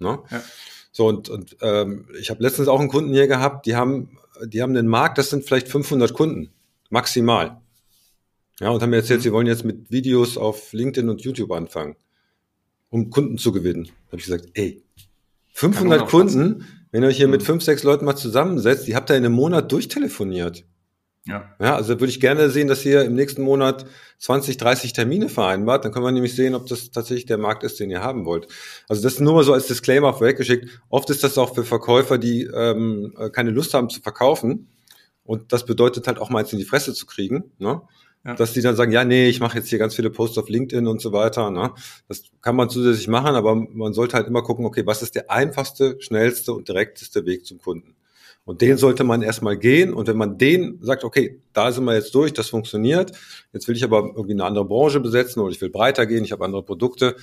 Ne? 0.01 0.19
Ja. 0.29 0.43
So, 0.91 1.07
und, 1.07 1.29
und 1.29 1.57
ähm, 1.61 2.09
ich 2.19 2.31
habe 2.31 2.43
letztens 2.43 2.67
auch 2.67 2.81
einen 2.81 2.89
Kunden 2.89 3.13
hier 3.13 3.29
gehabt, 3.29 3.67
die 3.67 3.77
haben, 3.77 4.19
die 4.45 4.61
haben 4.61 4.77
einen 4.77 4.89
Markt, 4.89 5.19
das 5.19 5.31
sind 5.31 5.45
vielleicht 5.45 5.69
500 5.69 6.13
Kunden, 6.15 6.51
maximal. 6.91 7.61
Ja, 8.59 8.71
und 8.71 8.83
haben 8.83 8.91
mir 8.91 8.97
erzählt, 8.97 9.21
mhm. 9.21 9.23
sie 9.23 9.33
wollen 9.33 9.47
jetzt 9.47 9.65
mit 9.65 9.93
Videos 9.93 10.37
auf 10.37 10.73
LinkedIn 10.73 11.09
und 11.09 11.23
YouTube 11.23 11.53
anfangen 11.53 11.95
um 12.93 13.11
Kunden 13.11 13.39
zu 13.39 13.53
gewinnen. 13.53 13.85
Da 13.85 14.13
habe 14.13 14.19
ich 14.19 14.27
gesagt, 14.27 14.51
ey, 14.55 14.83
500 15.55 16.09
Kunden, 16.09 16.67
wenn 16.93 17.03
ihr 17.03 17.09
euch 17.09 17.17
hier 17.17 17.27
mhm. 17.27 17.33
mit 17.33 17.43
fünf, 17.43 17.65
sechs 17.65 17.83
Leuten 17.83 18.05
mal 18.05 18.17
zusammensetzt, 18.17 18.87
die 18.87 18.95
habt 18.95 19.11
ihr 19.11 19.17
in 19.17 19.25
einem 19.25 19.35
Monat 19.35 19.73
durchtelefoniert. 19.73 20.65
Ja. 21.25 21.55
Ja, 21.61 21.77
also 21.77 22.01
würde 22.01 22.09
ich 22.09 22.21
gerne 22.21 22.51
sehen, 22.51 22.69
dass 22.69 22.85
ihr 22.85 23.05
im 23.05 23.15
nächsten 23.15 23.43
Monat 23.43 23.87
20, 24.19 24.57
30 24.57 24.93
Termine 24.93 25.29
vereinbart. 25.29 25.85
Dann 25.85 25.93
können 25.93 26.05
wir 26.05 26.13
nämlich 26.13 26.35
sehen, 26.35 26.55
ob 26.55 26.67
das 26.67 26.91
tatsächlich 26.91 27.27
der 27.27 27.39
Markt 27.39 27.63
ist, 27.63 27.81
den 27.81 27.91
ihr 27.91 28.03
haben 28.03 28.27
wollt. 28.27 28.49
Also 28.89 29.03
das 29.03 29.21
nur 29.21 29.35
mal 29.35 29.45
so 29.45 29.55
als 29.55 29.69
Disclaimer 29.69 30.13
vorweggeschickt. 30.13 30.69
Oft 30.91 31.09
ist 31.11 31.25
das 31.25 31.39
auch 31.39 31.55
für 31.55 31.65
Verkäufer, 31.65 32.19
die 32.19 32.43
ähm, 32.43 33.15
keine 33.33 33.51
Lust 33.51 33.73
haben 33.73 33.89
zu 33.89 34.01
verkaufen. 34.01 34.69
Und 35.25 35.53
das 35.53 35.65
bedeutet 35.65 36.09
halt 36.09 36.19
auch 36.19 36.29
mal 36.29 36.41
jetzt 36.41 36.53
in 36.53 36.59
die 36.59 36.65
Fresse 36.65 36.93
zu 36.93 37.07
kriegen. 37.07 37.53
Ne? 37.59 37.81
Ja. 38.25 38.35
Dass 38.35 38.53
die 38.53 38.61
dann 38.61 38.77
sagen, 38.77 38.93
ja, 38.93 39.05
nee, 39.05 39.29
ich 39.29 39.41
mache 39.41 39.59
jetzt 39.59 39.69
hier 39.69 39.79
ganz 39.79 39.97
viele 39.97 40.11
Posts 40.11 40.39
auf 40.39 40.49
LinkedIn 40.49 40.87
und 40.87 41.01
so 41.01 41.13
weiter. 41.13 41.51
Ne? 41.51 41.73
Das 42.09 42.23
kann 42.41 42.55
man 42.55 42.71
zusätzlich 42.71 43.09
machen, 43.09 43.35
aber 43.35 43.55
man 43.55 43.93
sollte 43.95 44.15
halt 44.17 44.29
immer 44.29 44.43
gucken, 44.43 44.65
okay, 44.65 44.87
was 44.87 45.03
ist 45.03 45.17
der 45.17 45.31
einfachste, 45.31 45.97
schnellste 46.01 46.53
und 46.53 46.69
direkteste 46.69 47.27
Weg 47.27 47.45
zum 47.45 47.59
Kunden? 47.59 47.97
Und 48.45 48.61
den 48.61 48.77
sollte 48.77 49.05
man 49.05 49.23
erstmal 49.23 49.57
gehen. 49.57 49.95
Und 49.95 50.09
wenn 50.09 50.17
man 50.17 50.37
den 50.37 50.79
sagt, 50.83 51.05
okay, 51.05 51.41
da 51.53 51.71
sind 51.71 51.85
wir 51.85 51.95
jetzt 51.95 52.15
durch, 52.15 52.33
das 52.33 52.49
funktioniert, 52.49 53.13
jetzt 53.53 53.69
will 53.69 53.77
ich 53.77 53.85
aber 53.85 53.99
irgendwie 53.99 54.33
eine 54.33 54.45
andere 54.45 54.65
Branche 54.65 55.01
besetzen 55.01 55.41
oder 55.41 55.53
ich 55.53 55.61
will 55.61 55.71
breiter 55.71 56.07
gehen, 56.07 56.25
ich 56.25 56.33
habe 56.33 56.45
andere 56.45 56.65
Produkte, 56.65 57.17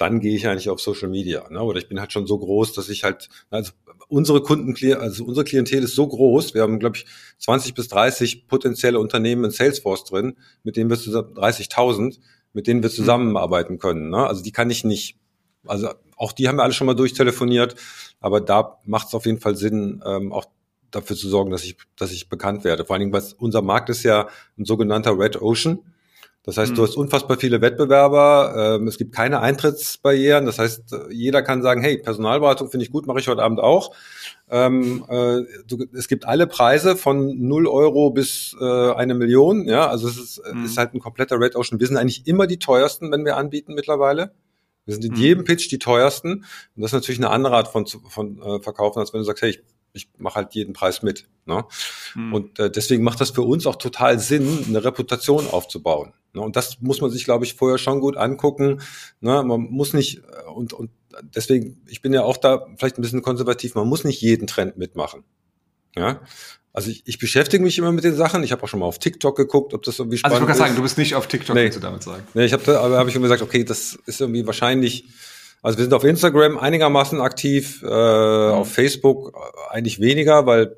dann 0.00 0.20
gehe 0.20 0.34
ich 0.34 0.48
eigentlich 0.48 0.70
auf 0.70 0.80
Social 0.80 1.08
Media. 1.08 1.46
Ne? 1.50 1.62
Oder 1.62 1.78
ich 1.78 1.88
bin 1.88 2.00
halt 2.00 2.12
schon 2.12 2.26
so 2.26 2.38
groß, 2.38 2.72
dass 2.72 2.88
ich 2.88 3.04
halt, 3.04 3.28
also 3.50 3.72
unsere 4.08 4.42
Kunden, 4.42 4.74
also 4.94 5.24
unsere 5.24 5.44
Klientel 5.44 5.84
ist 5.84 5.94
so 5.94 6.08
groß, 6.08 6.54
wir 6.54 6.62
haben, 6.62 6.78
glaube 6.78 6.96
ich, 6.96 7.06
20 7.38 7.74
bis 7.74 7.88
30 7.88 8.48
potenzielle 8.48 8.98
Unternehmen 8.98 9.44
in 9.44 9.50
Salesforce 9.50 10.04
drin, 10.04 10.36
mit 10.62 10.76
denen 10.76 10.88
wir 10.88 10.98
zusammen, 10.98 11.34
30.000, 11.34 12.18
mit 12.54 12.66
denen 12.66 12.82
wir 12.82 12.88
mhm. 12.88 12.94
zusammenarbeiten 12.94 13.78
können. 13.78 14.08
Ne? 14.08 14.26
Also 14.26 14.42
die 14.42 14.52
kann 14.52 14.70
ich 14.70 14.84
nicht, 14.84 15.18
also 15.66 15.90
auch 16.16 16.32
die 16.32 16.48
haben 16.48 16.56
wir 16.56 16.62
alle 16.62 16.72
schon 16.72 16.86
mal 16.86 16.94
durchtelefoniert, 16.94 17.74
aber 18.20 18.40
da 18.40 18.78
macht 18.86 19.08
es 19.08 19.14
auf 19.14 19.26
jeden 19.26 19.40
Fall 19.40 19.56
Sinn, 19.56 20.02
ähm, 20.06 20.32
auch 20.32 20.46
dafür 20.90 21.14
zu 21.14 21.28
sorgen, 21.28 21.50
dass 21.50 21.62
ich, 21.64 21.76
dass 21.96 22.10
ich 22.10 22.30
bekannt 22.30 22.64
werde. 22.64 22.86
Vor 22.86 22.94
allen 22.94 23.00
Dingen, 23.00 23.12
was 23.12 23.34
unser 23.34 23.60
Markt 23.60 23.90
ist 23.90 24.02
ja 24.02 24.28
ein 24.58 24.64
sogenannter 24.64 25.18
Red 25.18 25.40
Ocean. 25.40 25.80
Das 26.42 26.56
heißt, 26.56 26.72
mhm. 26.72 26.76
du 26.76 26.82
hast 26.84 26.96
unfassbar 26.96 27.36
viele 27.38 27.60
Wettbewerber, 27.60 28.78
ähm, 28.80 28.88
es 28.88 28.96
gibt 28.96 29.14
keine 29.14 29.40
Eintrittsbarrieren. 29.40 30.46
Das 30.46 30.58
heißt, 30.58 30.94
jeder 31.10 31.42
kann 31.42 31.62
sagen, 31.62 31.82
hey, 31.82 31.98
Personalberatung 31.98 32.70
finde 32.70 32.86
ich 32.86 32.90
gut, 32.90 33.06
mache 33.06 33.20
ich 33.20 33.28
heute 33.28 33.42
Abend 33.42 33.60
auch. 33.60 33.94
Ähm, 34.48 35.04
äh, 35.08 35.42
du, 35.66 35.84
es 35.92 36.08
gibt 36.08 36.24
alle 36.24 36.46
Preise 36.46 36.96
von 36.96 37.46
0 37.46 37.66
Euro 37.66 38.10
bis 38.10 38.56
äh, 38.58 38.92
eine 38.92 39.14
Million. 39.14 39.68
Ja, 39.68 39.88
also 39.88 40.08
es 40.08 40.16
ist, 40.16 40.42
mhm. 40.50 40.64
ist 40.64 40.78
halt 40.78 40.94
ein 40.94 41.00
kompletter 41.00 41.38
Red 41.38 41.56
Ocean. 41.56 41.78
Wir 41.78 41.86
sind 41.86 41.98
eigentlich 41.98 42.26
immer 42.26 42.46
die 42.46 42.58
teuersten, 42.58 43.12
wenn 43.12 43.24
wir 43.26 43.36
anbieten 43.36 43.74
mittlerweile. 43.74 44.32
Wir 44.86 44.94
sind 44.94 45.04
in 45.04 45.12
mhm. 45.12 45.18
jedem 45.18 45.44
Pitch 45.44 45.70
die 45.70 45.78
teuersten. 45.78 46.32
Und 46.32 46.46
das 46.76 46.90
ist 46.90 46.94
natürlich 46.94 47.20
eine 47.20 47.30
andere 47.30 47.54
Art 47.56 47.68
von, 47.68 47.86
von 47.86 48.40
äh, 48.40 48.60
Verkaufen, 48.60 48.98
als 48.98 49.12
wenn 49.12 49.20
du 49.20 49.24
sagst, 49.24 49.42
hey, 49.42 49.50
ich 49.50 49.62
ich 49.92 50.08
mache 50.18 50.36
halt 50.36 50.54
jeden 50.54 50.72
Preis 50.72 51.02
mit. 51.02 51.28
Ne? 51.46 51.64
Mhm. 52.14 52.34
Und 52.34 52.58
äh, 52.58 52.70
deswegen 52.70 53.02
macht 53.02 53.20
das 53.20 53.30
für 53.30 53.42
uns 53.42 53.66
auch 53.66 53.76
total 53.76 54.18
Sinn, 54.18 54.64
eine 54.68 54.84
Reputation 54.84 55.46
aufzubauen. 55.48 56.12
Ne? 56.32 56.40
Und 56.40 56.56
das 56.56 56.80
muss 56.80 57.00
man 57.00 57.10
sich, 57.10 57.24
glaube 57.24 57.44
ich, 57.44 57.54
vorher 57.54 57.78
schon 57.78 58.00
gut 58.00 58.16
angucken. 58.16 58.80
Ne? 59.20 59.42
Man 59.42 59.62
muss 59.62 59.92
nicht, 59.92 60.18
äh, 60.18 60.50
und, 60.50 60.72
und 60.72 60.90
deswegen, 61.34 61.82
ich 61.86 62.02
bin 62.02 62.12
ja 62.12 62.22
auch 62.22 62.36
da 62.36 62.66
vielleicht 62.76 62.98
ein 62.98 63.02
bisschen 63.02 63.22
konservativ, 63.22 63.74
man 63.74 63.88
muss 63.88 64.04
nicht 64.04 64.20
jeden 64.20 64.46
Trend 64.46 64.76
mitmachen. 64.76 65.24
Ja, 65.96 66.20
also 66.72 66.90
ich, 66.90 67.02
ich 67.04 67.18
beschäftige 67.18 67.62
mich 67.64 67.78
immer 67.78 67.90
mit 67.90 68.04
den 68.04 68.14
Sachen. 68.14 68.44
Ich 68.44 68.52
habe 68.52 68.62
auch 68.62 68.68
schon 68.68 68.78
mal 68.78 68.86
auf 68.86 69.00
TikTok 69.00 69.36
geguckt, 69.36 69.74
ob 69.74 69.82
das 69.82 69.98
irgendwie 69.98 70.18
spannend 70.18 70.36
ist. 70.36 70.40
Also 70.42 70.44
ich 70.44 70.48
wollte 70.48 70.68
sagen, 70.68 70.76
du 70.76 70.82
bist 70.82 70.98
nicht 70.98 71.16
auf 71.16 71.26
TikTok, 71.26 71.56
nee. 71.56 71.64
willst 71.64 71.76
du 71.76 71.80
damit 71.80 72.02
sagen? 72.04 72.22
Nee, 72.34 72.44
ich 72.44 72.52
habe 72.52 72.62
da, 72.64 72.80
aber 72.80 72.96
habe 72.96 73.10
ich 73.10 73.16
immer 73.16 73.24
gesagt, 73.24 73.42
okay, 73.42 73.64
das 73.64 73.98
ist 74.06 74.20
irgendwie 74.20 74.46
wahrscheinlich. 74.46 75.08
Also 75.62 75.78
wir 75.78 75.84
sind 75.84 75.94
auf 75.94 76.04
Instagram 76.04 76.58
einigermaßen 76.58 77.20
aktiv, 77.20 77.82
äh, 77.82 77.86
mhm. 77.86 78.54
auf 78.54 78.72
Facebook 78.72 79.34
eigentlich 79.68 80.00
weniger, 80.00 80.46
weil 80.46 80.76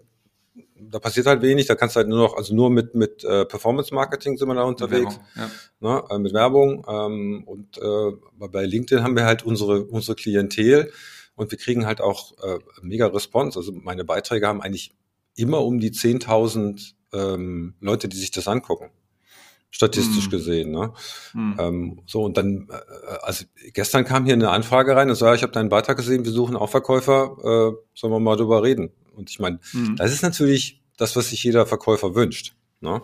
da 0.75 0.99
passiert 0.99 1.27
halt 1.27 1.43
wenig. 1.43 1.67
Da 1.67 1.75
kannst 1.75 1.97
du 1.97 1.99
halt 1.99 2.09
nur 2.09 2.19
noch, 2.19 2.37
also 2.37 2.55
nur 2.55 2.71
mit 2.71 2.95
mit 2.95 3.25
äh, 3.25 3.45
Performance 3.45 3.95
Marketing 3.95 4.37
sind 4.37 4.49
wir 4.49 4.55
da 4.55 4.65
unterwegs, 4.65 5.19
mit 5.19 5.37
Werbung, 5.37 5.55
ja. 5.81 5.95
ne, 5.95 6.05
äh, 6.11 6.19
mit 6.19 6.35
Werbung. 6.35 6.87
Ähm, 6.89 7.45
und 7.47 7.79
äh, 7.79 8.49
bei 8.49 8.65
LinkedIn 8.65 9.03
haben 9.05 9.17
wir 9.17 9.25
halt 9.25 9.45
unsere 9.45 9.85
unsere 9.85 10.17
Klientel 10.17 10.93
und 11.35 11.51
wir 11.51 11.59
kriegen 11.59 11.87
halt 11.87 12.01
auch 12.01 12.33
äh, 12.43 12.59
mega 12.83 13.07
Response. 13.07 13.59
Also 13.59 13.73
meine 13.73 14.05
Beiträge 14.05 14.47
haben 14.47 14.61
eigentlich 14.61 14.93
immer 15.35 15.63
um 15.65 15.81
die 15.81 15.93
10.000 15.93 16.93
ähm, 17.13 17.75
Leute, 17.81 18.09
die 18.09 18.17
sich 18.17 18.31
das 18.31 18.49
angucken. 18.49 18.91
Statistisch 19.75 20.29
mm. 20.29 20.31
gesehen. 20.31 20.71
Ne? 20.71 20.93
Mm. 21.33 21.55
Ähm, 21.59 22.01
so, 22.07 22.23
und 22.23 22.37
dann, 22.37 22.69
äh, 22.71 23.17
also 23.23 23.47
gestern 23.73 24.05
kam 24.05 24.27
hier 24.27 24.35
eine 24.35 24.51
Anfrage 24.51 24.95
rein 24.95 25.09
und 25.09 25.17
so, 25.17 25.25
ja, 25.25 25.35
ich 25.35 25.43
habe 25.43 25.53
deinen 25.53 25.71
Beitrag 25.71 25.97
gesehen, 25.97 26.27
wir 26.27 26.33
suchen 26.33 26.57
auch 26.57 26.69
Verkäufer, 26.69 27.37
äh, 27.39 27.77
sollen 27.95 28.13
wir 28.13 28.21
mal 28.21 28.37
drüber 28.37 28.63
reden? 28.63 28.91
Und 29.17 29.31
ich 29.31 29.41
meine, 29.41 29.61
mm. 29.73 29.97
das 29.97 30.13
ist 30.13 30.23
natürlich 30.23 30.83
das, 30.99 31.17
was 31.17 31.31
sich 31.31 31.43
jeder 31.43 31.67
Verkäufer 31.67 32.15
wünscht. 32.15 32.55
Ne? 32.83 33.01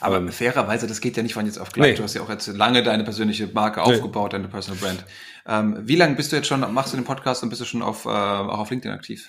Aber 0.00 0.18
ähm, 0.18 0.28
fairerweise, 0.28 0.86
das 0.86 1.00
geht 1.00 1.16
ja 1.16 1.22
nicht 1.22 1.34
von 1.34 1.46
jetzt 1.46 1.58
auf 1.58 1.72
gleich. 1.72 1.92
Nee. 1.92 1.96
Du 1.96 2.02
hast 2.02 2.14
ja 2.14 2.22
auch 2.22 2.28
jetzt 2.28 2.48
lange 2.48 2.82
deine 2.82 3.04
persönliche 3.04 3.46
Marke 3.46 3.80
nee. 3.80 3.94
aufgebaut, 3.94 4.34
deine 4.34 4.48
Personal 4.48 4.80
Brand. 4.80 5.04
Ähm, 5.46 5.78
wie 5.88 5.96
lange 5.96 6.14
bist 6.16 6.30
du 6.32 6.36
jetzt 6.36 6.46
schon, 6.48 6.60
machst 6.74 6.92
du 6.92 6.96
den 6.98 7.06
Podcast 7.06 7.42
und 7.42 7.48
bist 7.48 7.62
du 7.62 7.64
schon 7.64 7.82
auf, 7.82 8.04
äh, 8.04 8.08
auch 8.08 8.58
auf 8.58 8.70
LinkedIn 8.70 8.92
aktiv? 8.92 9.28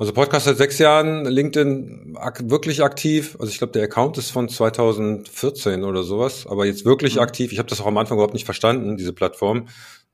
Also 0.00 0.12
Podcast 0.12 0.44
seit 0.46 0.58
sechs 0.58 0.78
Jahren, 0.78 1.24
LinkedIn 1.24 2.16
ak 2.16 2.48
wirklich 2.48 2.84
aktiv. 2.84 3.36
Also 3.40 3.50
ich 3.50 3.58
glaube, 3.58 3.72
der 3.72 3.82
Account 3.82 4.16
ist 4.16 4.30
von 4.30 4.48
2014 4.48 5.82
oder 5.82 6.04
sowas, 6.04 6.46
aber 6.46 6.66
jetzt 6.66 6.84
wirklich 6.84 7.16
mhm. 7.16 7.22
aktiv. 7.22 7.50
Ich 7.50 7.58
habe 7.58 7.68
das 7.68 7.80
auch 7.80 7.86
am 7.86 7.98
Anfang 7.98 8.16
überhaupt 8.16 8.34
nicht 8.34 8.44
verstanden, 8.44 8.96
diese 8.96 9.12
Plattform. 9.12 9.66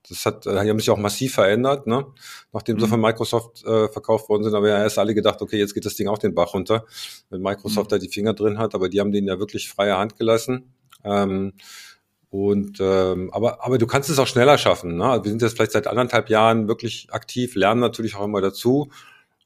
Das 0.08 0.24
hat, 0.24 0.46
äh, 0.46 0.52
die 0.52 0.70
haben 0.70 0.78
sich 0.78 0.88
auch 0.88 0.96
massiv 0.96 1.34
verändert, 1.34 1.86
ne? 1.86 2.06
nachdem 2.54 2.76
mhm. 2.76 2.80
sie 2.80 2.88
von 2.88 3.00
Microsoft 3.00 3.62
äh, 3.66 3.88
verkauft 3.88 4.30
worden 4.30 4.44
sind. 4.44 4.54
Aber 4.54 4.70
ja 4.70 4.78
erst 4.78 4.98
alle 4.98 5.14
gedacht, 5.14 5.42
okay, 5.42 5.58
jetzt 5.58 5.74
geht 5.74 5.84
das 5.84 5.96
Ding 5.96 6.08
auch 6.08 6.16
den 6.16 6.34
Bach 6.34 6.54
runter, 6.54 6.86
wenn 7.28 7.42
Microsoft 7.42 7.90
mhm. 7.90 7.96
da 7.96 7.98
die 7.98 8.08
Finger 8.08 8.32
drin 8.32 8.58
hat. 8.58 8.74
Aber 8.74 8.88
die 8.88 9.00
haben 9.00 9.12
denen 9.12 9.28
ja 9.28 9.38
wirklich 9.38 9.68
freie 9.68 9.98
Hand 9.98 10.16
gelassen. 10.16 10.72
Ähm, 11.04 11.52
und 12.30 12.78
ähm, 12.80 13.30
aber 13.34 13.62
aber 13.62 13.76
du 13.76 13.86
kannst 13.86 14.08
es 14.08 14.18
auch 14.18 14.26
schneller 14.26 14.56
schaffen. 14.56 14.96
Ne? 14.96 15.20
Wir 15.22 15.30
sind 15.30 15.42
jetzt 15.42 15.56
vielleicht 15.56 15.72
seit 15.72 15.86
anderthalb 15.86 16.30
Jahren 16.30 16.68
wirklich 16.68 17.08
aktiv, 17.12 17.54
lernen 17.54 17.80
natürlich 17.80 18.16
auch 18.16 18.24
immer 18.24 18.40
dazu 18.40 18.90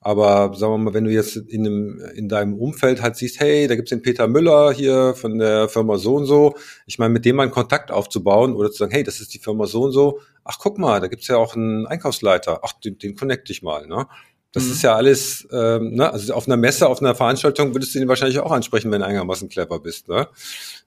aber 0.00 0.54
sagen 0.54 0.72
wir 0.72 0.78
mal, 0.78 0.94
wenn 0.94 1.04
du 1.04 1.10
jetzt 1.10 1.36
in, 1.36 1.66
einem, 1.66 2.00
in 2.14 2.28
deinem 2.28 2.54
Umfeld 2.54 3.02
halt 3.02 3.16
siehst, 3.16 3.40
hey, 3.40 3.66
da 3.66 3.74
gibt's 3.74 3.90
den 3.90 4.02
Peter 4.02 4.28
Müller 4.28 4.72
hier 4.72 5.14
von 5.14 5.38
der 5.38 5.68
Firma 5.68 5.98
so 5.98 6.14
und 6.14 6.26
so, 6.26 6.54
ich 6.86 6.98
meine, 6.98 7.12
mit 7.12 7.24
dem 7.24 7.36
mal 7.36 7.42
einen 7.44 7.52
Kontakt 7.52 7.90
aufzubauen 7.90 8.54
oder 8.54 8.70
zu 8.70 8.78
sagen, 8.78 8.92
hey, 8.92 9.02
das 9.02 9.20
ist 9.20 9.34
die 9.34 9.38
Firma 9.38 9.66
so 9.66 9.82
und 9.82 9.92
so, 9.92 10.20
ach 10.44 10.58
guck 10.60 10.78
mal, 10.78 11.00
da 11.00 11.08
gibt's 11.08 11.26
ja 11.26 11.36
auch 11.36 11.56
einen 11.56 11.86
Einkaufsleiter, 11.86 12.60
ach, 12.62 12.74
den, 12.74 12.98
den 12.98 13.16
connecte 13.16 13.52
ich 13.52 13.62
mal, 13.62 13.86
ne? 13.86 14.06
Das 14.52 14.64
mhm. 14.64 14.72
ist 14.72 14.82
ja 14.82 14.94
alles, 14.94 15.46
ähm, 15.52 15.94
ne, 15.94 16.10
also 16.10 16.32
auf 16.32 16.46
einer 16.46 16.56
Messe, 16.56 16.88
auf 16.88 17.00
einer 17.02 17.14
Veranstaltung 17.14 17.74
würdest 17.74 17.94
du 17.94 17.98
ihn 17.98 18.08
wahrscheinlich 18.08 18.38
auch 18.38 18.50
ansprechen, 18.50 18.90
wenn 18.90 19.00
du 19.00 19.06
einigermaßen 19.06 19.48
clever 19.48 19.80
bist, 19.80 20.08
ne? 20.08 20.28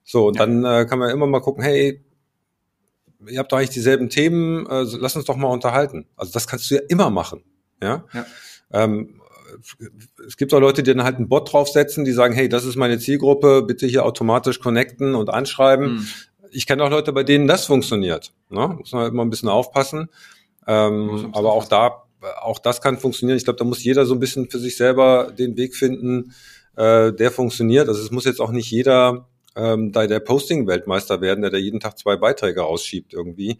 So, 0.04 0.28
und 0.28 0.38
ja. 0.38 0.46
dann 0.46 0.66
äh, 0.66 0.86
kann 0.86 1.00
man 1.00 1.12
immer 1.12 1.28
mal 1.28 1.42
gucken, 1.42 1.64
hey, 1.64 2.02
ihr 3.28 3.40
habt 3.40 3.52
doch 3.52 3.58
eigentlich 3.58 3.70
dieselben 3.70 4.10
Themen, 4.10 4.66
äh, 4.68 4.86
lass 5.00 5.16
uns 5.16 5.26
doch 5.26 5.36
mal 5.36 5.48
unterhalten. 5.48 6.08
Also 6.16 6.32
das 6.32 6.48
kannst 6.48 6.72
du 6.72 6.76
ja 6.76 6.82
immer 6.90 7.10
machen, 7.10 7.44
ja. 7.84 8.06
ja. 8.14 8.26
Ähm, 8.74 9.22
es 10.28 10.38
gibt 10.38 10.54
auch 10.54 10.60
Leute, 10.60 10.84
die 10.84 10.94
dann 10.94 11.04
halt 11.04 11.18
einen 11.18 11.28
Bot 11.28 11.52
draufsetzen, 11.52 12.06
die 12.06 12.12
sagen, 12.12 12.34
hey, 12.34 12.50
das 12.50 12.66
ist 12.66 12.76
meine 12.76 13.00
Zielgruppe, 13.00 13.64
bitte 13.64 13.86
hier 13.86 14.06
automatisch 14.06 14.60
connecten 14.60 15.16
und 15.16 15.30
anschreiben. 15.30 15.96
Mhm. 15.96 16.08
Ich 16.52 16.68
kenne 16.68 16.84
auch 16.84 16.90
Leute, 16.90 17.14
bei 17.14 17.24
denen 17.24 17.48
das 17.48 17.66
funktioniert. 17.66 18.34
Ne? 18.50 18.76
Muss 18.80 18.92
man 18.92 19.04
halt 19.04 19.14
immer 19.14 19.24
ein 19.24 19.30
bisschen 19.30 19.50
aufpassen. 19.50 20.10
Ähm, 20.68 21.30
aber 21.34 21.54
auch 21.54 21.66
da, 21.66 22.04
auch 22.42 22.60
das 22.60 22.82
kann 22.82 22.98
funktionieren. 22.98 23.38
Ich 23.38 23.46
glaube, 23.46 23.58
da 23.58 23.66
muss 23.66 23.84
jeder 23.84 24.06
so 24.06 24.14
ein 24.14 24.20
bisschen 24.20 24.50
für 24.50 24.60
sich 24.60 24.78
selber 24.78 25.32
den 25.38 25.58
Weg 25.58 25.76
finden, 25.76 26.34
äh, 26.76 27.14
der 27.14 27.32
funktioniert. 27.32 27.88
Also 27.88 28.02
es 28.02 28.12
muss 28.12 28.26
jetzt 28.26 28.42
auch 28.42 28.52
nicht 28.52 28.70
jeder 28.70 29.28
ähm, 29.56 29.92
da 29.92 30.08
der 30.08 30.20
Posting-Weltmeister 30.20 31.22
werden, 31.22 31.42
der 31.42 31.52
da 31.52 31.58
jeden 31.58 31.80
Tag 31.80 31.98
zwei 31.98 32.16
Beiträge 32.16 32.62
rausschiebt 32.62 33.14
irgendwie. 33.14 33.60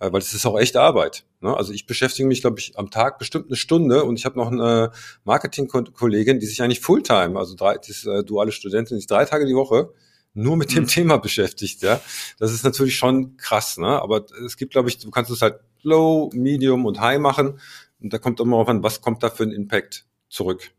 Äh, 0.00 0.12
weil 0.12 0.20
es 0.20 0.32
ist 0.32 0.46
auch 0.46 0.58
echt 0.58 0.76
Arbeit. 0.76 1.24
Ne? 1.40 1.56
Also 1.56 1.72
ich 1.72 1.86
beschäftige 1.86 2.28
mich, 2.28 2.40
glaube 2.40 2.58
ich, 2.60 2.78
am 2.78 2.90
Tag 2.90 3.18
bestimmt 3.18 3.46
eine 3.46 3.56
Stunde 3.56 4.04
und 4.04 4.18
ich 4.18 4.24
habe 4.24 4.38
noch 4.38 4.50
eine 4.50 4.92
Marketing-Kollegin, 5.24 6.40
die 6.40 6.46
sich 6.46 6.62
eigentlich 6.62 6.80
Fulltime, 6.80 7.38
also 7.38 7.54
drei, 7.54 7.78
die 7.78 7.90
ist 7.90 8.06
äh, 8.06 8.22
duale 8.24 8.52
Studentin, 8.52 8.96
die 8.96 9.00
ist 9.00 9.10
drei 9.10 9.24
Tage 9.24 9.46
die 9.46 9.54
Woche 9.54 9.92
nur 10.34 10.56
mit 10.56 10.74
dem 10.74 10.84
mhm. 10.84 10.88
Thema 10.88 11.16
beschäftigt. 11.18 11.82
Ja, 11.82 12.00
das 12.38 12.52
ist 12.52 12.64
natürlich 12.64 12.96
schon 12.96 13.36
krass. 13.36 13.76
Ne? 13.78 13.88
Aber 14.00 14.24
es 14.44 14.56
gibt, 14.56 14.72
glaube 14.72 14.88
ich, 14.88 14.98
du 14.98 15.10
kannst 15.10 15.30
es 15.30 15.42
halt 15.42 15.60
Low, 15.82 16.30
Medium 16.32 16.84
und 16.86 17.00
High 17.00 17.18
machen 17.18 17.58
und 18.00 18.12
da 18.12 18.18
kommt 18.18 18.40
immer 18.40 18.56
auf 18.56 18.68
an, 18.68 18.82
was 18.82 19.00
kommt 19.00 19.22
da 19.22 19.30
für 19.30 19.44
ein 19.44 19.52
Impact 19.52 20.06
zurück. 20.28 20.70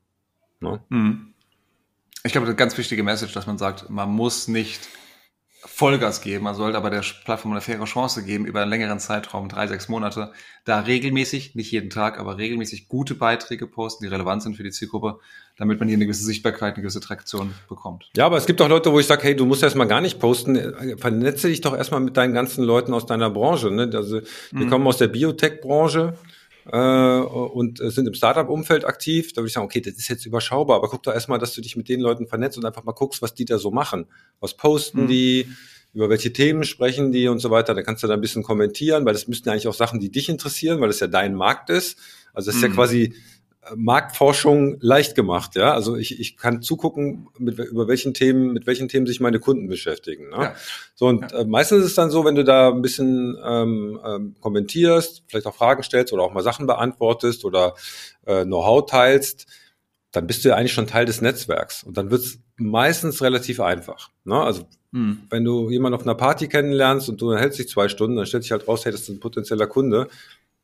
Ne? 0.60 0.82
Mhm. 0.89 1.34
Ich 2.23 2.32
glaube, 2.32 2.45
das 2.45 2.53
ist 2.53 2.60
eine 2.60 2.67
ganz 2.67 2.77
wichtige 2.77 3.03
Message, 3.03 3.34
dass 3.34 3.47
man 3.47 3.58
sagt, 3.58 3.89
man 3.89 4.10
muss 4.10 4.47
nicht 4.47 4.82
Vollgas 5.65 6.21
geben. 6.21 6.45
Man 6.45 6.55
sollte 6.55 6.77
aber 6.77 6.89
der 6.89 7.03
Plattform 7.25 7.51
eine 7.51 7.61
faire 7.61 7.83
Chance 7.83 8.23
geben, 8.23 8.45
über 8.45 8.61
einen 8.61 8.69
längeren 8.69 8.99
Zeitraum, 8.99 9.49
drei, 9.49 9.67
sechs 9.67 9.89
Monate, 9.89 10.31
da 10.63 10.79
regelmäßig, 10.79 11.55
nicht 11.55 11.71
jeden 11.71 11.89
Tag, 11.89 12.17
aber 12.17 12.37
regelmäßig 12.37 12.87
gute 12.87 13.13
Beiträge 13.13 13.67
posten, 13.67 14.05
die 14.05 14.09
relevant 14.09 14.41
sind 14.41 14.55
für 14.55 14.63
die 14.63 14.71
Zielgruppe, 14.71 15.19
damit 15.57 15.79
man 15.79 15.89
hier 15.89 15.97
eine 15.97 16.05
gewisse 16.05 16.23
Sichtbarkeit, 16.23 16.75
eine 16.75 16.83
gewisse 16.83 17.01
Traktion 17.01 17.53
bekommt. 17.67 18.09
Ja, 18.15 18.25
aber 18.25 18.37
es 18.37 18.45
gibt 18.45 18.61
auch 18.61 18.69
Leute, 18.69 18.91
wo 18.91 18.99
ich 18.99 19.07
sage, 19.07 19.23
hey, 19.23 19.35
du 19.35 19.45
musst 19.45 19.61
erstmal 19.61 19.87
gar 19.87 19.99
nicht 19.99 20.19
posten, 20.19 20.97
vernetze 20.97 21.49
dich 21.49 21.59
doch 21.59 21.75
erstmal 21.75 21.99
mit 21.99 22.15
deinen 22.15 22.33
ganzen 22.33 22.63
Leuten 22.63 22.93
aus 22.93 23.05
deiner 23.05 23.29
Branche. 23.29 23.69
Ne? 23.69 23.89
Also 23.93 24.21
wir 24.51 24.65
mhm. 24.65 24.69
kommen 24.69 24.87
aus 24.87 24.97
der 24.97 25.09
Biotech-Branche 25.09 26.17
äh, 26.65 26.77
und 26.77 27.79
sind 27.79 28.07
im 28.07 28.13
Startup-Umfeld 28.13 28.85
aktiv, 28.85 29.33
da 29.33 29.37
würde 29.37 29.47
ich 29.47 29.53
sagen, 29.53 29.65
okay, 29.65 29.81
das 29.81 29.93
ist 29.95 30.07
jetzt 30.07 30.25
überschaubar, 30.25 30.77
aber 30.77 30.89
guck 30.89 31.03
doch 31.03 31.13
erstmal, 31.13 31.39
dass 31.39 31.53
du 31.53 31.61
dich 31.61 31.75
mit 31.75 31.89
den 31.89 31.99
Leuten 31.99 32.27
vernetzt 32.27 32.57
und 32.57 32.65
einfach 32.65 32.83
mal 32.83 32.91
guckst, 32.91 33.21
was 33.21 33.33
die 33.33 33.45
da 33.45 33.57
so 33.57 33.71
machen. 33.71 34.05
Was 34.39 34.55
posten 34.55 35.03
mhm. 35.03 35.07
die, 35.07 35.47
über 35.93 36.09
welche 36.09 36.31
Themen 36.31 36.63
sprechen 36.63 37.11
die 37.11 37.27
und 37.27 37.39
so 37.39 37.49
weiter. 37.49 37.73
Da 37.73 37.81
kannst 37.81 38.03
du 38.03 38.07
da 38.07 38.13
ein 38.13 38.21
bisschen 38.21 38.43
kommentieren, 38.43 39.05
weil 39.05 39.13
das 39.13 39.27
müssten 39.27 39.49
eigentlich 39.49 39.67
auch 39.67 39.73
Sachen, 39.73 39.99
die 39.99 40.11
dich 40.11 40.29
interessieren, 40.29 40.79
weil 40.81 40.87
das 40.89 40.99
ja 40.99 41.07
dein 41.07 41.33
Markt 41.33 41.69
ist. 41.69 41.97
Also 42.33 42.47
das 42.47 42.55
ist 42.55 42.61
mhm. 42.61 42.69
ja 42.69 42.75
quasi 42.75 43.15
Marktforschung 43.75 44.77
leicht 44.79 45.15
gemacht, 45.15 45.55
ja. 45.55 45.73
Also 45.73 45.95
ich, 45.95 46.19
ich 46.19 46.37
kann 46.37 46.61
zugucken, 46.61 47.27
mit, 47.37 47.59
über 47.59 47.87
welchen 47.87 48.13
Themen, 48.13 48.53
mit 48.53 48.65
welchen 48.67 48.87
Themen 48.87 49.05
sich 49.05 49.19
meine 49.19 49.39
Kunden 49.39 49.67
beschäftigen. 49.67 50.29
Ne? 50.29 50.37
Ja. 50.37 50.55
So 50.95 51.07
und 51.07 51.31
ja. 51.31 51.39
äh, 51.39 51.45
meistens 51.45 51.79
ist 51.79 51.85
es 51.85 51.95
dann 51.95 52.09
so, 52.09 52.25
wenn 52.25 52.35
du 52.35 52.43
da 52.43 52.69
ein 52.69 52.81
bisschen 52.81 53.37
ähm, 53.43 53.99
ähm, 54.05 54.35
kommentierst, 54.39 55.23
vielleicht 55.27 55.45
auch 55.45 55.55
Fragen 55.55 55.83
stellst 55.83 56.13
oder 56.13 56.23
auch 56.23 56.33
mal 56.33 56.43
Sachen 56.43 56.67
beantwortest 56.67 57.45
oder 57.45 57.75
äh, 58.25 58.45
Know-how 58.45 58.85
teilst, 58.85 59.45
dann 60.11 60.25
bist 60.25 60.43
du 60.43 60.49
ja 60.49 60.55
eigentlich 60.55 60.73
schon 60.73 60.87
Teil 60.87 61.05
des 61.05 61.21
Netzwerks 61.21 61.83
und 61.83 61.97
dann 61.97 62.09
wird's 62.11 62.39
meistens 62.55 63.21
relativ 63.21 63.59
einfach. 63.59 64.09
Ne? 64.23 64.41
Also 64.41 64.63
hm. 64.93 65.19
wenn 65.29 65.43
du 65.43 65.69
jemanden 65.69 65.95
auf 65.95 66.03
einer 66.03 66.15
Party 66.15 66.47
kennenlernst 66.47 67.09
und 67.09 67.21
du 67.21 67.35
hältst 67.35 67.59
dich 67.59 67.69
zwei 67.69 67.89
Stunden, 67.89 68.15
dann 68.15 68.25
stellt 68.25 68.43
sich 68.43 68.51
halt 68.51 68.67
raus, 68.67 68.85
hey, 68.85 68.91
das 68.91 69.01
ist 69.01 69.09
ein 69.09 69.19
potenzieller 69.19 69.67
Kunde 69.67 70.07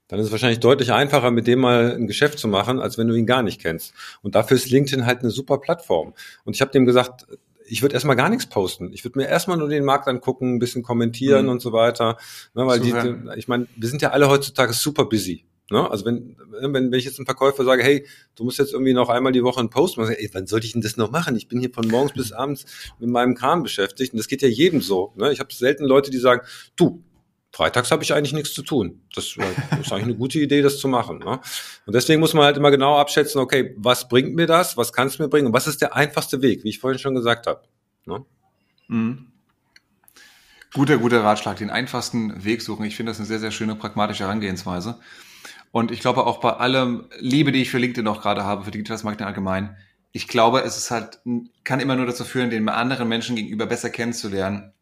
dann 0.08 0.20
ist 0.20 0.28
es 0.28 0.32
wahrscheinlich 0.32 0.60
deutlich 0.60 0.92
einfacher, 0.94 1.32
mit 1.32 1.48
dem 1.48 1.60
mal 1.60 1.94
ein 1.94 2.08
Geschäft 2.08 2.40
zu 2.40 2.48
machen, 2.48 2.80
als 2.80 2.98
wenn 2.98 3.08
du 3.08 3.16
ihn 3.16 3.26
gar 3.26 3.44
nicht 3.44 3.62
kennst. 3.62 3.94
Und 4.22 4.36
dafür 4.36 4.56
ist 4.56 4.70
LinkedIn 4.70 5.06
halt 5.06 5.20
eine 5.20 5.32
super 5.32 5.58
Plattform. 5.60 6.14
Und 6.44 6.56
ich 6.56 6.62
habe 6.62 6.72
dem 6.72 6.86
gesagt, 6.86 7.26
ich 7.68 7.82
würde 7.82 7.96
erstmal 7.96 8.16
gar 8.16 8.30
nichts 8.30 8.46
posten. 8.46 8.92
Ich 8.94 9.04
würde 9.04 9.18
mir 9.18 9.28
erstmal 9.28 9.58
nur 9.58 9.70
den 9.70 9.84
Markt 9.84 10.08
angucken, 10.08 10.56
ein 10.56 10.60
bisschen 10.60 10.84
kommentieren 10.84 11.46
mhm. 11.46 11.52
und 11.52 11.62
so 11.62 11.74
weiter. 11.74 12.18
Ne, 12.54 12.66
weil 12.68 12.80
die, 12.80 12.94
ich 13.38 13.48
meine, 13.48 13.68
wir 13.76 13.90
sind 13.90 14.02
ja 14.02 14.12
alle 14.12 14.30
heutzutage 14.30 14.74
super 14.74 15.06
busy. 15.06 15.46
Ne? 15.72 15.90
Also 15.90 16.06
wenn, 16.06 16.36
wenn, 16.62 16.74
wenn 16.74 16.94
ich 16.94 17.06
jetzt 17.06 17.18
einem 17.18 17.26
Verkäufer 17.26 17.66
sage, 17.66 17.84
hey, 17.84 18.06
du 18.36 18.44
musst 18.44 18.60
jetzt 18.60 18.74
irgendwie 18.74 18.94
noch 18.94 19.10
einmal 19.10 19.32
die 19.32 19.44
Woche 19.44 19.60
einen 19.60 19.72
Post 19.72 19.98
machen, 19.98 20.14
ey, 20.16 20.30
wann 20.34 20.46
sollte 20.46 20.68
ich 20.68 20.74
denn 20.74 20.82
das 20.82 20.96
noch 20.96 21.10
machen? 21.10 21.36
Ich 21.36 21.48
bin 21.48 21.60
hier 21.60 21.72
von 21.74 21.88
morgens 21.88 22.14
bis 22.14 22.32
abends 22.32 22.66
mit 23.00 23.10
meinem 23.10 23.34
Kram 23.34 23.64
beschäftigt 23.64 24.14
und 24.14 24.18
das 24.18 24.28
geht 24.28 24.44
ja 24.44 24.48
jedem 24.48 24.82
so. 24.82 25.14
Ne? 25.16 25.32
Ich 25.32 25.40
habe 25.40 25.52
selten 25.52 25.86
Leute, 25.86 26.12
die 26.12 26.20
sagen, 26.20 26.42
du, 26.76 27.02
freitags 27.56 27.90
habe 27.92 28.04
ich 28.04 28.14
eigentlich 28.14 28.34
nichts 28.34 28.54
zu 28.54 28.64
tun. 28.64 29.02
Das 29.16 29.28
ist 29.28 29.40
eigentlich 29.40 30.04
eine 30.04 30.16
gute 30.16 30.40
Idee, 30.40 30.62
das 30.62 30.78
zu 30.78 30.90
machen. 30.90 31.20
Ne? 31.20 31.40
Und 31.86 31.96
deswegen 31.96 32.20
muss 32.20 32.34
man 32.34 32.44
halt 32.44 32.58
immer 32.58 32.70
genau 32.70 32.98
abschätzen, 32.98 33.40
okay, 33.40 33.74
was 33.78 34.10
bringt 34.10 34.36
mir 34.36 34.46
das, 34.46 34.76
was 34.76 34.92
kann 34.92 35.08
es 35.08 35.20
mir 35.20 35.30
bringen 35.30 35.48
und 35.48 35.54
was 35.54 35.66
ist 35.66 35.82
der 35.82 35.96
einfachste 35.96 36.42
Weg, 36.42 36.66
wie 36.66 36.70
ich 36.70 36.80
vorhin 36.80 37.00
schon 37.00 37.16
gesagt 37.16 37.48
habe. 37.48 37.62
Ne? 38.06 38.26
Mhm. 38.90 39.28
Guter, 40.74 40.98
guter 40.98 41.24
Ratschlag, 41.24 41.56
den 41.56 41.70
einfachsten 41.70 42.44
Weg 42.44 42.62
suchen. 42.62 42.84
Ich 42.84 42.98
finde 42.98 43.12
das 43.12 43.20
eine 43.20 43.28
sehr, 43.28 43.40
sehr 43.40 43.52
schöne 43.52 43.76
pragmatische 43.76 44.26
Herangehensweise. 44.26 45.00
Und 45.72 45.92
ich 45.92 46.02
glaube 46.02 46.26
auch 46.26 46.42
bei 46.42 46.52
allem 46.52 47.06
Liebe, 47.20 47.54
die 47.54 47.62
ich 47.62 47.70
für 47.70 47.78
LinkedIn 47.78 48.08
auch 48.10 48.22
gerade 48.22 48.44
habe, 48.44 48.66
für 48.66 48.72
digitales 48.72 49.04
Marketing 49.04 49.28
allgemein, 49.28 49.78
ich 50.12 50.28
glaube, 50.28 50.62
es 50.62 50.78
ist 50.78 50.92
halt, 50.92 51.20
kann 51.64 51.80
immer 51.80 51.96
nur 51.96 52.06
dazu 52.06 52.26
führen, 52.26 52.50
den 52.50 52.68
anderen 52.68 53.08
Menschen 53.08 53.36
gegenüber 53.38 53.66
besser 53.66 53.90
kennenzulernen 53.90 54.74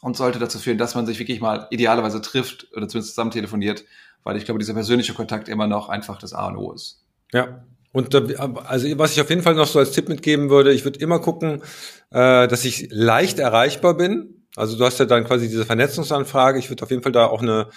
und 0.00 0.16
sollte 0.16 0.38
dazu 0.38 0.58
führen, 0.58 0.78
dass 0.78 0.94
man 0.94 1.06
sich 1.06 1.18
wirklich 1.18 1.40
mal 1.40 1.66
idealerweise 1.70 2.20
trifft 2.20 2.68
oder 2.72 2.88
zumindest 2.88 3.14
zusammen 3.14 3.30
telefoniert, 3.30 3.84
weil 4.24 4.36
ich 4.36 4.44
glaube, 4.44 4.58
dieser 4.58 4.74
persönliche 4.74 5.14
Kontakt 5.14 5.48
immer 5.48 5.66
noch 5.66 5.88
einfach 5.88 6.18
das 6.18 6.32
A 6.32 6.48
und 6.48 6.56
O 6.56 6.72
ist. 6.72 7.04
Ja, 7.32 7.62
und 7.92 8.14
also 8.14 8.98
was 8.98 9.12
ich 9.12 9.20
auf 9.20 9.30
jeden 9.30 9.42
Fall 9.42 9.54
noch 9.54 9.66
so 9.66 9.78
als 9.78 9.90
Tipp 9.90 10.08
mitgeben 10.08 10.48
würde, 10.48 10.72
ich 10.72 10.84
würde 10.84 11.00
immer 11.00 11.18
gucken, 11.18 11.62
äh, 12.10 12.46
dass 12.46 12.64
ich 12.64 12.88
leicht 12.90 13.38
erreichbar 13.38 13.96
bin. 13.96 14.44
Also 14.54 14.78
du 14.78 14.84
hast 14.84 14.98
ja 14.98 15.06
dann 15.06 15.24
quasi 15.24 15.48
diese 15.48 15.66
Vernetzungsanfrage. 15.66 16.58
Ich 16.58 16.70
würde 16.70 16.84
auf 16.84 16.90
jeden 16.90 17.02
Fall 17.02 17.12
da 17.12 17.26
auch 17.26 17.42
eine, 17.42 17.68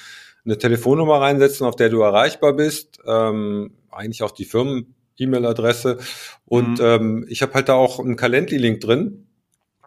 eine 0.45 0.57
Telefonnummer 0.57 1.19
reinsetzen, 1.19 1.65
auf 1.65 1.75
der 1.75 1.89
du 1.89 2.01
erreichbar 2.01 2.53
bist. 2.53 2.99
Ähm, 3.07 3.71
eigentlich 3.91 4.21
auch 4.21 4.31
die 4.31 4.45
Firmen-E-Mail-Adresse. 4.45 5.97
Und 6.45 6.79
mhm. 6.79 6.85
ähm, 6.85 7.25
ich 7.27 7.41
habe 7.41 7.53
halt 7.53 7.69
da 7.69 7.73
auch 7.73 7.99
einen 7.99 8.15
Calendly-Link 8.15 8.81
drin. 8.81 9.22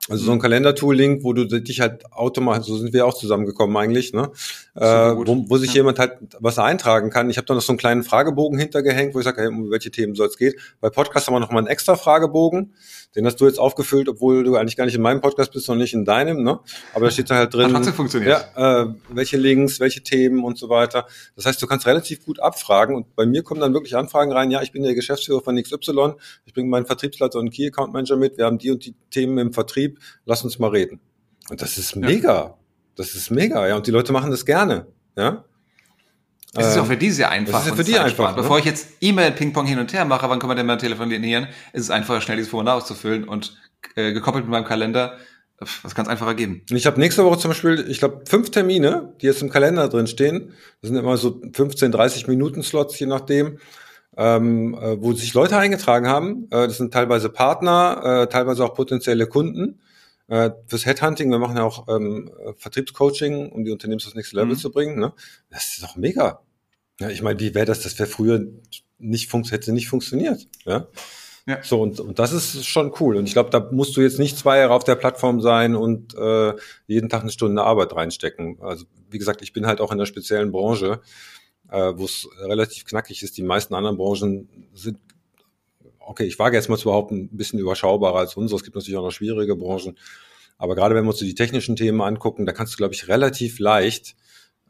Also 0.08 0.24
so 0.24 0.32
ein. 0.32 0.38
Kalendertool-Link, 0.38 1.24
wo 1.24 1.32
du 1.32 1.46
dich 1.46 1.80
halt 1.80 2.12
automatisch, 2.12 2.68
so 2.68 2.76
sind 2.76 2.92
wir 2.92 3.06
auch 3.06 3.14
zusammengekommen 3.14 3.76
eigentlich, 3.76 4.12
ne? 4.12 4.30
Äh, 4.74 4.84
wo, 4.84 5.44
wo 5.48 5.56
sich 5.56 5.70
ja. 5.70 5.76
jemand 5.76 5.98
halt 5.98 6.18
was 6.38 6.58
eintragen 6.58 7.10
kann. 7.10 7.30
Ich 7.30 7.36
habe 7.38 7.46
da 7.46 7.54
noch 7.54 7.62
so 7.62 7.72
einen 7.72 7.78
kleinen 7.78 8.04
Fragebogen 8.04 8.58
hintergehängt, 8.58 9.14
wo 9.14 9.18
ich 9.18 9.24
sage, 9.24 9.42
hey, 9.42 9.48
um 9.48 9.70
welche 9.70 9.90
Themen 9.90 10.14
soll 10.14 10.28
es 10.28 10.36
gehen. 10.36 10.54
Bei 10.80 10.90
Podcast 10.90 11.26
haben 11.26 11.34
wir 11.34 11.40
noch 11.40 11.50
mal 11.50 11.58
einen 11.58 11.66
extra 11.66 11.96
Fragebogen. 11.96 12.74
Den 13.16 13.24
hast 13.24 13.40
du 13.40 13.46
jetzt 13.46 13.58
aufgefüllt, 13.58 14.08
obwohl 14.10 14.44
du 14.44 14.56
eigentlich 14.56 14.76
gar 14.76 14.84
nicht 14.84 14.94
in 14.94 15.00
meinem 15.00 15.22
Podcast 15.22 15.50
bist, 15.52 15.64
sondern 15.64 15.82
nicht 15.82 15.94
in 15.94 16.04
deinem, 16.04 16.42
ne? 16.42 16.60
Aber 16.94 17.06
da 17.06 17.10
steht 17.10 17.30
da 17.30 17.36
halt 17.36 17.54
drin. 17.54 17.74
Hat 17.74 17.86
funktioniert. 17.86 18.46
Ja, 18.56 18.82
äh, 18.82 18.94
welche 19.08 19.38
Links, 19.38 19.80
welche 19.80 20.02
Themen 20.02 20.44
und 20.44 20.58
so 20.58 20.68
weiter. 20.68 21.06
Das 21.34 21.46
heißt, 21.46 21.60
du 21.62 21.66
kannst 21.66 21.86
relativ 21.86 22.24
gut 22.24 22.40
abfragen 22.40 22.94
und 22.94 23.16
bei 23.16 23.24
mir 23.24 23.42
kommen 23.42 23.60
dann 23.60 23.72
wirklich 23.72 23.96
Anfragen 23.96 24.32
rein, 24.32 24.50
ja, 24.50 24.60
ich 24.60 24.70
bin 24.70 24.82
der 24.82 24.94
Geschäftsführer 24.94 25.40
von 25.40 25.56
XY, 25.56 26.14
ich 26.44 26.52
bringe 26.52 26.68
meinen 26.68 26.84
Vertriebsleiter 26.84 27.38
und 27.38 27.50
Key 27.50 27.68
Account 27.68 27.94
Manager 27.94 28.16
mit, 28.16 28.36
wir 28.36 28.44
haben 28.44 28.58
die 28.58 28.70
und 28.70 28.84
die 28.84 28.94
Themen 29.10 29.38
im 29.38 29.52
Vertrieb, 29.54 29.95
lass 30.24 30.44
uns 30.44 30.58
mal 30.58 30.70
reden. 30.70 31.00
Und 31.48 31.62
das 31.62 31.78
ist 31.78 31.96
mega. 31.96 32.34
Ja. 32.34 32.54
Das 32.96 33.14
ist 33.14 33.30
mega, 33.30 33.66
ja. 33.68 33.76
Und 33.76 33.86
die 33.86 33.90
Leute 33.90 34.12
machen 34.12 34.30
das 34.30 34.44
gerne, 34.44 34.86
ja. 35.16 35.44
Es 36.58 36.68
ist 36.68 36.78
auch 36.78 36.86
für 36.86 36.96
die 36.96 37.10
sehr 37.10 37.30
einfach. 37.30 37.52
Das 37.52 37.66
ist 37.66 37.76
für 37.76 37.84
die 37.84 37.98
einfach. 37.98 38.30
Ne? 38.30 38.42
Bevor 38.42 38.58
ich 38.58 38.64
jetzt 38.64 38.88
E-Mail-Ping-Pong 39.00 39.66
hin 39.66 39.78
und 39.78 39.92
her 39.92 40.04
mache, 40.04 40.28
wann 40.30 40.38
können 40.38 40.50
wir 40.50 40.54
denn 40.54 40.66
mal 40.66 40.78
telefonieren, 40.78 41.48
ist 41.72 41.82
es 41.82 41.90
einfacher, 41.90 42.20
schnell 42.20 42.38
dieses 42.38 42.50
Formular 42.50 42.76
auszufüllen 42.76 43.24
und 43.24 43.56
äh, 43.94 44.12
gekoppelt 44.12 44.44
mit 44.44 44.50
meinem 44.50 44.64
Kalender, 44.64 45.18
was 45.82 45.94
kann 45.94 46.04
es 46.04 46.10
einfacher 46.10 46.34
geben? 46.34 46.62
Ich 46.70 46.86
habe 46.86 47.00
nächste 47.00 47.24
Woche 47.24 47.38
zum 47.38 47.50
Beispiel, 47.50 47.86
ich 47.88 47.98
glaube, 47.98 48.22
fünf 48.26 48.50
Termine, 48.50 49.14
die 49.20 49.26
jetzt 49.26 49.42
im 49.42 49.48
Kalender 49.48 49.88
drin 49.88 50.06
stehen. 50.06 50.52
Das 50.80 50.90
sind 50.90 50.98
immer 50.98 51.16
so 51.16 51.40
15, 51.52 51.92
30 51.92 52.26
Minuten 52.28 52.62
Slots, 52.62 52.98
je 52.98 53.06
nachdem, 53.06 53.58
ähm, 54.16 54.74
äh, 54.74 55.00
wo 55.00 55.12
sich 55.12 55.32
Leute 55.34 55.56
eingetragen 55.56 56.08
haben. 56.08 56.44
Äh, 56.50 56.66
das 56.66 56.76
sind 56.76 56.92
teilweise 56.92 57.30
Partner, 57.30 58.22
äh, 58.22 58.26
teilweise 58.28 58.64
auch 58.64 58.74
potenzielle 58.74 59.26
Kunden. 59.26 59.80
Äh, 60.28 60.50
fürs 60.66 60.86
Headhunting, 60.86 61.30
wir 61.30 61.38
machen 61.38 61.56
ja 61.56 61.62
auch 61.62 61.86
ähm, 61.88 62.30
Vertriebscoaching, 62.56 63.50
um 63.52 63.64
die 63.64 63.70
Unternehmen 63.70 64.00
aufs 64.00 64.14
nächste 64.14 64.36
Level 64.36 64.54
mhm. 64.54 64.58
zu 64.58 64.70
bringen. 64.70 64.98
Ne? 64.98 65.12
Das 65.50 65.68
ist 65.68 65.82
doch 65.82 65.96
mega. 65.96 66.40
Ja, 66.98 67.10
ich 67.10 67.22
meine, 67.22 67.38
wie 67.38 67.54
wäre 67.54 67.66
das? 67.66 67.82
Das 67.82 67.98
wäre 67.98 68.08
früher 68.08 68.44
nicht 68.98 69.32
hätte 69.50 69.72
nicht 69.72 69.88
funktioniert. 69.88 70.48
Ja. 70.64 70.88
Ja. 71.46 71.62
So, 71.62 71.80
und, 71.80 72.00
und 72.00 72.18
das 72.18 72.32
ist 72.32 72.66
schon 72.66 72.92
cool. 72.98 73.16
Und 73.16 73.26
ich 73.26 73.32
glaube, 73.32 73.50
da 73.50 73.68
musst 73.70 73.96
du 73.96 74.00
jetzt 74.00 74.18
nicht 74.18 74.36
zwei 74.36 74.58
Jahre 74.58 74.74
auf 74.74 74.82
der 74.82 74.96
Plattform 74.96 75.40
sein 75.40 75.76
und 75.76 76.14
äh, 76.16 76.54
jeden 76.88 77.08
Tag 77.08 77.22
eine 77.22 77.30
Stunde 77.30 77.62
Arbeit 77.62 77.94
reinstecken. 77.94 78.58
Also, 78.60 78.86
wie 79.10 79.18
gesagt, 79.18 79.42
ich 79.42 79.52
bin 79.52 79.66
halt 79.66 79.80
auch 79.80 79.92
in 79.92 79.98
einer 79.98 80.06
speziellen 80.06 80.50
Branche, 80.50 81.00
äh, 81.70 81.92
wo 81.94 82.04
es 82.04 82.28
relativ 82.40 82.84
knackig 82.84 83.22
ist. 83.22 83.36
Die 83.36 83.44
meisten 83.44 83.74
anderen 83.74 83.96
Branchen 83.96 84.48
sind, 84.74 84.98
okay, 86.06 86.24
ich 86.24 86.38
wage 86.38 86.56
jetzt 86.56 86.68
mal 86.68 86.78
zu 86.78 86.88
behaupten, 86.88 87.28
ein 87.32 87.36
bisschen 87.36 87.58
überschaubarer 87.58 88.18
als 88.18 88.36
unsere. 88.36 88.58
Es 88.58 88.64
gibt 88.64 88.76
natürlich 88.76 88.96
auch 88.96 89.04
noch 89.04 89.12
schwierige 89.12 89.56
Branchen. 89.56 89.96
Aber 90.58 90.74
gerade 90.74 90.94
wenn 90.94 91.04
wir 91.04 91.10
uns 91.10 91.18
die 91.18 91.34
technischen 91.34 91.76
Themen 91.76 92.00
angucken, 92.00 92.46
da 92.46 92.52
kannst 92.52 92.74
du, 92.74 92.76
glaube 92.78 92.94
ich, 92.94 93.08
relativ 93.08 93.58
leicht 93.58 94.16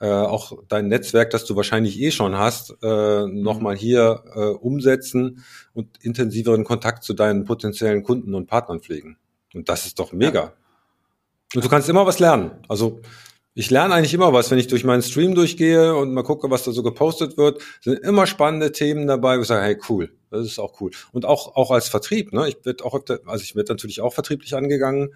äh, 0.00 0.08
auch 0.08 0.52
dein 0.68 0.88
Netzwerk, 0.88 1.30
das 1.30 1.46
du 1.46 1.56
wahrscheinlich 1.56 1.98
eh 2.00 2.10
schon 2.10 2.36
hast, 2.36 2.74
äh, 2.82 3.26
nochmal 3.26 3.74
mhm. 3.74 3.78
hier 3.78 4.24
äh, 4.34 4.40
umsetzen 4.40 5.44
und 5.72 5.96
intensiveren 6.02 6.64
Kontakt 6.64 7.02
zu 7.02 7.14
deinen 7.14 7.44
potenziellen 7.44 8.02
Kunden 8.02 8.34
und 8.34 8.46
Partnern 8.46 8.80
pflegen. 8.80 9.16
Und 9.54 9.68
das 9.68 9.86
ist 9.86 9.98
doch 9.98 10.12
mega. 10.12 10.40
Ja. 10.40 10.52
Und 11.54 11.64
du 11.64 11.68
kannst 11.68 11.88
immer 11.88 12.04
was 12.04 12.18
lernen. 12.18 12.50
Also 12.68 13.00
ich 13.58 13.70
lerne 13.70 13.94
eigentlich 13.94 14.12
immer 14.12 14.34
was, 14.34 14.50
wenn 14.50 14.58
ich 14.58 14.66
durch 14.66 14.84
meinen 14.84 15.00
Stream 15.00 15.34
durchgehe 15.34 15.96
und 15.96 16.12
mal 16.12 16.22
gucke, 16.22 16.50
was 16.50 16.64
da 16.64 16.72
so 16.72 16.82
gepostet 16.82 17.38
wird. 17.38 17.62
Sind 17.80 17.98
immer 18.00 18.26
spannende 18.26 18.70
Themen 18.70 19.06
dabei, 19.06 19.38
wo 19.38 19.42
ich 19.42 19.48
sage, 19.48 19.64
hey, 19.64 19.78
cool, 19.88 20.12
das 20.30 20.44
ist 20.44 20.58
auch 20.58 20.78
cool. 20.82 20.90
Und 21.12 21.24
auch, 21.24 21.56
auch 21.56 21.70
als 21.70 21.88
Vertrieb, 21.88 22.34
ne? 22.34 22.48
Ich 22.48 22.58
werde 22.66 22.84
auch, 22.84 23.00
also 23.24 23.42
ich 23.42 23.56
werde 23.56 23.72
natürlich 23.72 24.02
auch 24.02 24.12
vertrieblich 24.12 24.54
angegangen. 24.54 25.14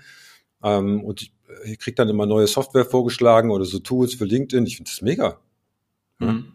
Ähm, 0.62 1.04
und 1.04 1.20
ich, 1.20 1.34
ich 1.64 1.78
kriege 1.78 1.96
dann 1.96 2.08
immer 2.08 2.24
neue 2.24 2.46
Software 2.46 2.86
vorgeschlagen 2.86 3.50
oder 3.50 3.66
so 3.66 3.78
Tools 3.78 4.14
für 4.14 4.24
LinkedIn. 4.24 4.64
Ich 4.64 4.76
finde 4.76 4.90
das 4.90 5.02
mega. 5.02 5.38
Mhm. 6.18 6.52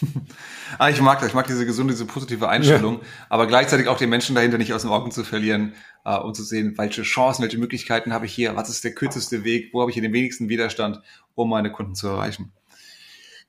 ah, 0.78 0.88
ich 0.88 1.00
mag 1.00 1.20
das, 1.20 1.28
ich 1.28 1.34
mag 1.34 1.46
diese 1.46 1.66
gesunde, 1.66 1.92
diese 1.92 2.06
positive 2.06 2.48
Einstellung, 2.48 3.00
ja. 3.00 3.06
aber 3.28 3.46
gleichzeitig 3.46 3.88
auch 3.88 3.98
den 3.98 4.10
Menschen 4.10 4.34
dahinter 4.34 4.58
nicht 4.58 4.72
aus 4.72 4.82
den 4.82 4.90
Augen 4.90 5.10
zu 5.10 5.24
verlieren, 5.24 5.74
äh, 6.04 6.16
um 6.16 6.34
zu 6.34 6.42
sehen, 6.42 6.74
welche 6.76 7.02
Chancen, 7.02 7.42
welche 7.42 7.58
Möglichkeiten 7.58 8.12
habe 8.12 8.26
ich 8.26 8.32
hier, 8.32 8.56
was 8.56 8.68
ist 8.68 8.84
der 8.84 8.94
kürzeste 8.94 9.44
Weg, 9.44 9.72
wo 9.72 9.80
habe 9.80 9.90
ich 9.90 9.94
hier 9.94 10.02
den 10.02 10.12
wenigsten 10.12 10.48
Widerstand, 10.48 11.00
um 11.34 11.50
meine 11.50 11.72
Kunden 11.72 11.94
zu 11.94 12.08
erreichen. 12.08 12.52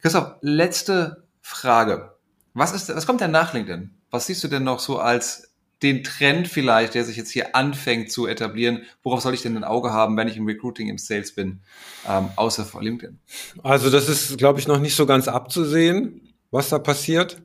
Christoph, 0.02 0.36
letzte 0.42 1.24
Frage. 1.42 2.14
Was 2.54 2.74
ist, 2.74 2.94
was 2.96 3.06
kommt 3.06 3.22
denn 3.22 3.32
nach 3.32 3.54
LinkedIn? 3.54 3.92
Was 4.10 4.28
siehst 4.28 4.44
du 4.44 4.48
denn 4.48 4.64
noch 4.64 4.80
so 4.80 5.00
als 5.00 5.48
den 5.84 6.04
Trend 6.04 6.48
vielleicht, 6.48 6.96
der 6.96 7.04
sich 7.04 7.18
jetzt 7.18 7.30
hier 7.30 7.56
anfängt 7.56 8.12
zu 8.12 8.26
etablieren, 8.26 8.84
worauf 9.04 9.22
soll 9.22 9.34
ich 9.34 9.44
denn 9.44 9.56
ein 9.56 9.64
Auge 9.64 9.92
haben, 9.92 10.18
wenn 10.18 10.28
ich 10.28 10.38
im 10.38 10.46
Recruiting, 10.46 10.90
im 10.90 10.98
Sales 10.98 11.34
bin, 11.34 11.60
ähm, 12.08 12.30
außer 12.36 12.66
vor 12.66 12.82
LinkedIn? 12.82 13.20
Also 13.64 13.90
das 13.90 14.10
ist, 14.10 14.38
glaube 14.38 14.60
ich, 14.60 14.68
noch 14.68 14.80
nicht 14.80 14.96
so 14.96 15.06
ganz 15.06 15.28
abzusehen, 15.28 16.34
was 16.52 16.70
da 16.70 16.80
passiert. 16.80 17.42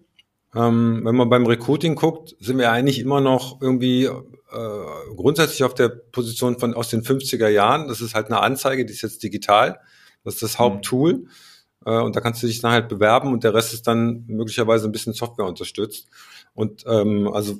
Ähm, 0.54 1.00
wenn 1.04 1.14
man 1.14 1.30
beim 1.30 1.46
Recruiting 1.46 1.94
guckt, 1.94 2.36
sind 2.38 2.58
wir 2.58 2.70
eigentlich 2.70 2.98
immer 2.98 3.20
noch 3.20 3.60
irgendwie 3.62 4.04
äh, 4.04 4.14
grundsätzlich 5.16 5.64
auf 5.64 5.74
der 5.74 5.88
Position 5.88 6.58
von 6.58 6.74
aus 6.74 6.88
den 6.88 7.02
50er 7.02 7.48
Jahren. 7.48 7.88
Das 7.88 8.00
ist 8.00 8.14
halt 8.14 8.26
eine 8.26 8.40
Anzeige, 8.40 8.84
die 8.84 8.92
ist 8.92 9.02
jetzt 9.02 9.22
digital. 9.22 9.80
Das 10.24 10.34
ist 10.34 10.42
das 10.42 10.54
mhm. 10.54 10.64
Haupttool. 10.64 11.26
Äh, 11.86 11.98
und 11.98 12.16
da 12.16 12.20
kannst 12.20 12.42
du 12.42 12.46
dich 12.46 12.60
dann 12.60 12.72
halt 12.72 12.88
bewerben 12.88 13.32
und 13.32 13.44
der 13.44 13.54
Rest 13.54 13.72
ist 13.72 13.86
dann 13.86 14.24
möglicherweise 14.26 14.88
ein 14.88 14.92
bisschen 14.92 15.14
Software 15.14 15.46
unterstützt. 15.46 16.08
Und 16.54 16.84
ähm, 16.86 17.28
also 17.32 17.56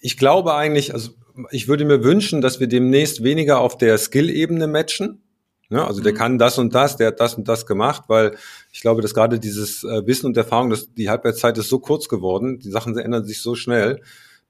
ich 0.00 0.16
glaube 0.16 0.54
eigentlich, 0.54 0.94
also 0.94 1.10
ich 1.50 1.68
würde 1.68 1.84
mir 1.84 2.02
wünschen, 2.02 2.40
dass 2.40 2.60
wir 2.60 2.66
demnächst 2.66 3.22
weniger 3.22 3.60
auf 3.60 3.76
der 3.76 3.96
Skill-Ebene 3.98 4.66
matchen. 4.66 5.22
Ja, 5.70 5.86
also 5.86 6.00
der 6.00 6.12
mhm. 6.12 6.16
kann 6.16 6.38
das 6.38 6.58
und 6.58 6.74
das, 6.74 6.96
der 6.96 7.08
hat 7.08 7.20
das 7.20 7.34
und 7.34 7.46
das 7.46 7.66
gemacht, 7.66 8.04
weil 8.08 8.36
ich 8.72 8.80
glaube, 8.80 9.02
dass 9.02 9.12
gerade 9.12 9.38
dieses 9.38 9.84
äh, 9.84 10.06
Wissen 10.06 10.26
und 10.26 10.36
Erfahrung, 10.36 10.70
dass 10.70 10.92
die 10.94 11.10
Halbwertszeit 11.10 11.58
ist 11.58 11.68
so 11.68 11.78
kurz 11.78 12.08
geworden, 12.08 12.58
die 12.58 12.70
Sachen 12.70 12.96
ändern 12.96 13.24
sich 13.24 13.40
so 13.42 13.54
schnell, 13.54 14.00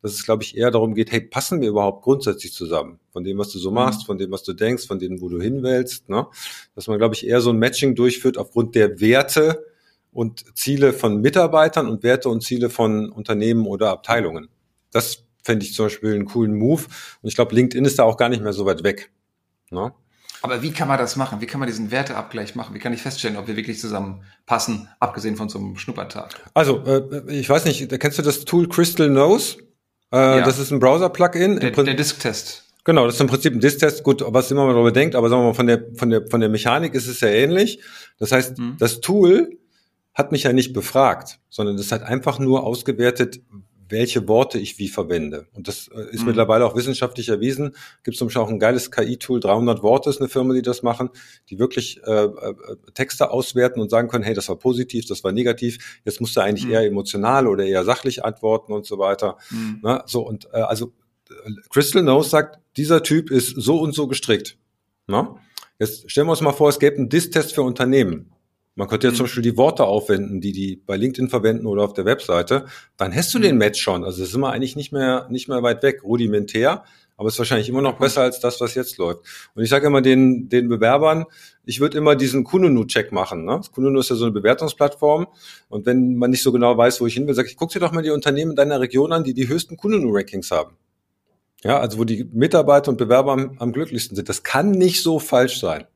dass 0.00 0.12
es, 0.12 0.24
glaube 0.24 0.44
ich, 0.44 0.56
eher 0.56 0.70
darum 0.70 0.94
geht, 0.94 1.10
hey, 1.10 1.20
passen 1.20 1.60
wir 1.60 1.70
überhaupt 1.70 2.04
grundsätzlich 2.04 2.52
zusammen? 2.52 3.00
Von 3.12 3.24
dem, 3.24 3.36
was 3.36 3.50
du 3.50 3.58
so 3.58 3.72
machst, 3.72 4.02
mhm. 4.02 4.06
von 4.06 4.18
dem, 4.18 4.30
was 4.30 4.44
du 4.44 4.52
denkst, 4.52 4.86
von 4.86 5.00
dem, 5.00 5.20
wo 5.20 5.28
du 5.28 5.40
hinwählst, 5.40 6.08
ne? 6.08 6.26
Dass 6.76 6.86
man, 6.86 6.98
glaube 6.98 7.16
ich, 7.16 7.26
eher 7.26 7.40
so 7.40 7.50
ein 7.50 7.58
Matching 7.58 7.96
durchführt 7.96 8.38
aufgrund 8.38 8.76
der 8.76 9.00
Werte 9.00 9.64
und 10.12 10.44
Ziele 10.56 10.92
von 10.92 11.20
Mitarbeitern 11.20 11.88
und 11.88 12.04
Werte 12.04 12.28
und 12.28 12.42
Ziele 12.42 12.70
von 12.70 13.10
Unternehmen 13.10 13.66
oder 13.66 13.90
Abteilungen. 13.90 14.48
Das 14.92 15.24
fände 15.42 15.64
ich 15.64 15.74
zum 15.74 15.86
Beispiel 15.86 16.14
einen 16.14 16.26
coolen 16.26 16.54
Move. 16.54 16.84
Und 17.22 17.28
ich 17.28 17.34
glaube, 17.34 17.54
LinkedIn 17.54 17.84
ist 17.84 17.98
da 17.98 18.04
auch 18.04 18.16
gar 18.16 18.28
nicht 18.28 18.42
mehr 18.42 18.52
so 18.52 18.66
weit 18.66 18.84
weg. 18.84 19.10
Ne? 19.70 19.92
Aber 20.42 20.62
wie 20.62 20.70
kann 20.70 20.88
man 20.88 20.98
das 20.98 21.16
machen? 21.16 21.40
Wie 21.40 21.46
kann 21.46 21.60
man 21.60 21.68
diesen 21.68 21.90
Werteabgleich 21.90 22.54
machen? 22.54 22.74
Wie 22.74 22.78
kann 22.78 22.92
ich 22.92 23.02
feststellen, 23.02 23.36
ob 23.36 23.48
wir 23.48 23.56
wirklich 23.56 23.80
zusammenpassen, 23.80 24.88
abgesehen 25.00 25.36
von 25.36 25.48
so 25.48 25.58
einem 25.58 25.76
Schnuppertag? 25.76 26.40
Also, 26.54 26.84
äh, 26.84 27.32
ich 27.32 27.48
weiß 27.48 27.64
nicht, 27.64 27.88
kennst 27.98 28.18
du 28.18 28.22
das 28.22 28.44
Tool 28.44 28.68
Crystal 28.68 29.08
Nose? 29.08 29.58
Äh, 30.12 30.16
ja. 30.16 30.44
Das 30.44 30.58
ist 30.58 30.70
ein 30.70 30.78
Browser-Plugin. 30.78 31.60
Der, 31.60 31.70
der 31.70 31.94
Disk-Test. 31.94 32.64
Genau, 32.84 33.04
das 33.04 33.16
ist 33.16 33.20
im 33.20 33.26
Prinzip 33.26 33.52
ein 33.52 33.60
Disk-Test. 33.60 34.02
Gut, 34.02 34.24
was 34.26 34.50
immer 34.50 34.64
man 34.64 34.74
darüber 34.74 34.92
denkt, 34.92 35.14
aber 35.14 35.28
sagen 35.28 35.42
wir 35.42 35.48
mal, 35.48 35.54
von 35.54 35.66
der, 35.66 35.84
von 35.94 36.10
der, 36.10 36.26
von 36.26 36.40
der 36.40 36.48
Mechanik 36.48 36.94
ist 36.94 37.06
es 37.06 37.20
ja 37.20 37.28
ähnlich. 37.28 37.80
Das 38.18 38.32
heißt, 38.32 38.58
mhm. 38.58 38.76
das 38.78 39.00
Tool 39.00 39.58
hat 40.14 40.32
mich 40.32 40.44
ja 40.44 40.52
nicht 40.52 40.72
befragt, 40.72 41.38
sondern 41.48 41.76
es 41.76 41.92
hat 41.92 42.02
einfach 42.02 42.38
nur 42.38 42.64
ausgewertet, 42.64 43.40
welche 43.88 44.28
Worte 44.28 44.58
ich 44.58 44.78
wie 44.78 44.88
verwende. 44.88 45.46
Und 45.54 45.68
das 45.68 45.88
äh, 45.88 46.10
ist 46.10 46.20
mhm. 46.20 46.28
mittlerweile 46.28 46.66
auch 46.66 46.76
wissenschaftlich 46.76 47.28
erwiesen. 47.28 47.74
Gibt 48.04 48.14
es 48.14 48.18
zum 48.18 48.28
Beispiel 48.28 48.42
auch 48.42 48.48
ein 48.48 48.58
geiles 48.58 48.90
KI-Tool, 48.90 49.40
300 49.40 49.82
Worte 49.82 50.10
ist 50.10 50.20
eine 50.20 50.28
Firma, 50.28 50.54
die 50.54 50.62
das 50.62 50.82
machen, 50.82 51.10
die 51.48 51.58
wirklich 51.58 52.00
äh, 52.04 52.24
äh, 52.24 52.54
Texte 52.94 53.30
auswerten 53.30 53.80
und 53.80 53.90
sagen 53.90 54.08
können, 54.08 54.24
hey, 54.24 54.34
das 54.34 54.48
war 54.48 54.56
positiv, 54.56 55.06
das 55.06 55.24
war 55.24 55.32
negativ, 55.32 56.00
jetzt 56.04 56.20
musst 56.20 56.36
du 56.36 56.40
eigentlich 56.40 56.66
mhm. 56.66 56.72
eher 56.72 56.82
emotional 56.82 57.46
oder 57.46 57.64
eher 57.64 57.84
sachlich 57.84 58.24
antworten 58.24 58.72
und 58.72 58.86
so 58.86 58.98
weiter. 58.98 59.38
Mhm. 59.50 59.80
Na, 59.82 60.04
so 60.06 60.26
und 60.26 60.48
äh, 60.52 60.58
also 60.58 60.92
äh, 61.30 61.50
Crystal 61.70 62.02
Knows 62.02 62.30
sagt, 62.30 62.58
dieser 62.76 63.02
Typ 63.02 63.30
ist 63.30 63.54
so 63.56 63.80
und 63.80 63.94
so 63.94 64.06
gestrickt. 64.06 64.58
Na? 65.06 65.36
Jetzt 65.78 66.10
stellen 66.10 66.26
wir 66.26 66.32
uns 66.32 66.40
mal 66.40 66.52
vor, 66.52 66.68
es 66.68 66.78
gäbe 66.78 66.96
einen 66.96 67.08
Diss-Test 67.08 67.54
für 67.54 67.62
Unternehmen. 67.62 68.32
Man 68.78 68.86
könnte 68.86 69.08
ja 69.08 69.12
zum 69.12 69.24
Beispiel 69.24 69.42
die 69.42 69.56
Worte 69.56 69.82
aufwenden, 69.82 70.40
die 70.40 70.52
die 70.52 70.76
bei 70.76 70.96
LinkedIn 70.96 71.28
verwenden 71.28 71.66
oder 71.66 71.82
auf 71.82 71.94
der 71.94 72.04
Webseite. 72.04 72.66
Dann 72.96 73.12
hast 73.12 73.34
du 73.34 73.40
den 73.40 73.58
Match 73.58 73.82
schon. 73.82 74.04
Also 74.04 74.24
sind 74.24 74.40
wir 74.40 74.52
eigentlich 74.52 74.76
nicht 74.76 74.92
mehr, 74.92 75.26
nicht 75.30 75.48
mehr 75.48 75.64
weit 75.64 75.82
weg, 75.82 76.04
rudimentär. 76.04 76.84
Aber 77.16 77.26
es 77.26 77.34
ist 77.34 77.40
wahrscheinlich 77.40 77.68
immer 77.68 77.82
noch 77.82 77.98
besser 77.98 78.20
als 78.20 78.38
das, 78.38 78.60
was 78.60 78.76
jetzt 78.76 78.96
läuft. 78.96 79.22
Und 79.56 79.64
ich 79.64 79.68
sage 79.68 79.88
immer 79.88 80.00
den, 80.00 80.48
den 80.48 80.68
Bewerbern, 80.68 81.24
ich 81.64 81.80
würde 81.80 81.98
immer 81.98 82.14
diesen 82.14 82.44
Kununu-Check 82.44 83.10
machen. 83.10 83.44
Ne? 83.44 83.60
Kununu 83.72 83.98
ist 83.98 84.10
ja 84.10 84.16
so 84.16 84.26
eine 84.26 84.32
Bewertungsplattform. 84.32 85.26
Und 85.68 85.84
wenn 85.84 86.14
man 86.14 86.30
nicht 86.30 86.44
so 86.44 86.52
genau 86.52 86.78
weiß, 86.78 87.00
wo 87.00 87.06
ich 87.08 87.14
hin 87.14 87.26
will, 87.26 87.34
sage 87.34 87.48
ich, 87.48 87.56
guck 87.56 87.70
dir 87.70 87.80
doch 87.80 87.90
mal 87.90 88.04
die 88.04 88.10
Unternehmen 88.10 88.52
in 88.52 88.56
deiner 88.56 88.78
Region 88.78 89.12
an, 89.12 89.24
die 89.24 89.34
die 89.34 89.48
höchsten 89.48 89.76
Kununu-Rankings 89.76 90.52
haben. 90.52 90.76
Ja, 91.64 91.80
also 91.80 91.98
wo 91.98 92.04
die 92.04 92.30
Mitarbeiter 92.32 92.92
und 92.92 92.96
Bewerber 92.96 93.32
am, 93.32 93.56
am 93.58 93.72
glücklichsten 93.72 94.14
sind. 94.14 94.28
Das 94.28 94.44
kann 94.44 94.70
nicht 94.70 95.02
so 95.02 95.18
falsch 95.18 95.58
sein. 95.58 95.88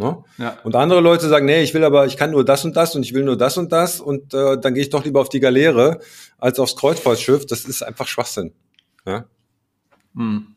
Ne? 0.00 0.24
Ja. 0.38 0.56
Und 0.64 0.74
andere 0.76 1.00
Leute 1.00 1.28
sagen, 1.28 1.44
nee, 1.44 1.62
ich 1.62 1.74
will 1.74 1.84
aber, 1.84 2.06
ich 2.06 2.16
kann 2.16 2.30
nur 2.30 2.42
das 2.42 2.64
und 2.64 2.74
das 2.74 2.96
und 2.96 3.02
ich 3.02 3.12
will 3.12 3.22
nur 3.22 3.36
das 3.36 3.58
und 3.58 3.70
das 3.70 4.00
und 4.00 4.32
äh, 4.32 4.58
dann 4.58 4.72
gehe 4.72 4.82
ich 4.82 4.88
doch 4.88 5.04
lieber 5.04 5.20
auf 5.20 5.28
die 5.28 5.40
Galeere 5.40 6.00
als 6.38 6.58
aufs 6.58 6.74
Kreuzfahrtschiff. 6.74 7.44
Das 7.44 7.66
ist 7.66 7.82
einfach 7.82 8.08
Schwachsinn. 8.08 8.54
Ja? 9.04 9.26
Hm. 10.16 10.54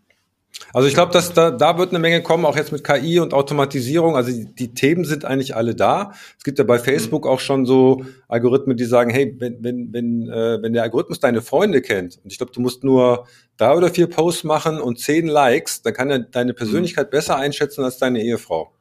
Also 0.71 0.87
ich 0.87 0.93
glaube, 0.93 1.11
dass 1.11 1.33
da, 1.33 1.51
da 1.51 1.77
wird 1.77 1.89
eine 1.89 1.99
Menge 1.99 2.23
kommen, 2.23 2.45
auch 2.45 2.55
jetzt 2.55 2.71
mit 2.71 2.85
KI 2.85 3.19
und 3.19 3.33
Automatisierung. 3.33 4.15
Also 4.15 4.31
die, 4.31 4.45
die 4.45 4.73
Themen 4.73 5.03
sind 5.03 5.25
eigentlich 5.25 5.57
alle 5.57 5.75
da. 5.75 6.13
Es 6.37 6.45
gibt 6.45 6.57
ja 6.57 6.63
bei 6.63 6.79
Facebook 6.79 7.27
auch 7.27 7.41
schon 7.41 7.65
so 7.65 8.05
Algorithmen, 8.29 8.77
die 8.77 8.85
sagen, 8.85 9.09
hey, 9.09 9.35
wenn, 9.39 9.61
wenn, 9.61 9.91
wenn, 9.91 10.29
äh, 10.29 10.61
wenn 10.61 10.71
der 10.71 10.83
Algorithmus 10.83 11.19
deine 11.19 11.41
Freunde 11.41 11.81
kennt, 11.81 12.17
und 12.23 12.31
ich 12.31 12.37
glaube, 12.37 12.53
du 12.53 12.61
musst 12.61 12.85
nur 12.85 13.27
drei 13.57 13.75
oder 13.75 13.89
vier 13.89 14.07
Posts 14.07 14.45
machen 14.45 14.79
und 14.79 14.99
zehn 14.99 15.27
Likes, 15.27 15.81
dann 15.81 15.93
kann 15.93 16.09
er 16.09 16.19
deine 16.19 16.53
Persönlichkeit 16.53 17.11
besser 17.11 17.35
einschätzen 17.35 17.83
als 17.83 17.97
deine 17.97 18.23
Ehefrau 18.23 18.71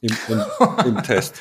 im, 0.00 0.16
im, 0.28 0.42
im 0.86 1.02
Test. 1.02 1.40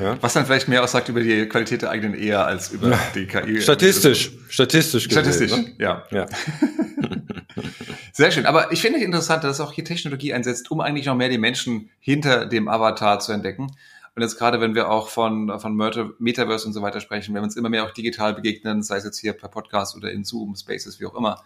Ja. 0.00 0.16
Was 0.20 0.32
dann 0.32 0.46
vielleicht 0.46 0.68
mehr 0.68 0.82
aussagt 0.82 1.08
über 1.08 1.20
die 1.20 1.46
Qualität 1.46 1.82
der 1.82 1.90
eigenen 1.90 2.14
Ehe 2.14 2.38
als 2.38 2.70
über 2.70 2.90
ja. 2.90 3.00
die 3.14 3.26
KI. 3.26 3.60
Statistisch, 3.60 4.30
statistisch. 4.48 5.08
Gesehen, 5.08 5.24
statistisch, 5.24 5.58
ne? 5.58 5.74
ja. 5.78 6.04
ja. 6.10 6.26
Sehr 8.12 8.30
schön. 8.30 8.46
Aber 8.46 8.72
ich 8.72 8.80
finde 8.80 8.98
es 8.98 9.04
interessant, 9.04 9.44
dass 9.44 9.60
auch 9.60 9.72
hier 9.72 9.84
Technologie 9.84 10.32
einsetzt, 10.32 10.70
um 10.70 10.80
eigentlich 10.80 11.06
noch 11.06 11.16
mehr 11.16 11.28
die 11.28 11.38
Menschen 11.38 11.90
hinter 11.98 12.46
dem 12.46 12.68
Avatar 12.68 13.18
zu 13.20 13.32
entdecken. 13.32 13.72
Und 14.14 14.22
jetzt 14.22 14.36
gerade, 14.36 14.60
wenn 14.60 14.74
wir 14.74 14.90
auch 14.90 15.08
von, 15.08 15.60
von 15.60 15.76
Metaverse 16.18 16.66
und 16.66 16.72
so 16.72 16.82
weiter 16.82 17.00
sprechen, 17.00 17.34
wenn 17.34 17.42
wir 17.42 17.44
uns 17.44 17.56
immer 17.56 17.68
mehr 17.68 17.84
auch 17.84 17.92
digital 17.92 18.34
begegnen, 18.34 18.82
sei 18.82 18.96
es 18.96 19.04
jetzt 19.04 19.18
hier 19.18 19.32
per 19.32 19.48
Podcast 19.48 19.96
oder 19.96 20.10
in 20.10 20.24
Zoom, 20.24 20.56
Spaces, 20.56 20.98
wie 20.98 21.06
auch 21.06 21.14
immer, 21.14 21.44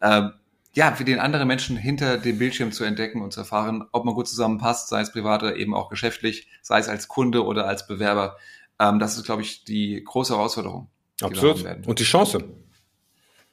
ähm, 0.00 0.32
ja, 0.76 0.94
für 0.94 1.04
den 1.04 1.18
anderen 1.18 1.48
Menschen 1.48 1.78
hinter 1.78 2.18
dem 2.18 2.36
Bildschirm 2.36 2.70
zu 2.70 2.84
entdecken 2.84 3.22
und 3.22 3.32
zu 3.32 3.40
erfahren, 3.40 3.86
ob 3.92 4.04
man 4.04 4.14
gut 4.14 4.28
zusammenpasst, 4.28 4.90
sei 4.90 5.00
es 5.00 5.10
privat 5.10 5.42
oder 5.42 5.56
eben 5.56 5.74
auch 5.74 5.88
geschäftlich, 5.88 6.48
sei 6.60 6.78
es 6.78 6.88
als 6.88 7.08
Kunde 7.08 7.46
oder 7.46 7.66
als 7.66 7.86
Bewerber. 7.86 8.36
Ähm, 8.78 8.98
das 8.98 9.16
ist, 9.16 9.24
glaube 9.24 9.40
ich, 9.40 9.64
die 9.64 10.04
große 10.04 10.34
Herausforderung. 10.34 10.90
Absolut. 11.22 11.64
Und 11.86 11.98
die 11.98 12.04
Chance. 12.04 12.44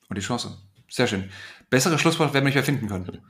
Und 0.09 0.17
die 0.17 0.21
Chance. 0.21 0.57
Sehr 0.89 1.07
schön. 1.07 1.29
Bessere 1.69 1.97
Schlusswort 1.97 2.33
werden 2.33 2.43
wir 2.43 2.49
nicht 2.49 2.55
mehr 2.55 2.63
finden 2.65 2.89
können. 2.89 3.21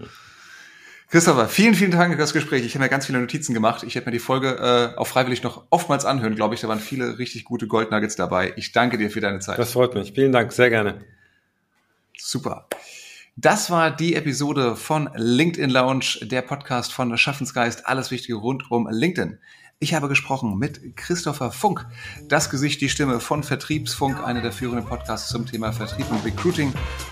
Christopher, 1.09 1.47
vielen, 1.47 1.75
vielen 1.75 1.91
Dank 1.91 2.13
für 2.13 2.19
das 2.19 2.33
Gespräch. 2.33 2.65
Ich 2.65 2.73
habe 2.73 2.85
mir 2.85 2.89
ganz 2.89 3.05
viele 3.05 3.19
Notizen 3.19 3.53
gemacht. 3.53 3.83
Ich 3.83 3.93
hätte 3.93 4.07
mir 4.07 4.11
die 4.11 4.17
Folge 4.17 4.93
äh, 4.95 4.97
auch 4.97 5.05
freiwillig 5.05 5.43
noch 5.43 5.67
oftmals 5.69 6.03
anhören, 6.03 6.33
glaube 6.33 6.55
ich. 6.55 6.61
Da 6.61 6.67
waren 6.67 6.79
viele 6.79 7.19
richtig 7.19 7.43
gute 7.43 7.67
Goldnuggets 7.67 8.15
dabei. 8.15 8.53
Ich 8.55 8.71
danke 8.71 8.97
dir 8.97 9.11
für 9.11 9.21
deine 9.21 9.37
Zeit. 9.37 9.59
Das 9.59 9.73
freut 9.73 9.93
mich. 9.93 10.13
Vielen 10.13 10.31
Dank. 10.31 10.51
Sehr 10.51 10.71
gerne. 10.71 11.05
Super. 12.17 12.67
Das 13.35 13.71
war 13.71 13.89
die 13.89 14.13
Episode 14.13 14.75
von 14.75 15.09
LinkedIn 15.15 15.71
Lounge, 15.71 16.19
der 16.21 16.43
Podcast 16.43 16.93
von 16.93 17.17
Schaffensgeist, 17.17 17.87
alles 17.87 18.11
Wichtige 18.11 18.35
rund 18.35 18.69
um 18.69 18.87
LinkedIn. 18.87 19.39
Ich 19.79 19.95
habe 19.95 20.07
gesprochen 20.07 20.59
mit 20.59 20.95
Christopher 20.95 21.51
Funk, 21.51 21.85
das 22.29 22.51
Gesicht, 22.51 22.79
die 22.79 22.89
Stimme 22.89 23.19
von 23.19 23.41
Vertriebsfunk, 23.41 24.23
einer 24.23 24.41
der 24.41 24.51
führenden 24.51 24.85
Podcasts 24.85 25.29
zum 25.29 25.47
Thema 25.47 25.73
Vertrieb 25.73 26.09
und 26.11 26.23
Recruiting 26.23 26.71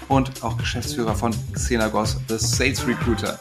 und 0.09 0.43
auch 0.43 0.57
Geschäftsführer 0.57 1.15
von 1.15 1.33
Xenagos, 1.53 2.17
The 2.29 2.37
Sales 2.37 2.85
Recruiter. 2.85 3.39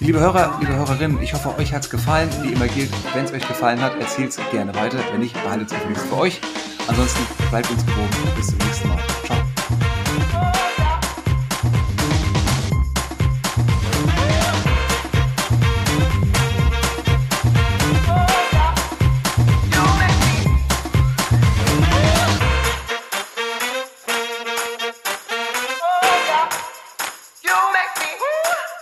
Liebe 0.00 0.20
Hörer, 0.20 0.58
liebe 0.60 0.74
Hörerinnen, 0.76 1.22
ich 1.22 1.32
hoffe, 1.32 1.56
euch 1.58 1.72
hat 1.72 1.84
es 1.84 1.90
gefallen. 1.90 2.28
Wie 2.42 2.52
immer 2.52 2.68
gilt, 2.68 2.90
wenn 3.14 3.24
es 3.24 3.32
euch 3.32 3.48
gefallen 3.48 3.80
hat, 3.80 3.98
erzählt 3.98 4.30
es 4.30 4.40
gerne 4.50 4.74
weiter. 4.74 4.98
Wenn 5.10 5.20
nicht, 5.20 5.34
behaltet 5.42 5.72
es 5.72 6.02
für 6.02 6.16
euch. 6.18 6.40
Ansonsten 6.86 7.20
bleibt 7.48 7.70
uns 7.70 7.84
gewogen. 7.84 8.08
Bis 8.36 8.48
zum 8.48 8.58
nächsten 8.58 8.88
Mal. 8.88 9.00
Ciao. 9.24 9.47